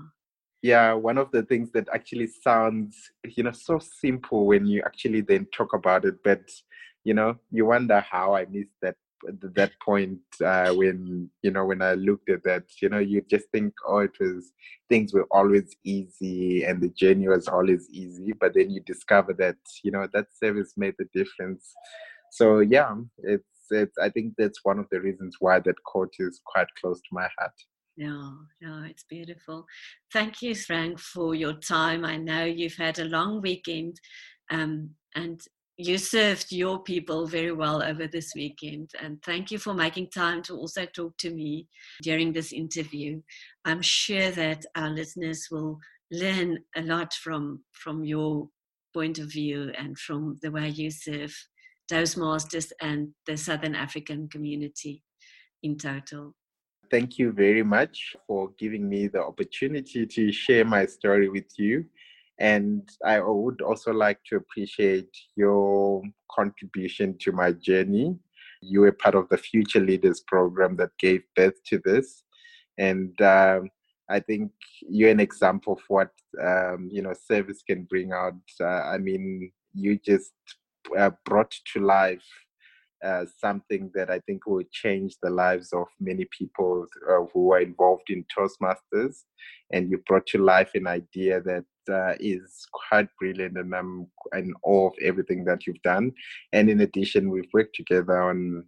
Yeah, 0.61 0.93
one 0.93 1.17
of 1.17 1.31
the 1.31 1.41
things 1.43 1.71
that 1.71 1.89
actually 1.91 2.27
sounds, 2.27 2.95
you 3.25 3.43
know, 3.43 3.51
so 3.51 3.79
simple 3.79 4.45
when 4.45 4.67
you 4.67 4.83
actually 4.85 5.21
then 5.21 5.47
talk 5.55 5.73
about 5.73 6.05
it, 6.05 6.15
but 6.23 6.51
you 7.03 7.15
know, 7.15 7.35
you 7.51 7.65
wonder 7.65 7.99
how 8.01 8.35
I 8.35 8.45
missed 8.45 8.75
that 8.81 8.95
that 9.55 9.71
point 9.83 10.19
uh, 10.43 10.73
when 10.73 11.29
you 11.43 11.51
know 11.51 11.65
when 11.65 11.81
I 11.81 11.93
looked 11.93 12.29
at 12.29 12.43
that, 12.43 12.63
you 12.81 12.89
know, 12.89 12.99
you 12.99 13.21
just 13.29 13.45
think, 13.51 13.73
oh, 13.87 13.99
it 13.99 14.11
was 14.19 14.51
things 14.89 15.13
were 15.13 15.27
always 15.31 15.75
easy 15.83 16.63
and 16.63 16.81
the 16.81 16.89
journey 16.89 17.27
was 17.27 17.47
always 17.47 17.87
easy, 17.91 18.33
but 18.39 18.53
then 18.55 18.69
you 18.71 18.81
discover 18.81 19.33
that 19.33 19.57
you 19.83 19.91
know 19.91 20.07
that 20.13 20.27
service 20.35 20.73
made 20.77 20.95
the 20.99 21.05
difference. 21.13 21.73
So 22.31 22.59
yeah, 22.59 22.95
it's 23.19 23.45
it's. 23.71 23.97
I 23.97 24.09
think 24.09 24.33
that's 24.37 24.59
one 24.63 24.79
of 24.79 24.87
the 24.91 25.01
reasons 25.01 25.37
why 25.39 25.59
that 25.59 25.83
quote 25.85 26.13
is 26.19 26.41
quite 26.45 26.67
close 26.79 26.99
to 26.99 27.09
my 27.11 27.27
heart. 27.39 27.53
Yeah, 27.97 28.31
yeah, 28.61 28.85
it's 28.85 29.03
beautiful. 29.03 29.65
Thank 30.13 30.41
you, 30.41 30.55
Frank, 30.55 30.99
for 30.99 31.35
your 31.35 31.53
time. 31.53 32.05
I 32.05 32.17
know 32.17 32.45
you've 32.45 32.77
had 32.77 32.99
a 32.99 33.05
long 33.05 33.41
weekend, 33.41 33.99
um, 34.49 34.91
and 35.15 35.41
you 35.77 35.97
served 35.97 36.51
your 36.51 36.81
people 36.83 37.27
very 37.27 37.51
well 37.51 37.83
over 37.83 38.07
this 38.07 38.33
weekend. 38.35 38.91
And 39.01 39.21
thank 39.23 39.51
you 39.51 39.57
for 39.57 39.73
making 39.73 40.09
time 40.09 40.41
to 40.43 40.55
also 40.55 40.85
talk 40.85 41.17
to 41.17 41.31
me 41.31 41.67
during 42.01 42.31
this 42.31 42.53
interview. 42.53 43.21
I'm 43.65 43.81
sure 43.81 44.31
that 44.31 44.65
our 44.75 44.89
listeners 44.89 45.47
will 45.51 45.79
learn 46.11 46.59
a 46.75 46.81
lot 46.81 47.13
from 47.13 47.63
from 47.71 48.03
your 48.03 48.47
point 48.93 49.19
of 49.19 49.31
view 49.31 49.71
and 49.77 49.97
from 49.97 50.37
the 50.41 50.51
way 50.51 50.69
you 50.69 50.91
serve 50.91 51.33
Toastmasters 51.91 52.71
and 52.81 53.09
the 53.25 53.37
Southern 53.37 53.75
African 53.75 54.27
community 54.29 55.03
in 55.63 55.77
total. 55.77 56.35
Thank 56.91 57.17
you 57.17 57.31
very 57.31 57.63
much 57.63 58.17
for 58.27 58.49
giving 58.59 58.89
me 58.89 59.07
the 59.07 59.23
opportunity 59.23 60.05
to 60.05 60.29
share 60.33 60.65
my 60.65 60.85
story 60.85 61.29
with 61.29 61.57
you. 61.57 61.85
And 62.37 62.89
I 63.05 63.21
would 63.21 63.61
also 63.61 63.93
like 63.93 64.19
to 64.25 64.35
appreciate 64.35 65.07
your 65.37 66.01
contribution 66.29 67.17
to 67.19 67.31
my 67.31 67.53
journey. 67.53 68.19
You 68.61 68.81
were 68.81 68.91
part 68.91 69.15
of 69.15 69.29
the 69.29 69.37
Future 69.37 69.79
Leaders 69.79 70.19
program 70.27 70.75
that 70.77 70.89
gave 70.99 71.21
birth 71.33 71.63
to 71.67 71.79
this. 71.85 72.23
And 72.77 73.19
um, 73.21 73.69
I 74.09 74.19
think 74.19 74.51
you're 74.81 75.11
an 75.11 75.21
example 75.21 75.73
of 75.73 75.79
what 75.87 76.11
um, 76.43 76.89
you 76.91 77.01
know 77.01 77.13
service 77.13 77.63
can 77.65 77.83
bring 77.83 78.11
out. 78.11 78.35
Uh, 78.59 78.65
I 78.65 78.97
mean, 78.97 79.49
you 79.73 79.97
just 79.97 80.33
uh, 80.97 81.11
brought 81.23 81.55
to 81.73 81.79
life 81.79 82.27
uh, 83.03 83.25
something 83.39 83.91
that 83.93 84.09
I 84.09 84.19
think 84.19 84.45
will 84.45 84.63
change 84.71 85.15
the 85.21 85.29
lives 85.29 85.73
of 85.73 85.87
many 85.99 86.25
people 86.37 86.85
uh, 87.09 87.25
who 87.33 87.51
are 87.53 87.61
involved 87.61 88.09
in 88.09 88.25
Toastmasters. 88.35 89.23
And 89.71 89.89
you 89.89 90.03
brought 90.07 90.27
to 90.27 90.37
life 90.37 90.71
an 90.75 90.87
idea 90.87 91.41
that 91.41 91.65
uh, 91.89 92.13
is 92.19 92.67
quite 92.71 93.07
brilliant, 93.19 93.57
and 93.57 93.73
I'm 93.73 94.07
in 94.33 94.53
awe 94.63 94.87
of 94.87 94.93
everything 95.01 95.45
that 95.45 95.65
you've 95.65 95.81
done. 95.81 96.11
And 96.53 96.69
in 96.69 96.81
addition, 96.81 97.31
we've 97.31 97.49
worked 97.53 97.75
together 97.75 98.21
on 98.21 98.65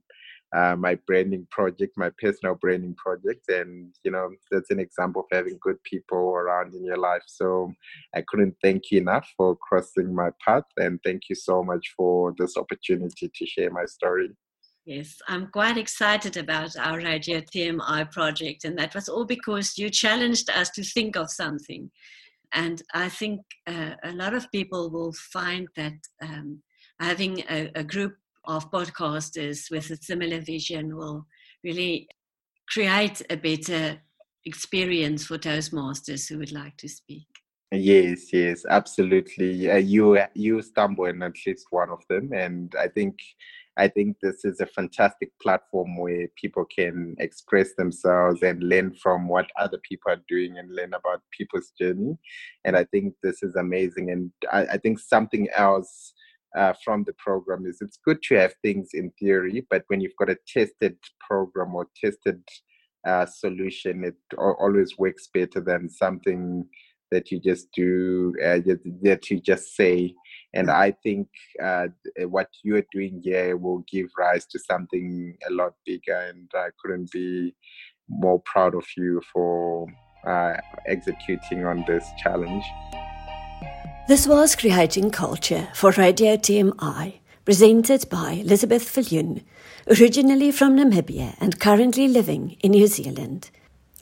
uh, 0.56 0.76
my 0.76 0.96
branding 1.08 1.48
project, 1.50 1.94
my 1.98 2.12
personal 2.22 2.56
branding 2.56 2.96
project. 2.96 3.50
And, 3.50 3.94
you 4.04 4.12
know, 4.12 4.30
that's 4.52 4.70
an 4.70 4.80
example 4.80 5.22
of 5.22 5.28
having 5.36 5.58
good 5.62 5.82
people 5.84 6.18
around 6.18 6.76
in 6.76 6.86
your 6.86 6.98
life. 6.98 7.24
So 7.26 7.74
I 8.16 8.24
couldn't 8.28 8.56
thank 8.62 8.92
you 8.92 9.00
enough 9.00 9.28
for 9.36 9.56
crossing 9.56 10.14
my 10.14 10.30
path. 10.46 10.66
And 10.78 11.00
thank 11.04 11.24
you 11.30 11.36
so 11.36 11.64
much 11.64 11.94
for 11.98 12.34
this 12.38 12.56
opportunity 12.56 13.32
to 13.34 13.46
share 13.46 13.72
my 13.72 13.86
story. 13.86 14.30
Yes, 14.86 15.16
I'm 15.30 15.48
quite 15.48 15.78
excited 15.78 16.36
about 16.36 16.76
our 16.78 16.98
Radio 16.98 17.40
TMI 17.40 18.12
project. 18.12 18.66
And 18.66 18.78
that 18.78 18.94
was 18.94 19.08
all 19.08 19.26
because 19.26 19.78
you 19.78 19.90
challenged 19.90 20.50
us 20.50 20.70
to 20.72 20.84
think 20.84 21.16
of 21.16 21.32
something. 21.32 21.90
And 22.52 22.82
I 22.94 23.10
think 23.10 23.42
uh, 23.66 23.96
a 24.04 24.12
lot 24.12 24.34
of 24.34 24.52
people 24.52 24.92
will 24.92 25.14
find 25.14 25.68
that 25.76 25.94
um, 26.22 26.62
having 27.00 27.40
a, 27.50 27.72
a 27.76 27.84
group 27.84 28.14
of 28.46 28.72
podcasters 28.72 29.72
with 29.72 29.90
a 29.90 29.98
similar 29.98 30.40
vision 30.40 30.96
will 30.96 31.26
really 31.64 32.08
create 32.70 33.22
a 33.30 33.38
better 33.38 34.00
experience 34.46 35.26
for 35.26 35.38
Toastmasters 35.38 36.30
who 36.30 36.40
would 36.40 36.52
like 36.52 36.78
to 36.78 36.90
speak. 36.90 37.28
Yes, 37.72 38.32
yes, 38.32 38.66
absolutely. 38.70 39.70
Uh, 39.72 39.78
you 39.78 40.20
you 40.36 40.62
stumble 40.62 41.06
in 41.06 41.24
at 41.24 41.34
least 41.46 41.66
one 41.72 41.90
of 41.90 42.04
them, 42.08 42.32
and 42.32 42.72
I 42.80 42.88
think 42.88 43.18
I 43.78 43.88
think 43.88 44.18
this 44.22 44.46
is 44.46 44.60
a 44.60 44.68
fantastic 44.68 45.32
platform 45.42 45.98
where 45.98 46.28
people 46.36 46.66
can 46.66 47.16
express 47.18 47.74
themselves 47.76 48.44
and 48.44 48.62
learn 48.62 48.94
from 48.94 49.28
what 49.28 49.50
other 49.60 49.80
people 49.80 50.12
are 50.12 50.22
doing 50.28 50.60
and 50.60 50.76
learn 50.76 50.94
about 50.94 51.24
people's 51.32 51.72
journey. 51.80 52.16
And 52.66 52.78
I 52.78 52.84
think 52.84 53.16
this 53.24 53.42
is 53.42 53.56
amazing. 53.56 54.12
And 54.12 54.32
I, 54.52 54.74
I 54.74 54.78
think 54.78 55.00
something 55.00 55.48
else 55.56 56.14
uh, 56.56 56.74
from 56.84 57.04
the 57.06 57.14
program 57.14 57.66
is 57.66 57.78
it's 57.82 58.00
good 58.06 58.22
to 58.24 58.36
have 58.36 58.54
things 58.62 58.90
in 58.94 59.12
theory, 59.20 59.66
but 59.70 59.84
when 59.88 60.02
you've 60.02 60.16
got 60.18 60.30
a 60.30 60.38
tested 60.48 60.98
program 61.20 61.74
or 61.76 61.88
tested 62.04 62.42
uh, 63.06 63.26
solution, 63.26 64.04
it 64.04 64.16
always 64.38 64.98
works 64.98 65.28
better 65.34 65.60
than 65.60 65.90
something 65.90 66.66
that 67.12 67.32
you 67.32 67.40
just 67.40 67.68
do 67.76 68.34
uh, 68.44 68.60
that 69.04 69.30
you 69.30 69.40
just 69.40 69.76
say. 69.76 70.14
And 70.54 70.70
I 70.70 70.92
think 71.04 71.28
uh, 71.62 71.88
what 72.26 72.50
you're 72.64 72.86
doing 72.92 73.22
here 73.24 73.56
will 73.56 73.84
give 73.92 74.08
rise 74.18 74.46
to 74.48 74.60
something 74.60 75.36
a 75.48 75.54
lot 75.54 75.74
bigger. 75.86 76.18
And 76.30 76.50
I 76.56 76.70
couldn't 76.80 77.12
be 77.12 77.56
more 78.10 78.42
proud 78.46 78.76
of 78.76 78.86
you 78.98 79.22
for 79.32 79.88
uh, 80.26 80.56
executing 80.88 81.66
on 81.66 81.84
this 81.88 82.06
challenge. 82.22 82.66
This 84.06 84.28
was 84.28 84.58
Creating 84.58 85.12
Culture 85.12 85.70
for 85.74 85.92
Radio 85.92 86.36
TMI, 86.36 87.20
presented 87.46 88.10
by 88.10 88.34
Elizabeth 88.34 88.84
Viljoen, 88.84 89.44
originally 89.88 90.52
from 90.52 90.76
Namibia 90.76 91.38
and 91.40 91.58
currently 91.58 92.10
living 92.10 92.58
in 92.60 92.72
New 92.72 92.88
Zealand. 92.88 93.50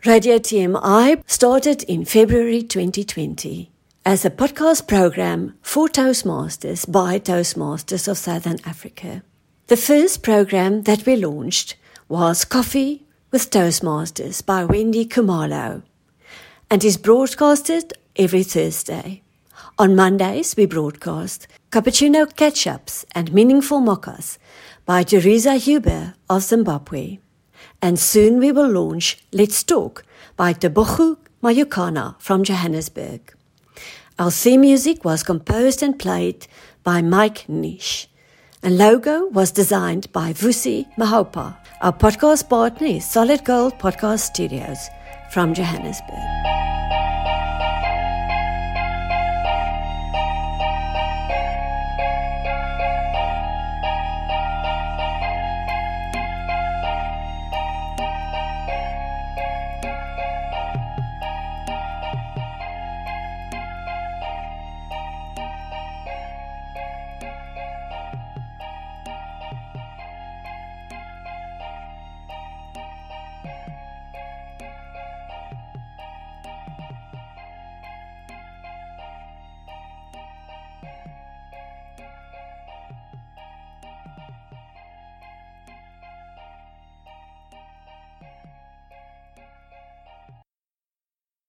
Radio 0.03 0.39
TMI 0.39 1.21
started 1.27 1.83
in 1.83 2.05
February 2.05 2.63
2020 2.63 3.71
as 4.03 4.25
a 4.25 4.31
podcast 4.31 4.87
program 4.87 5.55
for 5.61 5.87
Toastmasters 5.87 6.91
by 6.91 7.19
Toastmasters 7.19 8.07
of 8.07 8.17
Southern 8.17 8.57
Africa. 8.65 9.21
The 9.67 9.77
first 9.77 10.23
program 10.23 10.81
that 10.83 11.05
we 11.05 11.15
launched 11.15 11.75
was 12.09 12.43
Coffee 12.43 13.05
with 13.29 13.51
Toastmasters 13.51 14.43
by 14.43 14.65
Wendy 14.65 15.05
Khumalo 15.05 15.83
and 16.71 16.83
is 16.83 16.97
broadcasted 16.97 17.93
every 18.15 18.41
Thursday. 18.41 19.20
On 19.81 19.95
Mondays, 19.95 20.55
we 20.55 20.67
broadcast 20.67 21.47
Cappuccino 21.71 22.27
Catch-Ups 22.35 23.03
and 23.15 23.33
Meaningful 23.33 23.81
Mochas 23.81 24.37
by 24.85 25.01
Teresa 25.01 25.55
Huber 25.55 26.13
of 26.29 26.43
Zimbabwe. 26.43 27.17
And 27.81 27.97
soon 27.99 28.37
we 28.37 28.51
will 28.51 28.69
launch 28.69 29.17
Let's 29.31 29.63
Talk 29.63 30.03
by 30.37 30.53
Tebogo 30.53 31.17
Mayukana 31.41 32.15
from 32.21 32.43
Johannesburg. 32.43 33.33
Our 34.19 34.29
theme 34.29 34.61
music 34.61 35.03
was 35.03 35.23
composed 35.23 35.81
and 35.81 35.97
played 35.97 36.45
by 36.83 37.01
Mike 37.01 37.49
Nish. 37.49 38.07
And 38.61 38.77
logo 38.77 39.29
was 39.29 39.51
designed 39.51 40.11
by 40.11 40.31
Vusi 40.31 40.85
Mahopa. 40.95 41.57
Our 41.81 41.93
podcast 41.93 42.47
partner 42.49 42.85
is 42.85 43.09
Solid 43.09 43.43
Gold 43.45 43.79
Podcast 43.79 44.19
Studios 44.19 44.77
from 45.31 45.55
Johannesburg. 45.55 46.80